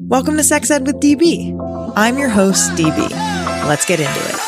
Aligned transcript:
Welcome 0.00 0.36
to 0.38 0.42
Sex 0.42 0.72
Ed 0.72 0.88
with 0.88 0.96
DB. 0.96 1.56
I'm 1.94 2.18
your 2.18 2.28
host, 2.28 2.72
DB. 2.72 3.08
Let's 3.68 3.86
get 3.86 4.00
into 4.00 4.10
it. 4.10 4.40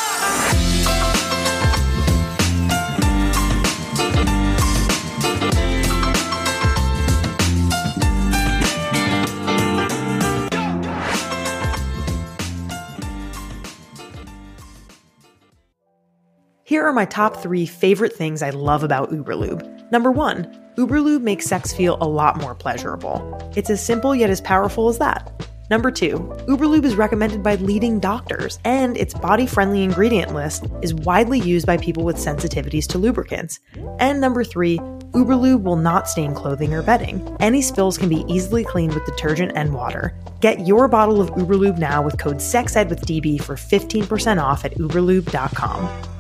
Here 16.64 16.84
are 16.84 16.92
my 16.92 17.04
top 17.04 17.36
three 17.36 17.66
favorite 17.66 18.12
things 18.12 18.42
I 18.42 18.50
love 18.50 18.82
about 18.82 19.12
Uberlube. 19.12 19.92
Number 19.92 20.10
one, 20.10 20.65
Uberlube 20.76 21.22
makes 21.22 21.46
sex 21.46 21.72
feel 21.72 21.96
a 22.02 22.06
lot 22.06 22.36
more 22.38 22.54
pleasurable. 22.54 23.50
It's 23.56 23.70
as 23.70 23.82
simple 23.82 24.14
yet 24.14 24.28
as 24.28 24.42
powerful 24.42 24.90
as 24.90 24.98
that. 24.98 25.32
Number 25.70 25.90
two, 25.90 26.18
Uberlube 26.46 26.84
is 26.84 26.96
recommended 26.96 27.42
by 27.42 27.54
leading 27.56 27.98
doctors, 27.98 28.58
and 28.62 28.94
its 28.96 29.14
body 29.14 29.46
friendly 29.46 29.82
ingredient 29.82 30.34
list 30.34 30.66
is 30.82 30.94
widely 30.94 31.40
used 31.40 31.66
by 31.66 31.78
people 31.78 32.04
with 32.04 32.16
sensitivities 32.18 32.86
to 32.88 32.98
lubricants. 32.98 33.58
And 33.98 34.20
number 34.20 34.44
three, 34.44 34.78
Uberlube 35.12 35.62
will 35.62 35.76
not 35.76 36.10
stain 36.10 36.34
clothing 36.34 36.74
or 36.74 36.82
bedding. 36.82 37.26
Any 37.40 37.62
spills 37.62 37.96
can 37.96 38.10
be 38.10 38.24
easily 38.28 38.62
cleaned 38.62 38.92
with 38.92 39.06
detergent 39.06 39.52
and 39.56 39.72
water. 39.72 40.14
Get 40.40 40.66
your 40.66 40.88
bottle 40.88 41.22
of 41.22 41.30
Uberlube 41.30 41.78
now 41.78 42.02
with 42.02 42.18
code 42.18 42.36
SEXEDWITHDB 42.36 43.42
for 43.42 43.54
15% 43.56 44.42
off 44.42 44.66
at 44.66 44.74
uberlube.com. 44.74 46.12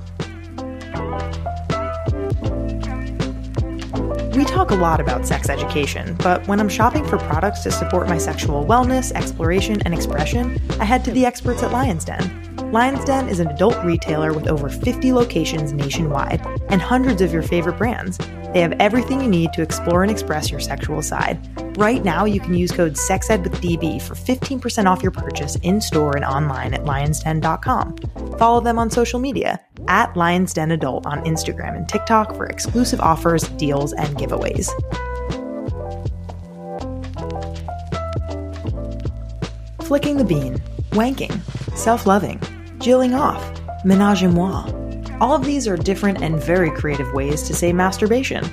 We 4.36 4.44
talk 4.44 4.70
a 4.70 4.74
lot 4.74 5.00
about 5.00 5.26
sex 5.26 5.48
education, 5.48 6.14
but 6.16 6.46
when 6.46 6.60
I'm 6.60 6.68
shopping 6.68 7.06
for 7.06 7.16
products 7.16 7.62
to 7.62 7.70
support 7.70 8.06
my 8.06 8.18
sexual 8.18 8.66
wellness, 8.66 9.10
exploration, 9.12 9.80
and 9.86 9.94
expression, 9.94 10.60
I 10.78 10.84
head 10.84 11.06
to 11.06 11.10
the 11.10 11.24
experts 11.24 11.62
at 11.62 11.72
Lion's 11.72 12.04
Den. 12.04 12.45
Lion's 12.72 13.04
Den 13.04 13.28
is 13.28 13.38
an 13.38 13.46
adult 13.46 13.76
retailer 13.84 14.32
with 14.32 14.48
over 14.48 14.68
50 14.68 15.12
locations 15.12 15.72
nationwide 15.72 16.44
and 16.68 16.82
hundreds 16.82 17.22
of 17.22 17.32
your 17.32 17.42
favorite 17.42 17.78
brands. 17.78 18.18
They 18.52 18.60
have 18.60 18.72
everything 18.80 19.20
you 19.20 19.28
need 19.28 19.52
to 19.52 19.62
explore 19.62 20.02
and 20.02 20.10
express 20.10 20.50
your 20.50 20.58
sexual 20.58 21.00
side. 21.00 21.38
Right 21.78 22.02
now, 22.02 22.24
you 22.24 22.40
can 22.40 22.54
use 22.54 22.72
code 22.72 22.94
SEXEDWITHDB 22.94 24.02
for 24.02 24.14
15% 24.14 24.86
off 24.86 25.00
your 25.00 25.12
purchase 25.12 25.54
in 25.56 25.80
store 25.80 26.16
and 26.16 26.24
online 26.24 26.74
at 26.74 26.82
lionsden.com. 26.82 27.96
Follow 28.36 28.60
them 28.60 28.80
on 28.80 28.90
social 28.90 29.20
media 29.20 29.60
at 29.86 30.16
Lions 30.16 30.52
Den 30.52 30.72
Adult 30.72 31.06
on 31.06 31.24
Instagram 31.24 31.76
and 31.76 31.88
TikTok 31.88 32.34
for 32.34 32.46
exclusive 32.46 33.00
offers, 33.00 33.44
deals, 33.50 33.92
and 33.92 34.16
giveaways. 34.16 34.70
Flicking 39.84 40.16
the 40.16 40.24
bean, 40.24 40.58
wanking, 40.90 41.40
self 41.76 42.06
loving, 42.06 42.40
jilling 42.78 43.14
off, 43.14 43.60
menage 43.84 44.22
a 44.22 44.28
moi. 44.28 44.70
All 45.20 45.34
of 45.34 45.44
these 45.44 45.66
are 45.66 45.76
different 45.76 46.22
and 46.22 46.42
very 46.42 46.70
creative 46.70 47.12
ways 47.12 47.42
to 47.44 47.54
say 47.54 47.72
masturbation. 47.72 48.44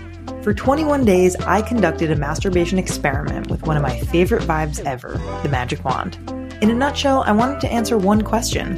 For 0.44 0.54
21 0.54 1.06
days, 1.06 1.36
I 1.38 1.62
conducted 1.62 2.12
a 2.12 2.16
masturbation 2.16 2.80
experiment 2.80 3.50
with 3.50 3.64
one 3.64 3.78
of 3.78 3.84
my 3.84 4.00
favorite 4.00 4.44
vibes 4.44 4.84
ever, 4.86 5.20
the 5.44 5.50
magic 5.50 5.84
wand. 5.84 6.18
In 6.62 6.70
a 6.70 6.76
nutshell, 6.76 7.24
I 7.24 7.32
wanted 7.34 7.60
to 7.62 7.72
answer 7.72 7.98
one 7.98 8.22
question 8.22 8.78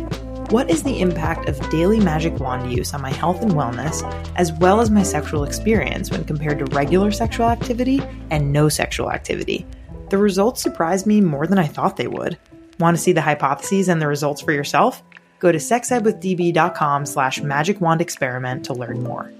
What 0.49 0.69
is 0.69 0.83
the 0.83 0.99
impact 0.99 1.47
of 1.47 1.69
daily 1.69 1.99
magic 1.99 2.39
wand 2.39 2.71
use 2.71 2.93
on 2.93 3.01
my 3.01 3.11
health 3.11 3.41
and 3.41 3.51
wellness, 3.51 4.03
as 4.35 4.51
well 4.53 4.81
as 4.81 4.89
my 4.89 5.03
sexual 5.03 5.43
experience 5.43 6.09
when 6.09 6.23
compared 6.23 6.59
to 6.59 6.65
regular 6.75 7.11
sexual 7.11 7.49
activity 7.49 8.01
and 8.31 8.51
no 8.51 8.69
sexual 8.69 9.11
activity? 9.11 9.65
The 10.09 10.17
results 10.17 10.61
surprised 10.61 11.05
me 11.05 11.21
more 11.21 11.47
than 11.47 11.59
I 11.59 11.67
thought 11.67 11.97
they 11.97 12.07
would. 12.07 12.37
Want 12.79 12.97
to 12.97 13.01
see 13.01 13.11
the 13.11 13.21
hypotheses 13.21 13.87
and 13.87 14.01
the 14.01 14.07
results 14.07 14.41
for 14.41 14.51
yourself? 14.51 15.03
Go 15.45 15.51
to 15.51 15.59
sexedwithdb.com 15.59 17.05
slash 17.05 17.39
magic 17.39 17.79
wand 17.79 18.01
experiment 18.01 18.65
to 18.65 18.73
learn 18.73 19.03
more. 19.03 19.31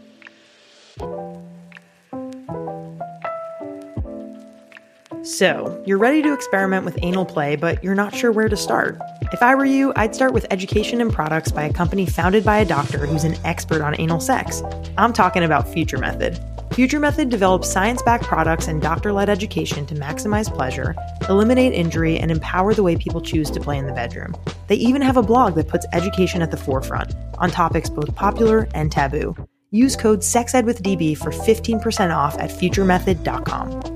So, 5.23 5.83
you're 5.87 5.97
ready 5.97 6.21
to 6.21 6.31
experiment 6.31 6.85
with 6.85 6.99
anal 7.01 7.25
play, 7.25 7.55
but 7.55 7.83
you're 7.83 7.95
not 7.95 8.13
sure 8.13 8.31
where 8.31 8.47
to 8.47 8.55
start. 8.55 8.99
If 9.33 9.41
I 9.41 9.55
were 9.55 9.65
you, 9.65 9.93
I'd 9.95 10.13
start 10.13 10.31
with 10.31 10.45
education 10.51 11.01
and 11.01 11.11
products 11.11 11.51
by 11.51 11.63
a 11.63 11.73
company 11.73 12.05
founded 12.05 12.45
by 12.45 12.59
a 12.59 12.65
doctor 12.65 13.07
who's 13.07 13.23
an 13.23 13.35
expert 13.43 13.81
on 13.81 13.99
anal 13.99 14.19
sex. 14.19 14.61
I'm 14.99 15.11
talking 15.11 15.41
about 15.41 15.67
Future 15.67 15.97
Method. 15.97 16.39
Future 16.75 16.99
Method 16.99 17.29
develops 17.29 17.71
science 17.71 18.01
backed 18.01 18.25
products 18.25 18.67
and 18.67 18.81
doctor 18.81 19.13
led 19.13 19.29
education 19.29 19.85
to 19.85 19.95
maximize 19.95 20.53
pleasure, 20.53 20.93
eliminate 21.29 21.71
injury, 21.71 22.17
and 22.17 22.29
empower 22.29 22.73
the 22.73 22.83
way 22.83 22.97
people 22.97 23.21
choose 23.21 23.49
to 23.49 23.61
play 23.61 23.77
in 23.77 23.85
the 23.85 23.93
bedroom. 23.93 24.35
They 24.67 24.75
even 24.75 25.01
have 25.01 25.15
a 25.15 25.23
blog 25.23 25.55
that 25.55 25.69
puts 25.69 25.85
education 25.93 26.41
at 26.41 26.51
the 26.51 26.57
forefront 26.57 27.15
on 27.37 27.49
topics 27.49 27.89
both 27.89 28.13
popular 28.13 28.67
and 28.73 28.91
taboo. 28.91 29.33
Use 29.71 29.95
code 29.95 30.19
SEXEDWITHDB 30.19 31.17
for 31.17 31.31
15% 31.31 32.13
off 32.13 32.37
at 32.39 32.49
futuremethod.com. 32.49 33.95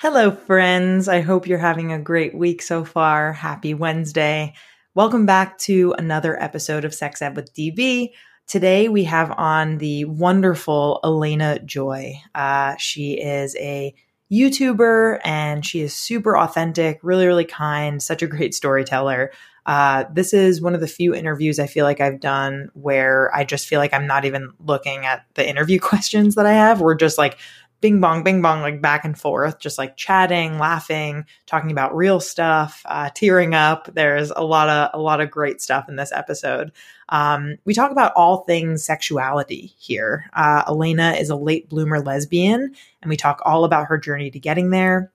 Hello, 0.00 0.30
friends. 0.30 1.08
I 1.08 1.22
hope 1.22 1.48
you're 1.48 1.58
having 1.58 1.90
a 1.90 1.98
great 1.98 2.32
week 2.32 2.62
so 2.62 2.84
far. 2.84 3.32
Happy 3.32 3.74
Wednesday. 3.74 4.54
Welcome 4.98 5.26
back 5.26 5.58
to 5.58 5.94
another 5.96 6.42
episode 6.42 6.84
of 6.84 6.92
Sex 6.92 7.22
Ed 7.22 7.36
with 7.36 7.54
DB. 7.54 8.10
Today 8.48 8.88
we 8.88 9.04
have 9.04 9.30
on 9.30 9.78
the 9.78 10.04
wonderful 10.06 10.98
Alayna 11.04 11.64
Joy. 11.64 12.14
Uh, 12.34 12.74
she 12.78 13.12
is 13.12 13.54
a 13.60 13.94
YouTuber 14.32 15.20
and 15.24 15.64
she 15.64 15.82
is 15.82 15.94
super 15.94 16.36
authentic, 16.36 16.98
really, 17.04 17.28
really 17.28 17.44
kind, 17.44 18.02
such 18.02 18.22
a 18.22 18.26
great 18.26 18.54
storyteller. 18.54 19.30
Uh, 19.66 20.02
this 20.12 20.32
is 20.32 20.60
one 20.60 20.74
of 20.74 20.80
the 20.80 20.88
few 20.88 21.14
interviews 21.14 21.60
I 21.60 21.68
feel 21.68 21.84
like 21.84 22.00
I've 22.00 22.18
done 22.18 22.68
where 22.72 23.32
I 23.32 23.44
just 23.44 23.68
feel 23.68 23.78
like 23.78 23.94
I'm 23.94 24.08
not 24.08 24.24
even 24.24 24.50
looking 24.58 25.06
at 25.06 25.24
the 25.34 25.48
interview 25.48 25.78
questions 25.80 26.34
that 26.34 26.46
I 26.46 26.54
have. 26.54 26.80
We're 26.80 26.96
just 26.96 27.18
like 27.18 27.38
bing 27.80 28.00
bong, 28.00 28.24
bing 28.24 28.42
bong, 28.42 28.60
like 28.60 28.82
back 28.82 29.04
and 29.04 29.18
forth, 29.18 29.60
just 29.60 29.78
like 29.78 29.96
chatting, 29.96 30.58
laughing, 30.58 31.24
talking 31.46 31.70
about 31.70 31.96
real 31.96 32.20
stuff, 32.20 32.82
uh, 32.86 33.10
tearing 33.14 33.54
up. 33.54 33.88
There's 33.94 34.30
a 34.30 34.42
lot 34.42 34.68
of 34.68 34.90
a 34.98 35.02
lot 35.02 35.20
of 35.20 35.30
great 35.30 35.60
stuff 35.60 35.88
in 35.88 35.96
this 35.96 36.12
episode. 36.12 36.72
Um, 37.08 37.56
we 37.64 37.74
talk 37.74 37.90
about 37.90 38.12
all 38.16 38.44
things 38.44 38.84
sexuality 38.84 39.72
here. 39.78 40.30
Uh, 40.32 40.64
Alayna 40.64 41.20
is 41.20 41.30
a 41.30 41.36
late 41.36 41.68
bloomer 41.68 42.00
lesbian, 42.00 42.74
and 43.02 43.08
we 43.08 43.16
talk 43.16 43.40
all 43.44 43.64
about 43.64 43.86
her 43.86 43.98
journey 43.98 44.30
to 44.30 44.38
getting 44.38 44.70
there. 44.70 45.12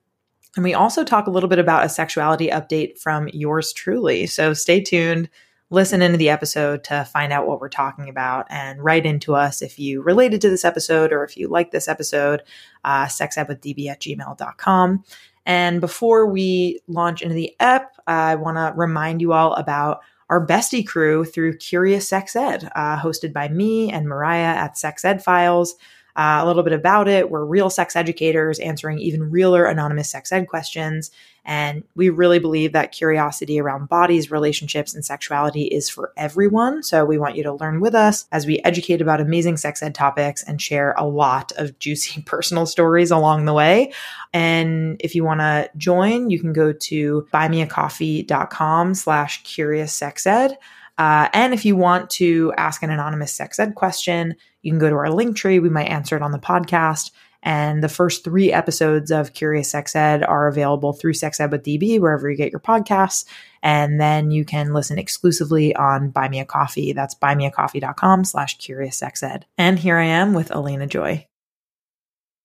And 0.56 0.63
we 0.63 0.74
also 0.74 1.03
talk 1.03 1.28
a 1.28 1.31
little 1.31 1.50
bit 1.50 1.59
about 1.59 1.85
a 1.85 1.90
sexuality 1.90 2.50
update 2.50 3.00
from 3.00 3.28
yours 3.34 3.74
truly. 3.74 4.28
So 4.28 4.53
stay 4.53 4.81
tuned 4.81 5.30
listen 5.73 6.03
into 6.03 6.17
the 6.17 6.29
episode 6.29 6.84
to 6.84 7.03
find 7.06 7.34
out 7.34 7.47
what 7.47 7.59
we're 7.59 7.67
talking 7.67 8.07
about 8.07 8.45
and 8.50 8.84
write 8.84 9.07
into 9.07 9.34
us 9.34 9.63
if 9.63 9.79
you 9.79 10.03
related 10.03 10.39
to 10.39 10.50
this 10.50 10.63
episode 10.63 11.11
or 11.11 11.23
if 11.23 11.35
you 11.35 11.47
like 11.47 11.72
this 11.72 11.88
episode, 11.88 12.44
uh, 12.85 13.06
sexedwithdb 13.06 13.88
at 13.88 14.00
gmail.com. 14.00 15.03
And 15.47 15.81
before 15.81 16.28
we 16.28 16.79
launch 16.88 17.23
into 17.23 17.33
the 17.33 17.56
ep, 17.59 17.97
I 18.06 18.35
want 18.35 18.57
to 18.57 18.72
remind 18.78 19.19
you 19.19 19.33
all 19.33 19.56
about 19.56 20.01
our 20.29 20.45
bestie 20.45 20.85
crew 20.85 21.25
through 21.25 21.57
Curious 21.57 22.07
Sex 22.07 22.35
Ed, 22.35 22.69
uh, 22.75 23.00
hosted 23.00 23.33
by 23.33 23.50
me 23.50 23.91
and 23.91 24.07
Mariah 24.07 24.56
at 24.56 24.78
Sex 24.78 25.03
Ed 25.03 25.23
Files. 25.23 25.75
Uh, 26.16 26.40
a 26.41 26.46
little 26.46 26.62
bit 26.62 26.74
about 26.74 27.07
it. 27.07 27.31
We're 27.31 27.44
real 27.44 27.69
sex 27.72 27.96
educators 27.96 28.59
answering 28.59 29.00
even 29.00 29.31
realer 29.31 29.66
anonymous 29.66 30.09
sex 30.09 30.31
ed 30.31 30.47
questions. 30.47 31.09
And 31.46 31.84
we 31.96 32.09
really 32.09 32.40
believe 32.40 32.72
that 32.72 32.91
curiosity 32.91 33.59
around 33.59 33.90
bodies, 33.90 34.31
relationships, 34.31 34.94
and 34.94 35.03
sexuality 35.03 35.63
is 35.63 35.90
for 35.90 36.13
everyone. 36.16 36.84
So 36.84 37.03
we 37.03 37.18
want 37.18 37.35
you 37.35 37.44
to 37.44 37.53
learn 37.53 37.81
with 37.81 37.96
us 37.96 38.28
as 38.31 38.46
we 38.46 38.59
educate 38.59 39.01
about 39.01 39.19
amazing 39.19 39.57
sex 39.57 39.84
ed 39.84 39.94
topics 39.94 40.44
and 40.44 40.62
share 40.62 40.94
a 40.97 41.06
lot 41.06 41.51
of 41.57 41.78
juicy 41.79 42.22
personal 42.22 42.66
stories 42.66 43.12
along 43.12 43.45
the 43.45 43.53
way. 43.53 43.91
And 44.34 44.98
if 45.01 45.15
you 45.15 45.24
want 45.24 45.42
to 45.42 45.69
join, 45.77 46.30
you 46.30 46.39
can 46.39 46.54
go 46.54 46.71
to 46.71 47.27
buymeacoffee.com 47.33 48.94
slash 48.94 49.44
curious 49.44 49.94
sex 49.94 50.25
ed. 50.25 50.57
Uh, 50.98 51.28
and 51.34 51.54
if 51.54 51.66
you 51.66 51.75
want 51.75 52.10
to 52.12 52.54
ask 52.57 52.84
an 52.84 52.92
anonymous 52.92 53.34
sex 53.34 53.60
ed 53.60 53.75
question, 53.75 54.36
you 54.62 54.72
can 54.72 54.80
go 54.80 54.90
to 54.90 54.95
our 54.95 55.10
link 55.10 55.36
tree. 55.36 55.60
We 55.60 55.69
might 55.69 55.90
answer 55.90 56.16
it 56.16 56.22
on 56.22 56.31
the 56.31 56.40
podcast. 56.40 57.12
And 57.44 57.84
the 57.84 57.90
first 57.90 58.24
three 58.24 58.54
episodes 58.54 59.12
of 59.12 59.34
Curious 59.34 59.69
Sex 59.69 59.95
Ed 59.98 60.24
are 60.24 60.48
available 60.48 60.94
through 60.94 61.13
Sex 61.13 61.42
Ed 61.42 61.51
with 61.51 61.63
DB, 61.63 62.00
wherever 62.00 62.30
you 62.30 62.38
get 62.38 62.51
your 62.51 62.62
podcasts. 62.62 63.25
And 63.62 64.00
then 64.00 64.31
you 64.31 64.45
can 64.45 64.74
listen 64.74 64.98
exclusively 64.98 65.75
on 65.75 66.10
Buy 66.10 66.30
Me 66.30 66.40
a 66.40 66.45
Coffee. 66.45 66.94
That's 66.94 67.16
buymeacoffee.com 67.16 68.24
slash 68.24 68.57
curious 68.60 68.96
sex 68.96 69.22
ed. 69.22 69.46
And 69.57 69.78
here 69.78 69.98
I 69.98 70.06
am 70.06 70.34
with 70.34 70.50
Alayna 70.50 70.88
Joy. 70.88 71.28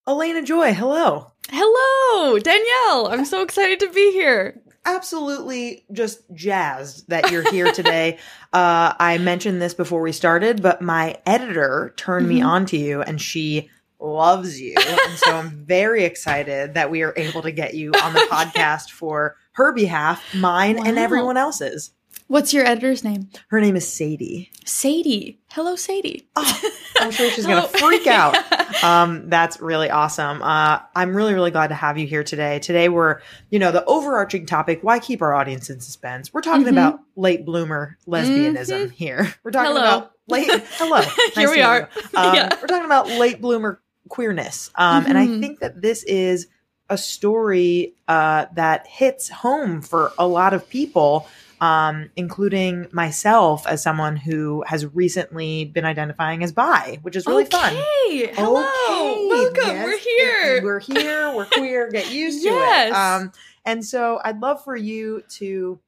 Alayna 0.09 0.45
Joy, 0.45 0.75
hello. 0.75 1.31
Hello, 1.51 2.39
Danielle. 2.41 3.09
I'm 3.09 3.25
so 3.25 3.43
excited 3.43 3.79
to 3.81 3.91
be 3.91 4.13
here 4.13 4.61
absolutely 4.95 5.85
just 5.93 6.21
jazzed 6.35 7.09
that 7.09 7.31
you're 7.31 7.49
here 7.51 7.73
today. 7.73 8.19
uh, 8.53 8.95
I 8.99 9.19
mentioned 9.19 9.61
this 9.61 9.75
before 9.75 10.01
we 10.01 10.13
started, 10.13 10.63
but 10.63 10.83
my 10.83 11.19
editor 11.27 11.93
turned 11.97 12.27
mm-hmm. 12.27 12.37
me 12.37 12.43
on 12.43 12.67
to 12.67 12.77
you 12.77 13.03
and 13.03 13.21
she 13.21 13.71
loves 14.01 14.61
you. 14.61 14.75
and 14.77 15.19
so 15.19 15.37
I'm 15.37 15.51
very 15.51 16.05
excited 16.05 16.75
that 16.75 16.91
we 16.91 17.03
are 17.03 17.13
able 17.17 17.43
to 17.43 17.53
get 17.53 17.75
you 17.75 17.93
on 18.03 18.13
the 18.13 18.21
podcast 18.31 18.91
for 18.91 19.37
her 19.53 19.73
behalf, 19.73 20.23
mine, 20.35 20.87
and 20.87 20.99
everyone 20.99 21.37
else's. 21.37 21.91
What's 22.29 22.53
your 22.53 22.67
editor's 22.67 23.05
name? 23.05 23.31
Her 23.49 23.59
name 23.59 23.75
is 23.75 23.91
Sadie. 23.91 24.51
Sadie. 24.67 25.41
Hello, 25.51 25.77
Sadie. 25.77 26.29
Oh, 26.37 26.61
I'm 27.01 27.11
sure 27.11 27.31
she's 27.31 27.47
going 27.47 27.63
to 27.71 27.79
freak 27.79 28.07
out. 28.07 28.37
Um, 28.83 29.29
that's 29.29 29.61
really 29.61 29.91
awesome. 29.91 30.41
Uh, 30.41 30.79
I'm 30.95 31.17
really, 31.17 31.35
really 31.35 31.51
glad 31.51 31.69
to 31.69 31.75
have 31.75 31.99
you 31.99 32.07
here 32.07 32.23
today. 32.23 32.61
Today, 32.61 32.89
we're, 32.89 33.21
you 33.51 33.59
know, 33.59 33.73
the 33.73 33.85
overarching 33.87 34.47
topic 34.47 34.81
why 34.83 35.01
keep 35.01 35.21
our 35.21 35.35
audience 35.35 35.69
in 35.69 35.81
suspense? 35.81 36.33
We're 36.33 36.43
talking 36.43 36.67
Mhm. 36.67 36.73
about 36.73 37.01
late 37.17 37.45
bloomer 37.45 37.97
lesbianism 38.07 38.93
here. 38.93 39.35
We're 39.43 39.51
talking 39.51 39.73
Hello. 39.73 39.81
about 39.83 40.13
late, 40.29 40.49
hello. 40.77 40.97
Nice 41.01 41.35
Here 41.35 41.51
we 41.51 41.61
are. 41.63 41.89
Um, 42.15 42.35
Yeah. 42.35 42.55
We're 42.61 42.69
talking 42.69 42.85
about 42.85 43.09
late 43.09 43.41
bloomer 43.41 43.81
queerness. 44.11 44.71
Um, 44.77 45.07
And 45.07 45.19
I 45.19 45.27
Mhm. 45.27 45.41
think 45.41 45.61
that 45.61 45.81
this 45.83 46.05
is 46.05 46.47
a 46.89 46.99
story 46.99 47.95
uh, 48.07 48.47
that 48.55 48.87
hits 48.87 49.29
home 49.29 49.81
for 49.83 50.13
a 50.19 50.27
lot 50.29 50.53
of 50.55 50.69
people 50.69 51.27
um, 51.61 52.11
including 52.17 52.87
myself 52.93 53.67
as 53.67 53.83
someone 53.83 54.17
who 54.17 54.63
has 54.67 54.87
recently 54.95 55.65
been 55.65 55.85
identifying 55.85 56.43
as 56.43 56.53
bi, 56.53 56.99
which 57.03 57.17
is 57.17 57.27
really 57.27 57.45
fun. 57.45 57.73
Okay. 57.73 58.33
Hello. 58.35 58.61
Okay, 58.61 59.27
Welcome. 59.29 59.63
yes, 59.67 59.85
We're 59.85 59.99
here. 59.99 60.63
We're 60.65 60.81
here. 60.81 61.33
We're 61.35 61.47
queer. 61.47 61.91
Get 61.91 62.13
used 62.13 62.43
Yes. 62.45 62.89
to 62.91 62.91
it. 62.91 62.95
Um, 62.99 63.33
and 63.65 63.85
so 63.85 64.21
I'd 64.25 64.41
love 64.41 64.63
for 64.65 64.77
you 64.77 65.23
to 65.31 65.79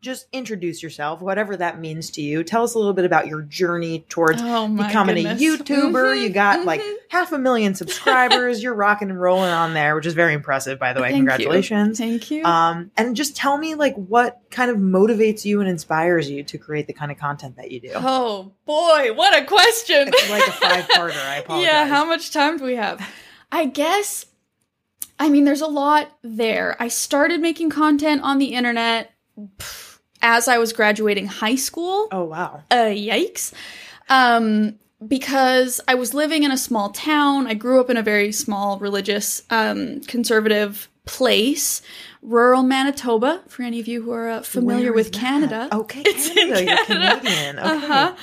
just 0.00 0.26
introduce 0.32 0.82
yourself, 0.82 1.20
whatever 1.20 1.56
that 1.56 1.78
means 1.78 2.10
to 2.12 2.22
you. 2.22 2.42
Tell 2.42 2.62
us 2.64 2.74
a 2.74 2.78
little 2.78 2.94
bit 2.94 3.04
about 3.04 3.26
your 3.26 3.42
journey 3.42 4.06
towards 4.08 4.40
oh 4.42 4.66
becoming 4.68 5.16
goodness. 5.16 5.40
a 5.40 5.44
YouTuber. 5.44 6.16
Mhm, 6.16 6.22
You 6.22 6.28
got 6.30 6.64
like 6.64 6.80
mhm. 6.80 6.94
half 7.10 7.32
a 7.32 7.38
million 7.38 7.74
subscribers. 7.74 8.62
You're 8.62 8.74
rocking 8.74 9.10
and 9.10 9.20
rolling 9.20 9.50
on 9.50 9.74
there, 9.74 9.94
which 9.94 10.06
is 10.06 10.14
very 10.14 10.32
impressive, 10.32 10.78
by 10.78 10.92
the 10.94 11.00
way. 11.02 11.08
Thank 11.10 11.16
you. 11.22 11.28
Congratulations. 11.28 11.98
Thank 11.98 12.30
you. 12.30 12.44
Um, 12.44 12.90
and 12.96 13.14
just 13.14 13.36
tell 13.36 13.58
me 13.58 13.74
like 13.74 13.94
what 13.94 14.40
kind 14.50 14.70
of 14.70 14.78
motivates 14.78 15.44
you 15.44 15.60
and 15.60 15.68
inspires 15.68 16.30
you 16.30 16.44
to 16.44 16.56
create 16.58 16.86
the 16.86 16.94
kind 16.94 17.12
of 17.12 17.18
content 17.18 17.56
that 17.56 17.70
you 17.70 17.80
do. 17.80 17.92
oh 17.94 18.52
boy, 18.64 19.12
what 19.14 19.38
a 19.38 19.44
question. 19.44 20.08
It's 20.08 20.30
like 20.30 20.46
a 20.48 20.52
five-parter. 20.52 21.16
I 21.26 21.36
apologize. 21.44 21.66
Yeah, 21.70 21.86
how 21.86 22.06
much 22.06 22.30
time 22.32 22.56
do 22.56 22.64
we 22.64 22.76
have? 22.76 23.06
I 23.52 23.66
guess 23.66 24.24
I 25.18 25.28
mean 25.28 25.44
there's 25.44 25.60
a 25.60 25.66
lot 25.66 26.10
there. 26.22 26.74
I 26.80 26.88
started 26.88 27.40
making 27.40 27.68
content 27.68 28.22
on 28.22 28.38
the 28.38 28.54
internet 28.54 29.10
pff, 29.58 29.89
as 30.22 30.48
I 30.48 30.58
was 30.58 30.72
graduating 30.72 31.26
high 31.26 31.56
school. 31.56 32.08
Oh 32.12 32.24
wow. 32.24 32.62
Uh 32.70 32.90
yikes. 32.92 33.52
Um 34.08 34.78
because 35.06 35.80
I 35.88 35.94
was 35.94 36.12
living 36.12 36.42
in 36.42 36.52
a 36.52 36.58
small 36.58 36.90
town. 36.90 37.46
I 37.46 37.54
grew 37.54 37.80
up 37.80 37.88
in 37.88 37.96
a 37.96 38.02
very 38.02 38.32
small 38.32 38.78
religious 38.78 39.42
um 39.50 40.00
conservative 40.00 40.88
place, 41.06 41.82
rural 42.22 42.62
Manitoba, 42.62 43.42
for 43.48 43.62
any 43.62 43.80
of 43.80 43.88
you 43.88 44.02
who 44.02 44.12
are 44.12 44.28
uh, 44.30 44.42
familiar 44.42 44.92
with 44.92 45.12
that? 45.12 45.18
Canada. 45.18 45.68
Okay, 45.72 46.02
It's 46.04 46.28
in 46.28 46.34
Canada. 46.34 46.64
You're 46.64 46.84
Canada. 46.84 47.20
Canadian. 47.20 47.58
Okay. 47.58 47.68
Uh-huh. 47.86 48.14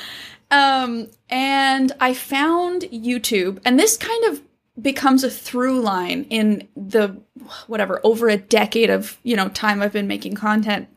Um, 0.49 1.07
and 1.29 1.91
I 1.99 2.13
found 2.13 2.83
YouTube, 2.83 3.59
and 3.65 3.77
this 3.77 3.97
kind 3.97 4.23
of 4.25 4.41
becomes 4.81 5.23
a 5.23 5.29
through 5.29 5.81
line 5.81 6.25
in 6.29 6.67
the 6.77 7.17
whatever 7.65 7.99
over 8.03 8.29
a 8.29 8.37
decade 8.37 8.89
of 8.89 9.17
you 9.23 9.35
know 9.35 9.49
time 9.49 9.81
I've 9.81 9.91
been 9.91 10.07
making 10.07 10.35
content. 10.35 10.87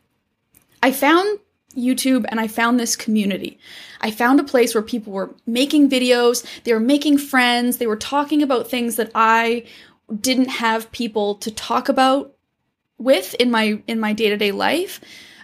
I 0.83 0.93
found 0.93 1.39
YouTube 1.77 2.25
and 2.29 2.41
I 2.41 2.49
found 2.49 2.81
this 2.81 2.97
community. 2.97 3.59
I 4.01 4.11
found 4.11 4.41
a 4.41 4.45
place 4.45 4.75
where 4.75 4.83
people 4.83 5.13
were 5.13 5.35
making 5.47 5.89
videos, 5.89 6.45
they 6.65 6.73
were 6.73 6.81
making 6.81 7.19
friends, 7.19 7.77
they 7.77 7.87
were 7.87 7.97
talking 7.97 8.43
about 8.43 8.69
things 8.69 8.97
that 8.97 9.11
I 9.15 9.67
didn't 10.21 10.49
have 10.49 10.91
people 10.91 11.37
to 11.37 11.51
talk 11.51 11.89
about 11.89 12.35
with 12.99 13.35
in 13.35 13.51
my 13.51 13.83
in 13.87 14.01
my 14.01 14.13
day-to-day 14.13 14.53
life. 14.53 15.01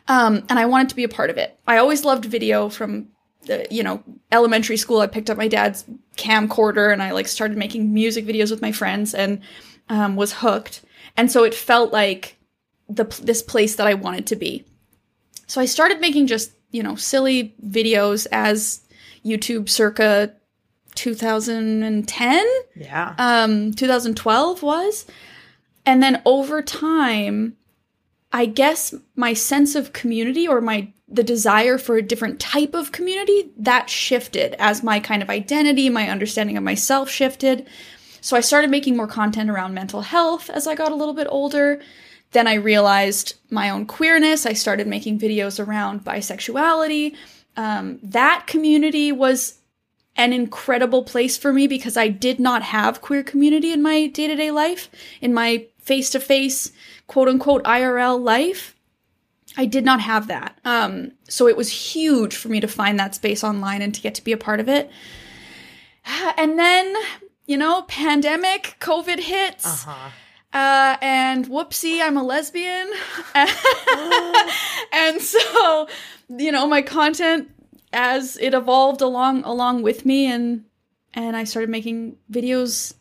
Um, 0.08 0.44
and 0.48 0.58
I 0.58 0.66
wanted 0.66 0.88
to 0.90 0.96
be 0.96 1.04
a 1.04 1.08
part 1.08 1.30
of 1.30 1.36
it. 1.36 1.58
I 1.66 1.78
always 1.78 2.04
loved 2.04 2.24
video 2.24 2.68
from 2.68 3.08
the, 3.42 3.66
you 3.70 3.82
know, 3.82 4.02
elementary 4.30 4.76
school. 4.76 5.00
I 5.00 5.06
picked 5.06 5.30
up 5.30 5.38
my 5.38 5.48
dad's 5.48 5.84
camcorder 6.16 6.92
and 6.92 7.02
I 7.02 7.12
like 7.12 7.28
started 7.28 7.56
making 7.56 7.92
music 7.92 8.26
videos 8.26 8.50
with 8.50 8.62
my 8.62 8.72
friends 8.72 9.14
and 9.14 9.40
um, 9.88 10.16
was 10.16 10.32
hooked. 10.32 10.82
And 11.16 11.30
so 11.30 11.44
it 11.44 11.54
felt 11.54 11.92
like 11.92 12.36
the 12.88 13.04
this 13.22 13.42
place 13.42 13.76
that 13.76 13.86
I 13.86 13.94
wanted 13.94 14.26
to 14.28 14.36
be. 14.36 14.64
So 15.46 15.60
I 15.60 15.64
started 15.66 16.00
making 16.00 16.26
just, 16.26 16.52
you 16.70 16.82
know, 16.82 16.94
silly 16.96 17.54
videos 17.64 18.26
as 18.32 18.80
YouTube 19.24 19.68
circa 19.68 20.32
2010 20.94 22.46
Yeah. 22.74 23.14
um 23.18 23.72
2012 23.72 24.62
was. 24.62 25.06
And 25.84 26.02
then 26.02 26.20
over 26.24 26.62
time 26.62 27.56
i 28.32 28.44
guess 28.44 28.92
my 29.14 29.32
sense 29.34 29.74
of 29.76 29.92
community 29.92 30.48
or 30.48 30.60
my 30.60 30.92
the 31.08 31.22
desire 31.22 31.78
for 31.78 31.96
a 31.96 32.02
different 32.02 32.40
type 32.40 32.74
of 32.74 32.90
community 32.90 33.50
that 33.56 33.88
shifted 33.88 34.54
as 34.58 34.82
my 34.82 34.98
kind 34.98 35.22
of 35.22 35.30
identity 35.30 35.88
my 35.88 36.08
understanding 36.08 36.56
of 36.56 36.64
myself 36.64 37.08
shifted. 37.08 37.66
So 38.20 38.36
i 38.36 38.40
started 38.40 38.70
making 38.70 38.96
more 38.96 39.06
content 39.06 39.50
around 39.50 39.74
mental 39.74 40.00
health 40.00 40.50
as 40.50 40.66
i 40.66 40.74
got 40.74 40.92
a 40.92 40.96
little 40.96 41.14
bit 41.14 41.28
older 41.30 41.80
then 42.32 42.46
i 42.46 42.54
realized 42.54 43.34
my 43.50 43.70
own 43.70 43.86
queerness 43.86 44.46
i 44.46 44.52
started 44.52 44.86
making 44.86 45.18
videos 45.18 45.64
around 45.64 46.04
bisexuality 46.04 47.14
um, 47.56 47.98
that 48.02 48.46
community 48.46 49.12
was 49.12 49.58
an 50.16 50.32
incredible 50.32 51.02
place 51.02 51.36
for 51.36 51.52
me 51.52 51.66
because 51.66 51.96
I 51.96 52.08
did 52.08 52.40
not 52.40 52.62
have 52.62 53.02
queer 53.02 53.22
community 53.22 53.72
in 53.72 53.82
my 53.82 54.06
day 54.06 54.26
to 54.26 54.36
day 54.36 54.50
life, 54.50 54.90
in 55.20 55.34
my 55.34 55.66
face 55.78 56.10
to 56.10 56.20
face, 56.20 56.72
quote 57.06 57.28
unquote, 57.28 57.62
IRL 57.64 58.20
life. 58.20 58.74
I 59.58 59.66
did 59.66 59.84
not 59.84 60.00
have 60.00 60.26
that. 60.26 60.58
Um, 60.64 61.12
so 61.28 61.48
it 61.48 61.56
was 61.56 61.94
huge 61.94 62.36
for 62.36 62.48
me 62.48 62.60
to 62.60 62.68
find 62.68 62.98
that 62.98 63.14
space 63.14 63.42
online 63.42 63.80
and 63.80 63.94
to 63.94 64.00
get 64.00 64.14
to 64.16 64.24
be 64.24 64.32
a 64.32 64.38
part 64.38 64.60
of 64.60 64.68
it. 64.68 64.90
And 66.38 66.56
then, 66.56 66.94
you 67.46 67.56
know, 67.56 67.82
pandemic, 67.82 68.76
COVID 68.78 69.18
hits. 69.18 69.66
Uh-huh. 69.66 70.10
Uh, 70.56 70.96
and 71.02 71.46
whoopsie, 71.48 72.00
I'm 72.00 72.16
a 72.16 72.22
lesbian. 72.22 72.90
and 74.90 75.20
so, 75.20 75.86
you 76.30 76.50
know, 76.50 76.66
my 76.66 76.80
content 76.80 77.50
as 77.92 78.38
it 78.38 78.54
evolved 78.54 79.02
along 79.02 79.42
along 79.44 79.82
with 79.82 80.06
me 80.06 80.24
and 80.26 80.64
and 81.12 81.36
I 81.36 81.44
started 81.44 81.68
making 81.68 82.16
videos 82.32 82.94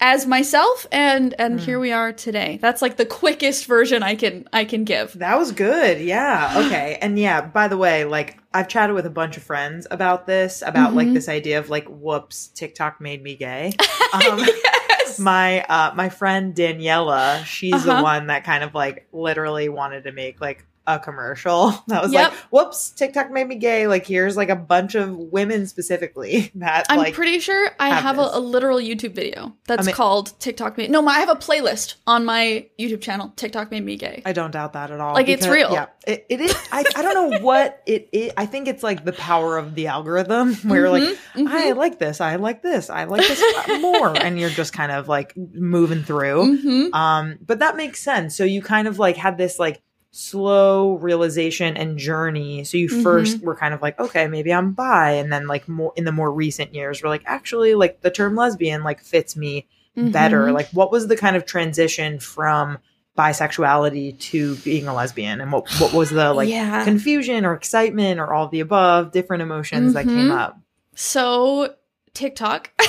as 0.00 0.26
myself 0.26 0.86
and 0.90 1.32
and 1.38 1.60
here 1.60 1.78
we 1.78 1.92
are 1.92 2.12
today. 2.12 2.58
That's 2.60 2.82
like 2.82 2.96
the 2.96 3.06
quickest 3.06 3.66
version 3.66 4.02
I 4.02 4.16
can 4.16 4.48
I 4.52 4.64
can 4.64 4.82
give. 4.82 5.12
That 5.20 5.38
was 5.38 5.52
good. 5.52 6.00
Yeah. 6.00 6.54
Okay. 6.66 6.98
And 7.00 7.18
yeah, 7.20 7.40
by 7.40 7.68
the 7.68 7.76
way, 7.76 8.04
like 8.04 8.38
I've 8.52 8.66
chatted 8.68 8.96
with 8.96 9.06
a 9.06 9.10
bunch 9.10 9.36
of 9.36 9.44
friends 9.44 9.86
about 9.92 10.26
this, 10.26 10.60
about 10.66 10.94
like 10.94 11.06
Mhm. 11.06 11.14
this 11.14 11.28
idea 11.28 11.60
of 11.60 11.70
like, 11.70 11.86
whoops, 11.86 12.48
TikTok 12.48 13.00
made 13.00 13.22
me 13.22 13.36
gay. 13.36 13.72
Um, 14.12 14.38
yes. 14.38 14.85
My 15.18 15.62
uh 15.64 15.92
my 15.94 16.08
friend 16.08 16.54
Daniela, 16.54 17.44
she's 17.44 17.72
Uh-huh. 17.74 17.96
the 17.96 18.02
one 18.02 18.26
that 18.28 18.44
kind 18.44 18.62
of 18.64 18.74
like 18.74 19.08
literally 19.12 19.68
wanted 19.68 20.04
to 20.04 20.12
make 20.12 20.40
like 20.40 20.66
a 20.86 20.98
commercial 20.98 21.70
that 21.88 22.02
was 22.02 22.12
Yep. 22.12 22.30
like, 22.30 22.38
whoops, 22.50 22.90
TikTok 22.90 23.30
made 23.30 23.48
me 23.48 23.56
gay. 23.56 23.86
Like 23.86 24.06
here's 24.06 24.36
like 24.36 24.48
a 24.50 24.56
bunch 24.56 24.94
of 24.94 25.16
women 25.16 25.66
specifically 25.66 26.50
that 26.56 26.86
I'm 26.88 26.98
like 26.98 27.14
pretty 27.14 27.40
sure 27.40 27.70
I 27.80 27.88
have 27.90 28.02
have, 28.02 28.18
a, 28.18 28.30
a 28.34 28.40
literal 28.40 28.78
YouTube 28.78 29.14
video 29.14 29.56
that's 29.66 29.82
I 29.82 29.86
mean- 29.86 29.94
called 29.94 30.38
TikTok 30.38 30.76
made. 30.78 30.90
No, 30.90 31.02
my- 31.02 31.12
I 31.16 31.20
have 31.20 31.28
a 31.30 31.34
playlist 31.36 31.94
on 32.06 32.24
my 32.24 32.66
YouTube 32.78 33.00
channel. 33.00 33.32
TikTok 33.36 33.70
made 33.70 33.84
me 33.84 33.96
gay. 33.96 34.22
I 34.24 34.32
don't 34.32 34.50
doubt 34.50 34.74
that 34.74 34.90
at 34.90 35.00
all. 35.00 35.14
Like, 35.14 35.28
it's 35.28 35.46
real. 35.46 35.72
Yeah, 35.72 35.86
it, 36.06 36.26
it 36.28 36.40
is. 36.40 36.54
I, 36.70 36.84
I 36.94 37.02
don't 37.02 37.30
know 37.32 37.38
what 37.40 37.82
it 37.86 38.08
is. 38.12 38.32
I 38.36 38.46
think 38.46 38.68
it's 38.68 38.82
like 38.82 39.04
the 39.04 39.12
power 39.12 39.56
of 39.58 39.74
the 39.74 39.86
algorithm 39.88 40.54
where 40.56 40.80
you're 40.80 40.90
like, 40.90 41.02
Mhm, 41.02 41.16
mhm. 41.34 41.48
I 41.48 41.72
like 41.72 41.98
this, 41.98 42.20
I 42.20 42.36
like 42.36 42.62
this, 42.62 42.90
I 42.90 43.04
like 43.04 43.26
this 43.26 43.42
more, 43.80 44.16
and 44.16 44.38
you're 44.38 44.50
just 44.50 44.72
kind 44.72 44.92
of 44.92 45.08
like 45.08 45.36
moving 45.36 46.02
through. 46.02 46.58
Mhm. 46.58 46.94
Um, 46.94 47.38
but 47.44 47.58
that 47.60 47.76
makes 47.76 48.00
sense. 48.00 48.36
So 48.36 48.44
you 48.44 48.62
kind 48.62 48.86
of 48.88 48.98
like 48.98 49.16
had 49.16 49.36
this 49.38 49.58
like 49.58 49.82
slow 50.16 50.94
realization 50.94 51.76
and 51.76 51.98
journey. 51.98 52.64
So 52.64 52.78
you 52.78 52.88
Mhm. 52.88 53.02
first 53.02 53.40
were 53.42 53.54
kind 53.54 53.74
of 53.74 53.82
like, 53.82 53.98
okay, 54.00 54.26
maybe 54.28 54.52
I'm 54.52 54.72
bi, 54.72 55.12
and 55.12 55.30
then 55.32 55.46
like 55.46 55.68
more 55.68 55.92
in 55.96 56.04
the 56.04 56.12
more 56.12 56.32
recent 56.32 56.74
years, 56.74 57.02
we're 57.02 57.10
like, 57.10 57.22
actually, 57.26 57.74
like 57.74 58.00
the 58.00 58.10
term 58.10 58.34
lesbian 58.34 58.82
like 58.82 59.00
fits 59.02 59.36
me 59.36 59.66
better. 59.94 60.46
Mhm. 60.46 60.54
Like, 60.54 60.68
what 60.70 60.90
was 60.90 61.08
the 61.08 61.16
kind 61.16 61.36
of 61.36 61.44
transition 61.46 62.18
from 62.18 62.78
bisexuality 63.16 64.18
to 64.18 64.56
being 64.56 64.86
a 64.86 64.94
lesbian, 64.94 65.40
and 65.40 65.50
what 65.52 65.68
what 65.80 65.92
was 65.92 66.10
the 66.10 66.32
like 66.34 66.48
yeah. 66.48 66.84
confusion 66.84 67.44
or 67.44 67.54
excitement 67.54 68.18
or 68.20 68.32
all 68.32 68.44
of 68.46 68.50
the 68.50 68.60
above, 68.60 69.12
different 69.12 69.42
emotions 69.42 69.92
that 69.94 70.04
came 70.04 70.28
Mhm. 70.28 70.38
up? 70.38 70.58
so 70.94 71.74
TikTok. 72.14 72.70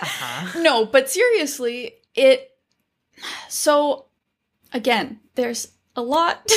Uh-huh. 0.00 0.60
no, 0.62 0.84
but 0.86 1.10
seriously, 1.10 1.94
it. 2.14 2.50
So, 3.48 4.04
again, 4.72 5.18
there's 5.34 5.68
a 5.98 6.02
lot 6.02 6.46
to 6.48 6.56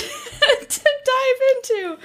dive 0.69 1.41
into. 1.55 1.97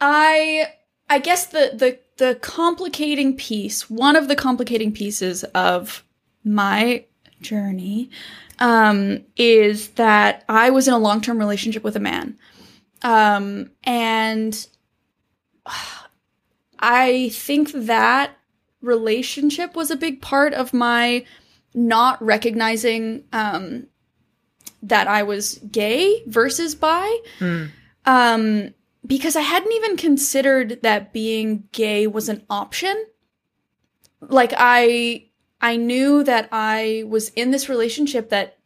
I 0.00 0.72
I 1.08 1.18
guess 1.18 1.46
the 1.46 1.70
the 1.74 1.98
the 2.16 2.36
complicating 2.36 3.36
piece, 3.36 3.88
one 3.90 4.16
of 4.16 4.28
the 4.28 4.36
complicating 4.36 4.92
pieces 4.92 5.44
of 5.44 6.02
my 6.42 7.04
journey, 7.40 8.10
um, 8.58 9.24
is 9.36 9.88
that 9.90 10.44
I 10.48 10.70
was 10.70 10.88
in 10.88 10.94
a 10.94 10.98
long 10.98 11.20
term 11.20 11.38
relationship 11.38 11.84
with 11.84 11.96
a 11.96 12.00
man. 12.00 12.38
Um, 13.02 13.70
and 13.84 14.66
I 16.78 17.30
think 17.30 17.72
that 17.72 18.36
relationship 18.82 19.74
was 19.74 19.90
a 19.90 19.96
big 19.96 20.20
part 20.20 20.54
of 20.54 20.72
my 20.72 21.24
not 21.74 22.22
recognizing 22.22 23.24
um, 23.32 23.86
that 24.88 25.08
I 25.08 25.22
was 25.22 25.58
gay 25.70 26.22
versus 26.26 26.74
bi. 26.74 27.18
Mm. 27.38 27.70
Um, 28.04 28.74
because 29.06 29.36
I 29.36 29.40
hadn't 29.42 29.72
even 29.72 29.96
considered 29.96 30.80
that 30.82 31.12
being 31.12 31.68
gay 31.72 32.06
was 32.06 32.28
an 32.28 32.44
option. 32.50 33.06
Like 34.20 34.52
I 34.56 35.26
I 35.60 35.76
knew 35.76 36.22
that 36.24 36.48
I 36.52 37.04
was 37.06 37.30
in 37.30 37.50
this 37.50 37.68
relationship 37.68 38.30
that 38.30 38.58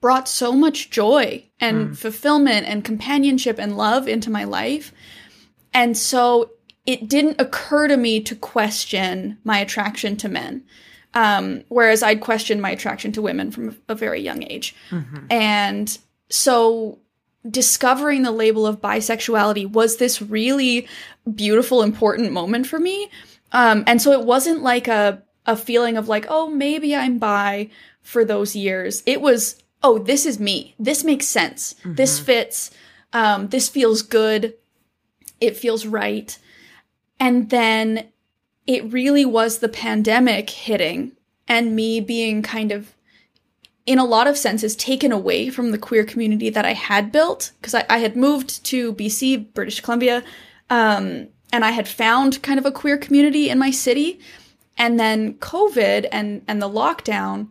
brought 0.00 0.28
so 0.28 0.52
much 0.52 0.90
joy 0.90 1.44
and 1.60 1.90
Mm. 1.90 1.96
fulfillment 1.96 2.66
and 2.66 2.84
companionship 2.84 3.58
and 3.58 3.76
love 3.76 4.08
into 4.08 4.30
my 4.30 4.44
life. 4.44 4.92
And 5.72 5.96
so 5.96 6.50
it 6.84 7.08
didn't 7.08 7.40
occur 7.40 7.88
to 7.88 7.96
me 7.96 8.20
to 8.20 8.34
question 8.34 9.38
my 9.44 9.58
attraction 9.58 10.16
to 10.16 10.28
men. 10.28 10.64
Um, 11.14 11.64
whereas 11.68 12.02
I'd 12.02 12.20
questioned 12.20 12.62
my 12.62 12.70
attraction 12.70 13.12
to 13.12 13.22
women 13.22 13.50
from 13.50 13.76
a 13.88 13.94
very 13.94 14.20
young 14.20 14.42
age. 14.42 14.74
Mhm. 14.90 15.26
And 15.30 15.98
so 16.30 16.98
discovering 17.48 18.22
the 18.22 18.30
label 18.30 18.66
of 18.66 18.80
bisexuality 18.80 19.70
was 19.70 19.96
this 19.96 20.22
really 20.22 20.86
beautiful, 21.34 21.82
important 21.82 22.32
moment 22.32 22.66
for 22.66 22.78
me. 22.78 23.10
Um, 23.52 23.84
and 23.86 24.00
so 24.00 24.12
it 24.12 24.24
wasn't 24.24 24.62
like 24.62 24.88
a, 24.88 25.22
a 25.44 25.56
feeling 25.56 25.96
of 25.96 26.08
like, 26.08 26.26
oh, 26.28 26.48
maybe 26.48 26.94
I'm 26.94 27.18
bi 27.18 27.68
for 28.00 28.24
those 28.24 28.56
years. 28.56 29.02
It 29.04 29.20
was, 29.20 29.62
oh, 29.82 29.98
this 29.98 30.24
is 30.24 30.38
me. 30.38 30.74
This 30.78 31.04
makes 31.04 31.26
sense. 31.26 31.74
This 31.84 32.18
fits. 32.18 32.70
Um, 33.12 33.48
this 33.48 33.68
feels 33.68 34.02
good. 34.02 34.54
It 35.40 35.56
feels 35.56 35.84
right. 35.84 36.38
And 37.20 37.50
then 37.50 38.08
it 38.66 38.92
really 38.92 39.24
was 39.24 39.58
the 39.58 39.68
pandemic 39.68 40.50
hitting 40.50 41.12
and 41.48 41.74
me 41.74 42.00
being 42.00 42.42
kind 42.42 42.72
of 42.72 42.94
in 43.84 43.98
a 43.98 44.04
lot 44.04 44.28
of 44.28 44.38
senses 44.38 44.76
taken 44.76 45.10
away 45.10 45.50
from 45.50 45.72
the 45.72 45.78
queer 45.78 46.04
community 46.04 46.48
that 46.50 46.64
I 46.64 46.72
had 46.72 47.10
built 47.10 47.50
because 47.60 47.74
I, 47.74 47.84
I 47.88 47.98
had 47.98 48.16
moved 48.16 48.64
to 48.66 48.94
BC, 48.94 49.52
British 49.54 49.80
Columbia, 49.80 50.22
um, 50.70 51.26
and 51.52 51.64
I 51.64 51.72
had 51.72 51.88
found 51.88 52.42
kind 52.42 52.58
of 52.58 52.66
a 52.66 52.70
queer 52.72 52.96
community 52.96 53.50
in 53.50 53.58
my 53.58 53.70
city. 53.70 54.20
And 54.78 54.98
then 54.98 55.34
COVID 55.34 56.08
and 56.10 56.42
and 56.48 56.62
the 56.62 56.68
lockdown 56.68 57.48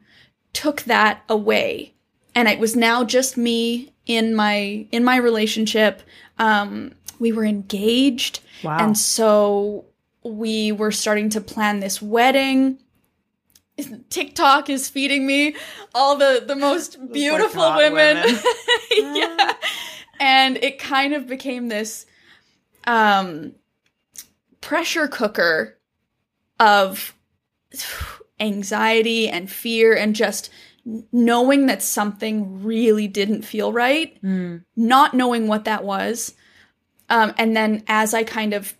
took 0.53 0.81
that 0.83 1.21
away, 1.29 1.93
and 2.33 2.47
it 2.47 2.59
was 2.59 2.75
now 2.75 3.03
just 3.03 3.37
me 3.37 3.93
in 4.07 4.33
my 4.33 4.87
in 4.91 5.03
my 5.03 5.17
relationship. 5.17 6.01
Um, 6.39 6.93
we 7.19 7.31
were 7.31 7.45
engaged, 7.45 8.39
Wow. 8.63 8.77
and 8.79 8.97
so 8.97 9.85
we 10.23 10.71
were 10.71 10.91
starting 10.91 11.29
to 11.29 11.41
plan 11.41 11.79
this 11.79 12.01
wedding. 12.01 12.77
TikTok 14.09 14.69
is 14.69 14.89
feeding 14.89 15.25
me 15.25 15.55
all 15.95 16.15
the 16.15 16.43
the 16.45 16.55
most 16.55 16.97
beautiful 17.11 17.75
women. 17.75 18.17
women. 18.17 18.39
yeah. 18.91 19.53
And 20.19 20.57
it 20.57 20.77
kind 20.77 21.13
of 21.13 21.25
became 21.27 21.67
this 21.69 22.05
um 22.85 23.53
pressure 24.59 25.07
cooker 25.07 25.79
of 26.59 27.15
anxiety 28.39 29.29
and 29.29 29.49
fear 29.49 29.95
and 29.95 30.15
just 30.15 30.51
knowing 31.11 31.67
that 31.67 31.81
something 31.81 32.63
really 32.63 33.07
didn't 33.07 33.43
feel 33.43 33.71
right 33.71 34.21
Mm. 34.23 34.63
not 34.75 35.13
knowing 35.13 35.47
what 35.47 35.65
that 35.65 35.83
was. 35.83 36.35
Um, 37.09 37.33
and 37.37 37.55
then 37.55 37.83
as 37.87 38.13
I 38.13 38.23
kind 38.23 38.53
of 38.53 38.75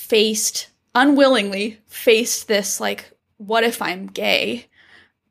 faced, 0.00 0.68
unwillingly 0.94 1.78
faced 1.86 2.48
this, 2.48 2.80
like, 2.80 3.12
what 3.36 3.64
if 3.64 3.80
I'm 3.80 4.06
gay? 4.06 4.66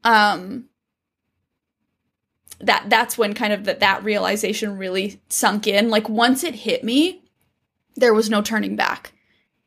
Um, 0.04 0.66
that 2.62 2.86
that's 2.90 3.18
when 3.18 3.34
kind 3.34 3.54
of 3.54 3.66
that 3.66 3.80
that 3.80 4.04
realization 4.04 4.78
really 4.78 5.22
sunk 5.30 5.68
in. 5.68 5.90
Like 5.90 6.10
once 6.10 6.44
it 6.44 6.56
hit 6.56 6.84
me, 6.84 7.24
there 7.96 8.14
was 8.14 8.30
no 8.30 8.42
turning 8.42 8.76
back. 8.76 9.14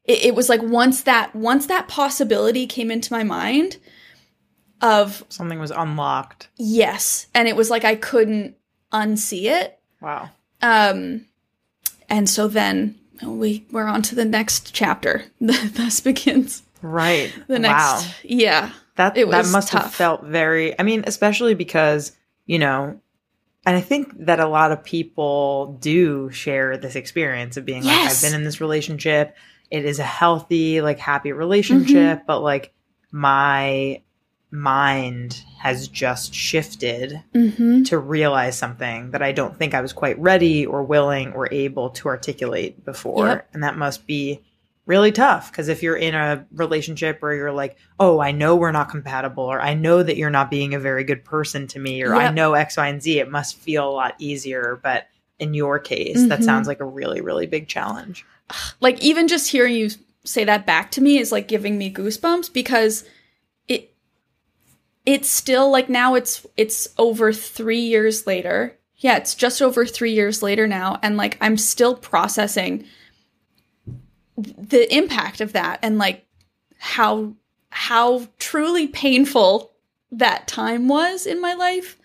It, 0.05 0.25
it 0.27 0.35
was 0.35 0.49
like 0.49 0.63
once 0.63 1.03
that 1.03 1.35
once 1.35 1.67
that 1.67 1.89
possibility 1.89 2.67
came 2.67 2.91
into 2.91 3.13
my 3.13 3.23
mind 3.23 3.79
of 4.81 5.25
Something 5.29 5.61
was 5.61 5.71
unlocked. 5.71 6.49
yes, 6.57 7.27
and 7.35 7.47
it 7.49 7.57
was 7.57 7.71
like 7.71 7.85
I 7.85 7.95
couldn't 7.95 8.57
unsee 8.93 9.45
it. 9.45 9.79
Wow. 10.01 10.31
Um, 10.61 11.27
and 12.09 12.29
so 12.29 12.49
then 12.49 12.99
we 13.23 13.67
we're 13.71 13.87
on 13.87 14.03
to 14.03 14.15
the 14.15 14.25
next 14.25 14.73
chapter. 14.75 15.25
Thus 15.41 16.01
begins 16.01 16.63
Right. 16.81 17.33
the 17.49 17.59
next. 17.59 17.75
Wow. 17.75 18.03
Yeah. 18.25 18.71
That 18.97 19.17
It 19.17 19.31
that 19.31 19.47
must 19.47 19.71
have 19.71 19.93
felt 19.95 20.25
very 20.25 20.79
I 20.79 20.83
mean, 20.83 21.05
especially 21.07 21.55
because, 21.55 22.13
you 22.47 22.59
know, 22.59 23.01
and 23.65 23.77
I 23.77 23.81
think 23.81 24.13
that 24.27 24.41
a 24.41 24.49
lot 24.49 24.73
of 24.73 24.83
people 24.83 25.79
do 25.81 26.31
share 26.31 26.77
this 26.77 26.97
experience 26.97 27.57
of 27.57 27.65
being 27.65 27.85
like, 27.85 27.97
I've 28.11 28.21
been 28.21 28.35
in 28.35 28.43
this 28.45 28.61
relationship. 28.61 29.37
It 29.71 29.85
is 29.85 29.99
a 30.01 30.05
healthy, 30.05 30.81
like 30.83 30.99
happy 30.99 31.33
relationship, 31.33 32.19
Mm-hmm. 32.19 32.27
but 32.27 32.41
like 32.43 32.75
my 33.13 34.03
mind 34.53 35.43
has 35.59 35.89
just 35.89 36.35
shifted 36.35 37.23
Mm-hmm. 37.35 37.83
to 37.85 37.99
realize 37.99 38.57
something 38.57 39.11
that 39.13 39.23
I 39.23 39.33
don't 39.33 39.57
think 39.59 39.75
I 39.75 39.81
was 39.81 39.93
quite 39.93 40.19
ready 40.19 40.67
or 40.67 40.83
willing 40.83 41.33
or 41.33 41.49
able 41.53 41.91
to 41.91 42.09
articulate 42.09 42.85
before. 42.85 43.27
Yep. 43.27 43.49
And 43.55 43.63
that 43.65 43.77
must 43.77 44.07
be 44.07 44.41
really 44.85 45.13
tough 45.13 45.51
because 45.51 45.69
if 45.69 45.83
you're 45.83 45.97
in 45.97 46.15
a 46.15 46.45
relationship 46.53 47.23
where 47.23 47.35
you're 47.35 47.53
like, 47.53 47.77
oh, 47.99 48.21
I 48.21 48.33
know 48.33 48.57
we're 48.57 48.73
not 48.73 48.91
compatible, 48.91 49.45
or 49.45 49.61
I 49.61 49.75
know 49.75 50.03
that 50.03 50.17
you're 50.17 50.29
not 50.31 50.51
being 50.51 50.75
a 50.75 50.79
very 50.81 51.05
good 51.05 51.25
person 51.25 51.67
to 51.69 51.79
me, 51.79 52.03
or 52.03 52.15
I 52.15 52.31
know 52.31 52.55
X, 52.55 52.77
Y, 52.77 52.87
and 52.89 53.03
Z, 53.03 53.19
it 53.21 53.31
must 53.31 53.57
feel 53.57 53.89
a 53.89 53.91
lot 53.93 54.15
easier. 54.19 54.81
But 54.83 55.07
in 55.39 55.55
your 55.55 55.79
case, 55.79 56.27
that 56.29 56.41
Mhm. 56.41 56.45
sounds 56.45 56.69
like 56.69 56.81
a 56.81 56.85
really, 56.85 57.21
really 57.21 57.47
big 57.47 57.69
challenge. 57.69 58.27
Like 58.81 59.01
even 59.03 59.29
just 59.29 59.51
hearing 59.51 59.75
you 59.75 59.91
say 60.25 60.45
that 60.45 60.67
back 60.67 60.91
to 60.93 61.01
me 61.01 61.19
is 61.19 61.33
like 61.33 61.49
giving 61.49 61.79
me 61.79 61.93
goosebumps 61.93 62.53
because 62.53 63.05
it's 65.05 65.29
still 65.29 65.71
like 65.71 65.89
now 65.89 66.15
it's 66.15 66.47
it's 66.57 66.89
over 66.99 67.33
3 67.33 67.79
years 67.79 68.27
later. 68.27 68.79
Yeah, 68.97 69.17
it's 69.17 69.35
just 69.35 69.61
over 69.61 69.85
3 69.85 70.13
years 70.13 70.43
later 70.43 70.67
now 70.67 70.99
and 71.03 71.17
like 71.17 71.37
I'm 71.41 71.57
still 71.57 71.97
processing 71.97 72.85
the 74.37 74.95
impact 74.95 75.41
of 75.41 75.53
that 75.53 75.81
and 75.83 75.99
like 75.99 76.25
how 76.79 77.35
how 77.71 78.29
truly 78.39 78.87
painful 78.87 79.73
that 80.13 80.47
time 80.47 80.89
was 80.89 81.27
in 81.27 81.41
my 81.41 81.55
life. 81.55 81.99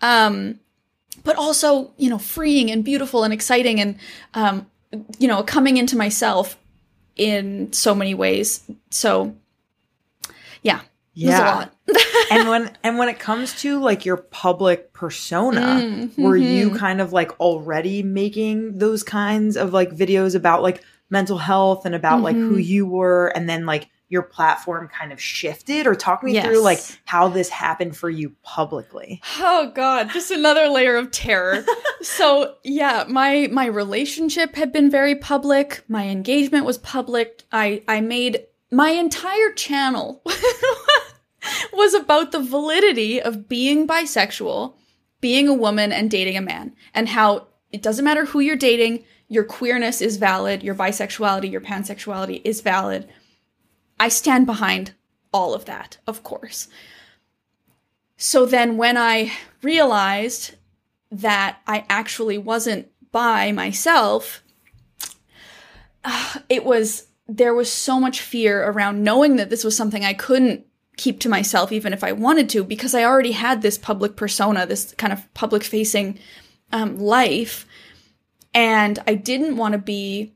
Um 0.00 0.58
but 1.22 1.36
also, 1.36 1.92
you 1.98 2.08
know, 2.08 2.18
freeing 2.18 2.70
and 2.70 2.84
beautiful 2.84 3.22
and 3.22 3.32
exciting 3.32 3.80
and 3.80 3.96
um 4.34 4.66
you 5.18 5.28
know, 5.28 5.44
coming 5.44 5.76
into 5.76 5.96
myself 5.96 6.58
in 7.14 7.72
so 7.72 7.94
many 7.94 8.14
ways. 8.14 8.68
So 8.90 9.36
yeah, 10.62 10.80
it 11.20 11.26
was 11.26 11.38
a 11.38 11.42
lot. 11.42 11.74
and 12.30 12.48
when 12.48 12.70
and 12.82 12.98
when 12.98 13.08
it 13.08 13.18
comes 13.18 13.54
to 13.62 13.80
like 13.80 14.04
your 14.04 14.16
public 14.16 14.92
persona 14.92 15.60
Mm, 15.60 16.18
were 16.18 16.36
you 16.36 16.70
mhm. 16.70 16.78
kind 16.78 17.00
of 17.00 17.12
like 17.12 17.38
already 17.40 18.02
making 18.02 18.78
those 18.78 19.02
kinds 19.02 19.56
of 19.56 19.72
like 19.72 19.90
videos 19.90 20.34
about 20.34 20.62
like 20.62 20.82
mental 21.10 21.38
health 21.38 21.84
and 21.86 21.94
about 21.94 22.22
like 22.22 22.36
who 22.36 22.56
Mhm. 22.56 22.64
you 22.64 22.86
were 22.86 23.28
and 23.34 23.48
then 23.48 23.66
like 23.66 23.88
your 24.08 24.22
platform 24.22 24.88
kind 24.88 25.12
of 25.12 25.20
shifted 25.20 25.86
or 25.86 25.94
talk 25.94 26.22
me 26.24 26.40
through 26.40 26.60
like 26.62 26.80
how 27.04 27.28
this 27.28 27.48
happened 27.48 27.96
for 27.96 28.10
you 28.10 28.32
publicly 28.42 29.20
Oh 29.38 29.70
god, 29.74 30.10
just 30.10 30.30
another 30.32 30.68
layer 30.68 30.96
of 30.96 31.10
terror. 31.12 31.64
so, 32.02 32.54
yeah, 32.64 33.04
my 33.08 33.48
my 33.52 33.66
relationship 33.66 34.54
had 34.56 34.72
been 34.72 34.90
very 34.90 35.14
public. 35.14 35.84
My 35.88 36.08
engagement 36.08 36.64
was 36.64 36.78
public. 36.78 37.44
I 37.52 37.82
I 37.86 38.00
made 38.00 38.46
my 38.72 38.90
entire 38.90 39.52
channel 39.54 40.22
was 41.72 41.94
about 41.94 42.32
the 42.32 42.42
validity 42.42 43.20
of 43.20 43.48
being 43.48 43.86
bisexual, 43.86 44.74
being 45.20 45.48
a 45.48 45.54
woman 45.54 45.92
and 45.92 46.10
dating 46.10 46.36
a 46.36 46.42
man 46.42 46.74
and 46.94 47.08
how 47.08 47.46
it 47.72 47.82
doesn't 47.82 48.04
matter 48.04 48.24
who 48.24 48.40
you're 48.40 48.56
dating, 48.56 49.04
your 49.28 49.44
queerness 49.44 50.00
is 50.00 50.16
valid, 50.16 50.62
your 50.62 50.74
bisexuality, 50.74 51.50
your 51.50 51.60
pansexuality 51.60 52.40
is 52.44 52.60
valid. 52.60 53.08
I 53.98 54.08
stand 54.08 54.46
behind 54.46 54.92
all 55.32 55.54
of 55.54 55.66
that, 55.66 55.98
of 56.06 56.22
course. 56.22 56.68
So 58.16 58.44
then 58.44 58.76
when 58.76 58.96
I 58.96 59.32
realized 59.62 60.54
that 61.10 61.58
I 61.66 61.84
actually 61.88 62.38
wasn't 62.38 62.88
bi 63.12 63.52
myself, 63.52 64.42
it 66.48 66.64
was 66.64 67.06
there 67.28 67.54
was 67.54 67.70
so 67.70 68.00
much 68.00 68.20
fear 68.20 68.68
around 68.68 69.04
knowing 69.04 69.36
that 69.36 69.50
this 69.50 69.62
was 69.62 69.76
something 69.76 70.04
I 70.04 70.14
couldn't 70.14 70.66
keep 71.00 71.18
to 71.20 71.30
myself 71.30 71.72
even 71.72 71.94
if 71.94 72.04
I 72.04 72.12
wanted 72.12 72.50
to 72.50 72.62
because 72.62 72.94
I 72.94 73.04
already 73.04 73.32
had 73.32 73.62
this 73.62 73.78
public 73.78 74.16
persona, 74.16 74.66
this 74.66 74.92
kind 74.98 75.12
of 75.12 75.32
public 75.32 75.64
facing 75.64 76.18
um, 76.72 76.98
life. 76.98 77.66
And 78.52 78.98
I 79.06 79.14
didn't 79.14 79.56
want 79.56 79.72
to 79.72 79.78
be 79.78 80.34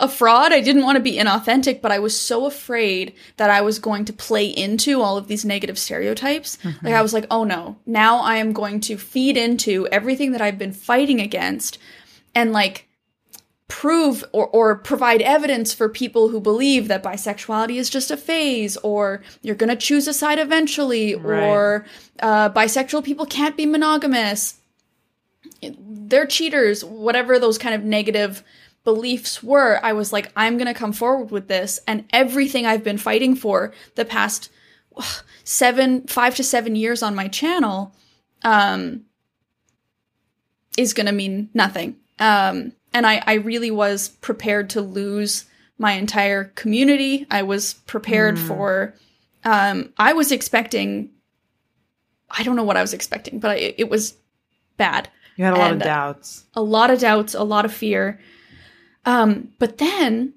a 0.00 0.08
fraud. 0.08 0.52
I 0.52 0.60
didn't 0.60 0.82
want 0.82 0.96
to 0.96 1.02
be 1.02 1.18
inauthentic, 1.18 1.80
but 1.80 1.92
I 1.92 2.00
was 2.00 2.18
so 2.18 2.46
afraid 2.46 3.14
that 3.36 3.50
I 3.50 3.60
was 3.60 3.78
going 3.78 4.04
to 4.06 4.12
play 4.12 4.46
into 4.46 5.02
all 5.02 5.16
of 5.16 5.28
these 5.28 5.44
negative 5.44 5.78
stereotypes. 5.78 6.58
Mm-hmm. 6.62 6.86
Like 6.86 6.94
I 6.94 7.02
was 7.02 7.12
like, 7.12 7.26
oh 7.30 7.44
no, 7.44 7.76
now 7.86 8.18
I 8.18 8.36
am 8.36 8.52
going 8.52 8.80
to 8.82 8.96
feed 8.96 9.36
into 9.36 9.86
everything 9.88 10.32
that 10.32 10.40
I've 10.40 10.58
been 10.58 10.72
fighting 10.72 11.20
against 11.20 11.78
and 12.34 12.52
like 12.52 12.85
prove 13.68 14.24
or, 14.32 14.46
or 14.48 14.76
provide 14.76 15.20
evidence 15.22 15.74
for 15.74 15.88
people 15.88 16.28
who 16.28 16.40
believe 16.40 16.88
that 16.88 17.02
bisexuality 17.02 17.76
is 17.76 17.90
just 17.90 18.10
a 18.10 18.16
phase 18.16 18.76
or 18.78 19.22
you're 19.42 19.56
going 19.56 19.68
to 19.68 19.76
choose 19.76 20.06
a 20.06 20.14
side 20.14 20.38
eventually 20.38 21.16
right. 21.16 21.42
or 21.42 21.86
uh, 22.20 22.48
bisexual 22.50 23.02
people 23.04 23.26
can't 23.26 23.56
be 23.56 23.66
monogamous. 23.66 24.58
They're 25.62 26.26
cheaters, 26.26 26.84
whatever 26.84 27.38
those 27.38 27.58
kind 27.58 27.74
of 27.74 27.82
negative 27.82 28.44
beliefs 28.86 29.42
were, 29.42 29.80
I 29.82 29.92
was 29.92 30.12
like, 30.12 30.30
I'm 30.36 30.56
going 30.56 30.72
to 30.72 30.74
come 30.74 30.92
forward 30.92 31.32
with 31.32 31.48
this. 31.48 31.80
And 31.88 32.04
everything 32.10 32.66
I've 32.66 32.84
been 32.84 32.98
fighting 32.98 33.34
for 33.34 33.74
the 33.96 34.04
past 34.04 34.48
seven, 35.44 36.06
five 36.06 36.36
to 36.36 36.44
seven 36.44 36.76
years 36.76 37.02
on 37.02 37.14
my 37.14 37.26
channel, 37.26 37.92
um, 38.42 39.02
is 40.78 40.94
going 40.94 41.06
to 41.06 41.12
mean 41.12 41.50
nothing. 41.52 41.96
Um, 42.18 42.72
and 42.96 43.06
I, 43.06 43.22
I 43.26 43.34
really 43.34 43.70
was 43.70 44.08
prepared 44.08 44.70
to 44.70 44.80
lose 44.80 45.44
my 45.76 45.92
entire 45.92 46.44
community. 46.44 47.26
I 47.30 47.42
was 47.42 47.74
prepared 47.74 48.36
mm. 48.36 48.48
for, 48.48 48.94
um, 49.44 49.92
I 49.98 50.14
was 50.14 50.32
expecting, 50.32 51.10
I 52.30 52.42
don't 52.42 52.56
know 52.56 52.64
what 52.64 52.78
I 52.78 52.80
was 52.80 52.94
expecting, 52.94 53.38
but 53.38 53.50
I, 53.50 53.74
it 53.76 53.90
was 53.90 54.14
bad. 54.78 55.10
You 55.36 55.44
had 55.44 55.52
a 55.52 55.58
lot 55.58 55.72
of 55.72 55.78
doubts. 55.80 56.46
A 56.54 56.62
lot 56.62 56.90
of 56.90 56.98
doubts, 56.98 57.34
a 57.34 57.42
lot 57.42 57.66
of 57.66 57.72
fear. 57.74 58.18
Um, 59.04 59.52
but 59.58 59.76
then 59.76 60.32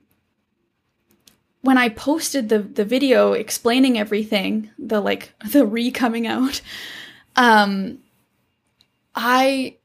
when 1.61 1.77
I 1.77 1.87
posted 1.87 2.49
the 2.49 2.59
the 2.59 2.83
video 2.83 3.31
explaining 3.31 3.97
everything, 3.97 4.69
the 4.77 4.99
like 4.99 5.33
the 5.49 5.65
re 5.65 5.91
coming 5.91 6.27
out, 6.27 6.59
um, 7.37 7.99
I 9.15 9.77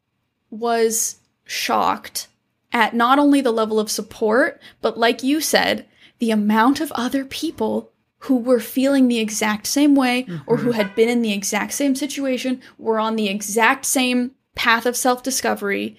was 0.50 1.20
shocked 1.44 2.26
at 2.74 2.92
not 2.92 3.18
only 3.18 3.40
the 3.40 3.52
level 3.52 3.80
of 3.80 3.90
support, 3.90 4.60
but 4.82 4.98
like 4.98 5.22
you 5.22 5.40
said, 5.40 5.86
the 6.18 6.30
amount 6.30 6.80
of 6.80 6.92
other 6.92 7.24
people 7.24 7.90
who 8.18 8.36
were 8.36 8.60
feeling 8.60 9.08
the 9.08 9.20
exact 9.20 9.66
same 9.66 9.94
way 9.94 10.24
mm-hmm. 10.24 10.38
or 10.46 10.58
who 10.58 10.70
mm-hmm. 10.70 10.80
had 10.80 10.94
been 10.94 11.08
in 11.08 11.22
the 11.22 11.32
exact 11.32 11.72
same 11.72 11.94
situation, 11.94 12.60
were 12.76 12.98
on 12.98 13.16
the 13.16 13.28
exact 13.28 13.86
same 13.86 14.32
path 14.54 14.84
of 14.84 14.96
self 14.96 15.22
discovery, 15.22 15.96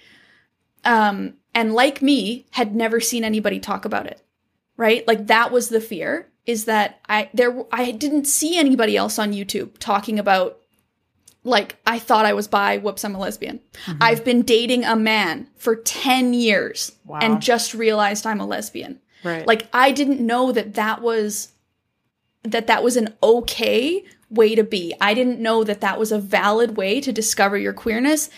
um, 0.84 1.34
and 1.56 1.72
like 1.72 2.02
me 2.02 2.46
had 2.50 2.76
never 2.76 3.00
seen 3.00 3.24
anybody 3.24 3.58
talk 3.58 3.84
about 3.84 4.06
it 4.06 4.22
right 4.76 5.06
like 5.08 5.26
that 5.26 5.50
was 5.50 5.70
the 5.70 5.80
fear 5.80 6.28
is 6.44 6.66
that 6.66 7.00
i 7.08 7.28
there 7.34 7.64
i 7.72 7.90
didn't 7.90 8.26
see 8.26 8.56
anybody 8.56 8.96
else 8.96 9.18
on 9.18 9.32
youtube 9.32 9.76
talking 9.78 10.18
about 10.18 10.60
like 11.46 11.76
i 11.86 11.98
thought 11.98 12.26
i 12.26 12.32
was 12.32 12.48
bi 12.48 12.78
whoops 12.78 13.04
i'm 13.04 13.14
a 13.14 13.18
lesbian. 13.18 13.60
Mm-hmm. 13.86 14.02
i've 14.02 14.24
been 14.24 14.42
dating 14.42 14.84
a 14.84 14.96
man 14.96 15.48
for 15.56 15.76
10 15.76 16.34
years 16.34 16.92
wow. 17.04 17.20
and 17.22 17.40
just 17.40 17.74
realized 17.74 18.26
i'm 18.26 18.40
a 18.40 18.46
lesbian. 18.46 19.00
Right. 19.24 19.46
Like 19.46 19.68
i 19.72 19.92
didn't 19.92 20.20
know 20.20 20.52
that 20.52 20.74
that 20.74 21.02
was 21.02 21.52
that 22.42 22.66
that 22.66 22.82
was 22.82 22.96
an 22.96 23.14
okay 23.22 24.04
way 24.28 24.54
to 24.54 24.64
be. 24.64 24.94
I 25.00 25.14
didn't 25.14 25.40
know 25.40 25.64
that 25.64 25.80
that 25.80 25.98
was 25.98 26.12
a 26.12 26.18
valid 26.18 26.76
way 26.76 27.00
to 27.00 27.12
discover 27.12 27.56
your 27.56 27.72
queerness. 27.72 28.30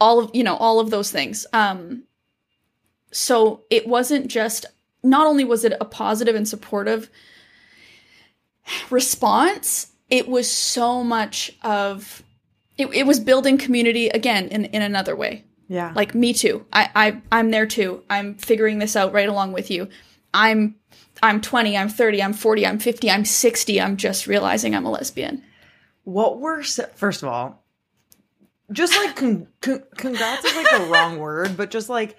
All 0.00 0.20
of 0.20 0.30
you 0.34 0.44
know 0.44 0.56
all 0.56 0.80
of 0.80 0.90
those 0.90 1.10
things. 1.10 1.46
Um 1.52 2.04
so 3.10 3.64
it 3.70 3.86
wasn't 3.86 4.28
just 4.28 4.66
not 5.02 5.26
only 5.26 5.44
was 5.44 5.64
it 5.64 5.74
a 5.80 5.84
positive 5.84 6.34
and 6.34 6.48
supportive 6.48 7.08
response 8.90 9.92
it 10.10 10.28
was 10.28 10.50
so 10.50 11.04
much 11.04 11.52
of 11.62 12.22
it, 12.76 12.86
it 12.94 13.06
was 13.06 13.20
building 13.20 13.58
community 13.58 14.08
again 14.08 14.48
in, 14.48 14.66
in 14.66 14.82
another 14.82 15.16
way. 15.16 15.44
Yeah. 15.68 15.92
Like 15.94 16.14
me 16.14 16.32
too. 16.32 16.64
I, 16.72 16.90
I 16.94 17.22
i'm 17.30 17.50
there 17.50 17.66
too. 17.66 18.02
I'm 18.08 18.34
figuring 18.34 18.78
this 18.78 18.96
out 18.96 19.12
right 19.12 19.28
along 19.28 19.52
with 19.52 19.70
you. 19.70 19.88
I'm 20.32 20.76
i'm 21.20 21.40
20 21.40 21.76
i'm 21.76 21.88
30 21.88 22.22
i'm 22.22 22.32
40 22.32 22.64
i'm 22.64 22.78
50 22.78 23.10
i'm 23.10 23.24
60 23.24 23.80
i'm 23.80 23.96
just 23.96 24.26
realizing 24.26 24.74
i'm 24.74 24.86
a 24.86 24.90
lesbian. 24.90 25.42
What 26.04 26.38
were 26.38 26.62
first 26.62 27.22
of 27.22 27.28
all 27.28 27.64
just 28.72 28.94
like 28.96 29.16
con- 29.16 29.48
con- 29.60 29.84
congrats 29.96 30.44
is 30.44 30.54
like 30.54 30.70
the 30.70 30.86
wrong 30.86 31.18
word, 31.18 31.56
but 31.56 31.70
just 31.70 31.88
like 31.88 32.16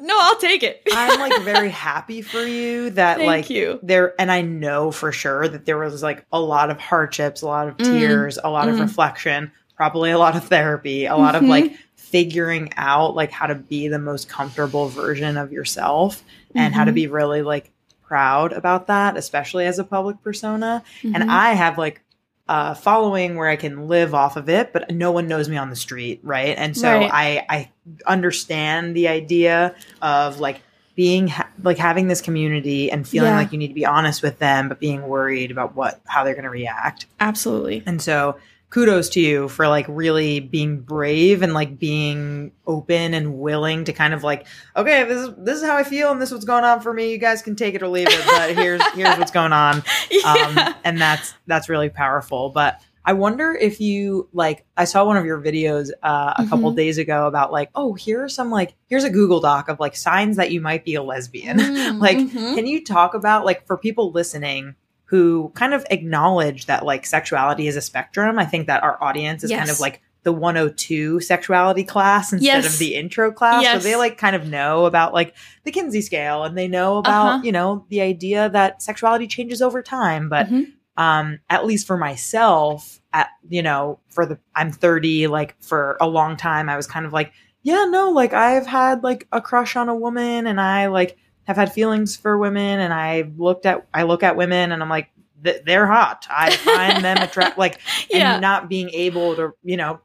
no, 0.00 0.16
I'll 0.20 0.38
take 0.38 0.62
it. 0.62 0.82
I'm 0.92 1.18
like 1.18 1.42
very 1.42 1.70
happy 1.70 2.22
for 2.22 2.42
you 2.42 2.90
that 2.90 3.18
Thank 3.18 3.26
like 3.26 3.50
you. 3.50 3.80
there 3.82 4.14
and 4.20 4.30
I 4.30 4.42
know 4.42 4.90
for 4.90 5.12
sure 5.12 5.48
that 5.48 5.64
there 5.64 5.78
was 5.78 6.02
like 6.02 6.24
a 6.32 6.40
lot 6.40 6.70
of 6.70 6.78
hardships, 6.78 7.42
a 7.42 7.46
lot 7.46 7.68
of 7.68 7.76
mm. 7.76 7.84
tears, 7.84 8.36
mm. 8.38 8.44
a 8.44 8.50
lot 8.50 8.68
mm. 8.68 8.72
of 8.72 8.80
reflection, 8.80 9.52
probably 9.76 10.10
a 10.10 10.18
lot 10.18 10.36
of 10.36 10.44
therapy, 10.44 11.06
a 11.06 11.16
lot 11.16 11.34
mm-hmm. 11.34 11.44
of 11.44 11.50
like 11.50 11.72
figuring 11.96 12.72
out 12.76 13.14
like 13.14 13.30
how 13.30 13.46
to 13.46 13.54
be 13.54 13.88
the 13.88 13.98
most 13.98 14.28
comfortable 14.28 14.88
version 14.88 15.36
of 15.36 15.52
yourself 15.52 16.24
and 16.54 16.72
mm-hmm. 16.72 16.78
how 16.78 16.84
to 16.84 16.90
mm-hmm. 16.90 16.94
be 16.94 17.06
really 17.06 17.42
like 17.42 17.70
proud 18.02 18.52
about 18.52 18.86
that, 18.86 19.16
especially 19.16 19.66
as 19.66 19.78
a 19.78 19.84
public 19.84 20.22
persona. 20.22 20.82
Mm-hmm. 21.02 21.14
And 21.14 21.30
I 21.30 21.52
have 21.52 21.76
like 21.76 22.02
uh, 22.48 22.74
following 22.74 23.36
where 23.36 23.48
I 23.48 23.56
can 23.56 23.88
live 23.88 24.14
off 24.14 24.36
of 24.36 24.48
it, 24.48 24.72
but 24.72 24.90
no 24.90 25.12
one 25.12 25.28
knows 25.28 25.48
me 25.48 25.56
on 25.56 25.70
the 25.70 25.76
street, 25.76 26.20
right? 26.22 26.56
And 26.56 26.76
so 26.76 26.90
right. 26.90 27.10
I 27.12 27.46
I 27.48 27.70
understand 28.06 28.96
the 28.96 29.08
idea 29.08 29.74
of 30.00 30.40
like 30.40 30.62
being 30.96 31.28
ha- 31.28 31.48
like 31.62 31.78
having 31.78 32.08
this 32.08 32.20
community 32.20 32.90
and 32.90 33.06
feeling 33.06 33.30
yeah. 33.30 33.36
like 33.36 33.52
you 33.52 33.58
need 33.58 33.68
to 33.68 33.74
be 33.74 33.86
honest 33.86 34.22
with 34.22 34.38
them, 34.38 34.68
but 34.68 34.80
being 34.80 35.06
worried 35.06 35.50
about 35.50 35.76
what 35.76 36.00
how 36.06 36.24
they're 36.24 36.34
going 36.34 36.44
to 36.44 36.50
react. 36.50 37.06
Absolutely. 37.20 37.82
And 37.86 38.00
so 38.00 38.36
kudos 38.70 39.08
to 39.08 39.20
you 39.20 39.48
for 39.48 39.66
like 39.66 39.86
really 39.88 40.40
being 40.40 40.80
brave 40.80 41.42
and 41.42 41.54
like 41.54 41.78
being 41.78 42.52
open 42.66 43.14
and 43.14 43.38
willing 43.38 43.84
to 43.84 43.92
kind 43.92 44.12
of 44.12 44.22
like 44.22 44.46
okay 44.76 45.04
this 45.04 45.26
is 45.26 45.34
this 45.38 45.56
is 45.58 45.64
how 45.64 45.76
i 45.76 45.82
feel 45.82 46.10
and 46.10 46.20
this 46.20 46.28
is 46.28 46.34
what's 46.34 46.44
going 46.44 46.64
on 46.64 46.80
for 46.80 46.92
me 46.92 47.10
you 47.10 47.18
guys 47.18 47.40
can 47.40 47.56
take 47.56 47.74
it 47.74 47.82
or 47.82 47.88
leave 47.88 48.08
it 48.08 48.26
but 48.26 48.54
here's 48.54 48.82
here's 48.94 49.16
what's 49.18 49.30
going 49.30 49.52
on 49.52 49.82
yeah. 50.10 50.32
um, 50.32 50.74
and 50.84 51.00
that's 51.00 51.34
that's 51.46 51.68
really 51.68 51.88
powerful 51.88 52.50
but 52.50 52.80
i 53.06 53.12
wonder 53.14 53.54
if 53.54 53.80
you 53.80 54.28
like 54.34 54.66
i 54.76 54.84
saw 54.84 55.02
one 55.02 55.16
of 55.16 55.24
your 55.24 55.40
videos 55.40 55.90
uh, 56.02 56.34
a 56.36 56.42
mm-hmm. 56.42 56.50
couple 56.50 56.70
days 56.72 56.98
ago 56.98 57.26
about 57.26 57.50
like 57.50 57.70
oh 57.74 57.94
here 57.94 58.22
are 58.22 58.28
some 58.28 58.50
like 58.50 58.74
here's 58.88 59.04
a 59.04 59.10
google 59.10 59.40
doc 59.40 59.70
of 59.70 59.80
like 59.80 59.96
signs 59.96 60.36
that 60.36 60.52
you 60.52 60.60
might 60.60 60.84
be 60.84 60.94
a 60.94 61.02
lesbian 61.02 61.56
mm, 61.56 62.00
like 62.00 62.18
mm-hmm. 62.18 62.54
can 62.54 62.66
you 62.66 62.84
talk 62.84 63.14
about 63.14 63.46
like 63.46 63.66
for 63.66 63.78
people 63.78 64.12
listening 64.12 64.74
who 65.08 65.50
kind 65.54 65.72
of 65.72 65.86
acknowledge 65.90 66.66
that 66.66 66.84
like 66.84 67.06
sexuality 67.06 67.66
is 67.66 67.76
a 67.76 67.80
spectrum. 67.80 68.38
I 68.38 68.44
think 68.44 68.66
that 68.66 68.82
our 68.82 69.02
audience 69.02 69.42
is 69.42 69.50
yes. 69.50 69.60
kind 69.60 69.70
of 69.70 69.80
like 69.80 70.02
the 70.22 70.32
102 70.32 71.20
sexuality 71.20 71.82
class 71.82 72.30
instead 72.30 72.62
yes. 72.62 72.74
of 72.74 72.78
the 72.78 72.94
intro 72.94 73.32
class. 73.32 73.62
Yes. 73.62 73.82
So 73.82 73.88
they 73.88 73.96
like 73.96 74.18
kind 74.18 74.36
of 74.36 74.46
know 74.46 74.84
about 74.84 75.14
like 75.14 75.34
the 75.64 75.70
Kinsey 75.70 76.02
scale 76.02 76.44
and 76.44 76.58
they 76.58 76.68
know 76.68 76.98
about, 76.98 77.26
uh-huh. 77.26 77.40
you 77.42 77.52
know, 77.52 77.86
the 77.88 78.02
idea 78.02 78.50
that 78.50 78.82
sexuality 78.82 79.26
changes 79.26 79.62
over 79.62 79.82
time. 79.82 80.28
But 80.28 80.48
mm-hmm. 80.48 80.70
um 81.02 81.38
at 81.48 81.64
least 81.64 81.86
for 81.86 81.96
myself, 81.96 83.00
at 83.14 83.30
you 83.48 83.62
know, 83.62 84.00
for 84.08 84.26
the 84.26 84.38
I'm 84.54 84.72
30, 84.72 85.28
like 85.28 85.56
for 85.62 85.96
a 86.02 86.06
long 86.06 86.36
time 86.36 86.68
I 86.68 86.76
was 86.76 86.86
kind 86.86 87.06
of 87.06 87.14
like, 87.14 87.32
yeah, 87.62 87.86
no, 87.88 88.10
like 88.10 88.34
I've 88.34 88.66
had 88.66 89.02
like 89.02 89.26
a 89.32 89.40
crush 89.40 89.74
on 89.74 89.88
a 89.88 89.96
woman 89.96 90.46
and 90.46 90.60
I 90.60 90.88
like 90.88 91.16
have 91.48 91.56
had 91.56 91.72
feelings 91.72 92.14
for 92.14 92.36
women 92.36 92.78
and 92.78 92.92
I 92.92 93.32
looked 93.36 93.66
at 93.66 93.88
I 93.92 94.02
look 94.04 94.22
at 94.22 94.36
women 94.36 94.70
and 94.70 94.82
I'm 94.82 94.90
like 94.90 95.10
they're 95.40 95.86
hot. 95.86 96.26
I 96.30 96.54
find 96.54 97.02
them 97.02 97.16
attractive 97.18 97.58
like 97.58 97.80
yeah. 98.10 98.34
and 98.34 98.42
not 98.42 98.68
being 98.68 98.90
able 98.90 99.34
to, 99.36 99.54
you 99.62 99.76
know, 99.76 100.00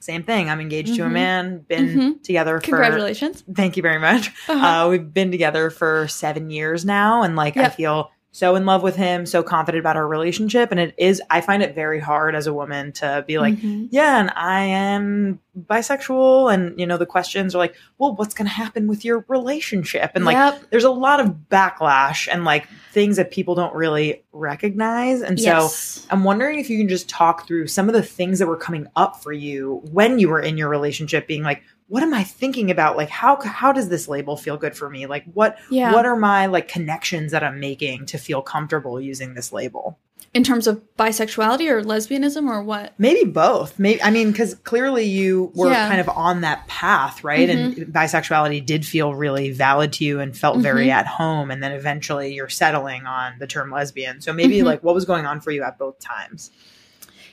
same 0.00 0.22
thing. 0.22 0.48
I'm 0.48 0.60
engaged 0.60 0.90
mm-hmm. 0.90 0.96
to 0.96 1.02
a 1.02 1.06
mm-hmm. 1.06 1.14
man, 1.14 1.58
been 1.68 1.88
mm-hmm. 1.88 2.22
together 2.22 2.58
for 2.58 2.64
Congratulations. 2.64 3.44
Thank 3.54 3.76
you 3.76 3.82
very 3.82 3.98
much. 3.98 4.28
Uh-huh. 4.48 4.66
Uh, 4.66 4.88
we've 4.88 5.12
been 5.12 5.30
together 5.30 5.68
for 5.68 6.08
7 6.08 6.48
years 6.48 6.84
now 6.84 7.22
and 7.22 7.36
like 7.36 7.56
yep. 7.56 7.66
I 7.66 7.68
feel 7.74 8.10
so 8.30 8.54
in 8.56 8.66
love 8.66 8.82
with 8.82 8.94
him, 8.94 9.24
so 9.26 9.42
confident 9.42 9.80
about 9.80 9.96
our 9.96 10.06
relationship. 10.06 10.70
And 10.70 10.78
it 10.78 10.94
is, 10.98 11.20
I 11.30 11.40
find 11.40 11.62
it 11.62 11.74
very 11.74 11.98
hard 11.98 12.34
as 12.34 12.46
a 12.46 12.52
woman 12.52 12.92
to 12.92 13.24
be 13.26 13.38
like, 13.38 13.54
mm-hmm. 13.54 13.86
yeah, 13.90 14.20
and 14.20 14.30
I 14.36 14.60
am 14.60 15.40
bisexual. 15.58 16.52
And, 16.52 16.78
you 16.78 16.86
know, 16.86 16.98
the 16.98 17.06
questions 17.06 17.54
are 17.54 17.58
like, 17.58 17.74
well, 17.96 18.14
what's 18.14 18.34
going 18.34 18.46
to 18.46 18.52
happen 18.52 18.86
with 18.86 19.04
your 19.04 19.24
relationship? 19.28 20.12
And 20.14 20.24
like, 20.24 20.36
yep. 20.36 20.62
there's 20.70 20.84
a 20.84 20.90
lot 20.90 21.20
of 21.20 21.34
backlash 21.50 22.28
and 22.30 22.44
like 22.44 22.68
things 22.92 23.16
that 23.16 23.30
people 23.30 23.54
don't 23.54 23.74
really 23.74 24.22
recognize. 24.32 25.22
And 25.22 25.38
yes. 25.38 25.74
so 25.74 26.06
I'm 26.10 26.22
wondering 26.22 26.58
if 26.58 26.68
you 26.68 26.78
can 26.78 26.88
just 26.88 27.08
talk 27.08 27.46
through 27.46 27.66
some 27.66 27.88
of 27.88 27.94
the 27.94 28.02
things 28.02 28.38
that 28.40 28.46
were 28.46 28.56
coming 28.56 28.88
up 28.94 29.22
for 29.22 29.32
you 29.32 29.82
when 29.90 30.18
you 30.18 30.28
were 30.28 30.40
in 30.40 30.58
your 30.58 30.68
relationship, 30.68 31.26
being 31.26 31.42
like, 31.42 31.62
what 31.88 32.02
am 32.02 32.12
I 32.14 32.22
thinking 32.24 32.70
about? 32.70 32.96
Like 32.96 33.08
how 33.10 33.40
how 33.40 33.72
does 33.72 33.88
this 33.88 34.08
label 34.08 34.36
feel 34.36 34.56
good 34.56 34.76
for 34.76 34.88
me? 34.90 35.06
Like 35.06 35.24
what 35.34 35.58
Yeah. 35.70 35.92
what 35.92 36.06
are 36.06 36.16
my 36.16 36.46
like 36.46 36.68
connections 36.68 37.32
that 37.32 37.42
I'm 37.42 37.58
making 37.60 38.06
to 38.06 38.18
feel 38.18 38.42
comfortable 38.42 39.00
using 39.00 39.34
this 39.34 39.52
label? 39.52 39.98
In 40.34 40.44
terms 40.44 40.66
of 40.66 40.82
bisexuality 40.98 41.70
or 41.70 41.82
lesbianism 41.82 42.46
or 42.50 42.62
what? 42.62 42.92
Maybe 42.98 43.24
both. 43.24 43.78
Maybe 43.78 44.02
I 44.02 44.10
mean 44.10 44.34
cuz 44.34 44.54
clearly 44.56 45.04
you 45.04 45.50
were 45.54 45.70
Yeah. 45.70 45.88
kind 45.88 46.00
of 46.02 46.08
on 46.10 46.42
that 46.42 46.66
path, 46.68 47.24
right? 47.24 47.48
And 47.48 47.74
bisexuality 47.74 48.64
did 48.66 48.84
feel 48.84 49.14
really 49.14 49.50
valid 49.52 49.94
to 49.94 50.04
you 50.04 50.20
and 50.20 50.36
felt 50.36 50.58
very 50.58 50.90
at 50.90 51.06
home 51.06 51.50
and 51.50 51.62
then 51.62 51.72
eventually 51.72 52.34
you're 52.34 52.50
settling 52.50 53.06
on 53.06 53.38
the 53.38 53.46
term 53.46 53.70
lesbian. 53.70 54.20
So 54.20 54.34
maybe 54.34 54.58
Mhm. 54.58 54.64
like 54.64 54.82
what 54.82 54.94
was 54.94 55.06
going 55.06 55.24
on 55.24 55.40
for 55.40 55.50
you 55.50 55.62
at 55.62 55.78
both 55.78 55.98
times? 56.00 56.50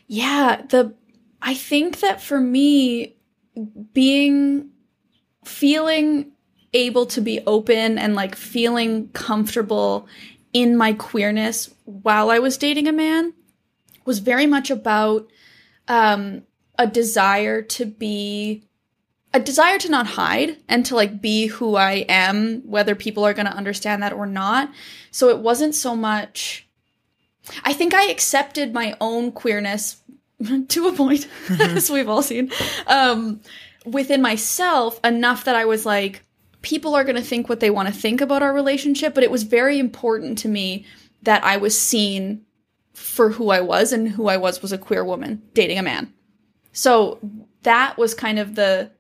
Yeah, 0.08 0.62
the 0.70 0.94
I 1.42 1.54
think 1.54 2.00
that 2.00 2.22
for 2.22 2.40
me 2.40 3.15
being 3.94 4.70
feeling 5.44 6.32
able 6.74 7.06
to 7.06 7.22
be 7.22 7.42
open 7.48 7.98
and 7.98 8.16
like 8.16 8.36
feeling 8.36 9.10
comfortable 9.10 10.08
in 10.54 10.76
my 10.76 10.94
queerness 10.94 11.74
while 11.86 12.30
I 12.30 12.40
was 12.40 12.58
dating 12.58 12.88
a 12.88 12.92
man 12.92 13.34
was 14.06 14.20
very 14.20 14.46
much 14.46 14.70
about 14.72 15.28
um 15.88 16.44
a 16.78 16.88
desire 16.88 17.62
to 17.62 17.86
be 17.86 18.64
a 19.34 19.40
desire 19.40 19.78
to 19.80 19.90
not 19.90 20.08
hide 20.08 20.58
and 20.70 20.86
to 20.86 20.96
like 20.96 21.22
be 21.22 21.48
who 21.48 21.76
I 21.76 22.06
am 22.08 22.62
whether 22.66 22.96
people 22.96 23.26
are 23.26 23.34
going 23.34 23.48
to 23.48 23.56
understand 23.56 24.02
that 24.02 24.14
or 24.14 24.26
not. 24.26 24.72
So 25.12 25.30
it 25.30 25.40
wasn't 25.40 25.76
so 25.76 25.96
much 25.96 26.68
I 27.64 27.74
think 27.74 27.94
I 27.94 28.10
accepted 28.10 28.74
my 28.74 28.98
own 29.00 29.32
queerness 29.32 29.98
to 30.68 30.88
a 30.88 30.94
point, 30.94 31.28
as 31.60 31.90
we've 31.90 32.10
all 32.10 32.22
seen, 32.22 32.52
um, 32.88 33.42
within 33.86 34.22
myself 34.22 35.00
enough 35.04 35.46
that 35.46 35.56
I 35.56 35.66
was 35.66 35.86
like, 35.86 36.24
people 36.62 36.96
are 36.96 37.04
going 37.04 37.16
to 37.16 37.22
think 37.22 37.48
what 37.48 37.60
they 37.60 37.70
want 37.70 37.88
to 37.88 37.94
think 37.94 38.22
about 38.22 38.42
our 38.42 38.54
relationship, 38.54 39.14
but 39.14 39.24
it 39.24 39.32
was 39.32 39.44
very 39.44 39.80
important 39.80 40.38
to 40.40 40.48
me 40.48 40.86
that 41.22 41.44
I 41.44 41.58
was 41.58 41.80
seen 41.80 42.44
for 42.94 43.30
who 43.30 43.50
I 43.50 43.62
was, 43.62 43.92
and 43.92 44.10
who 44.10 44.28
I 44.28 44.38
was 44.38 44.62
was 44.62 44.72
a 44.72 44.78
queer 44.78 45.04
woman 45.04 45.42
dating 45.54 45.78
a 45.78 45.84
man. 45.84 46.14
So 46.72 47.20
that 47.64 47.98
was 47.98 48.14
kind 48.14 48.40
of 48.40 48.56
the 48.56 48.92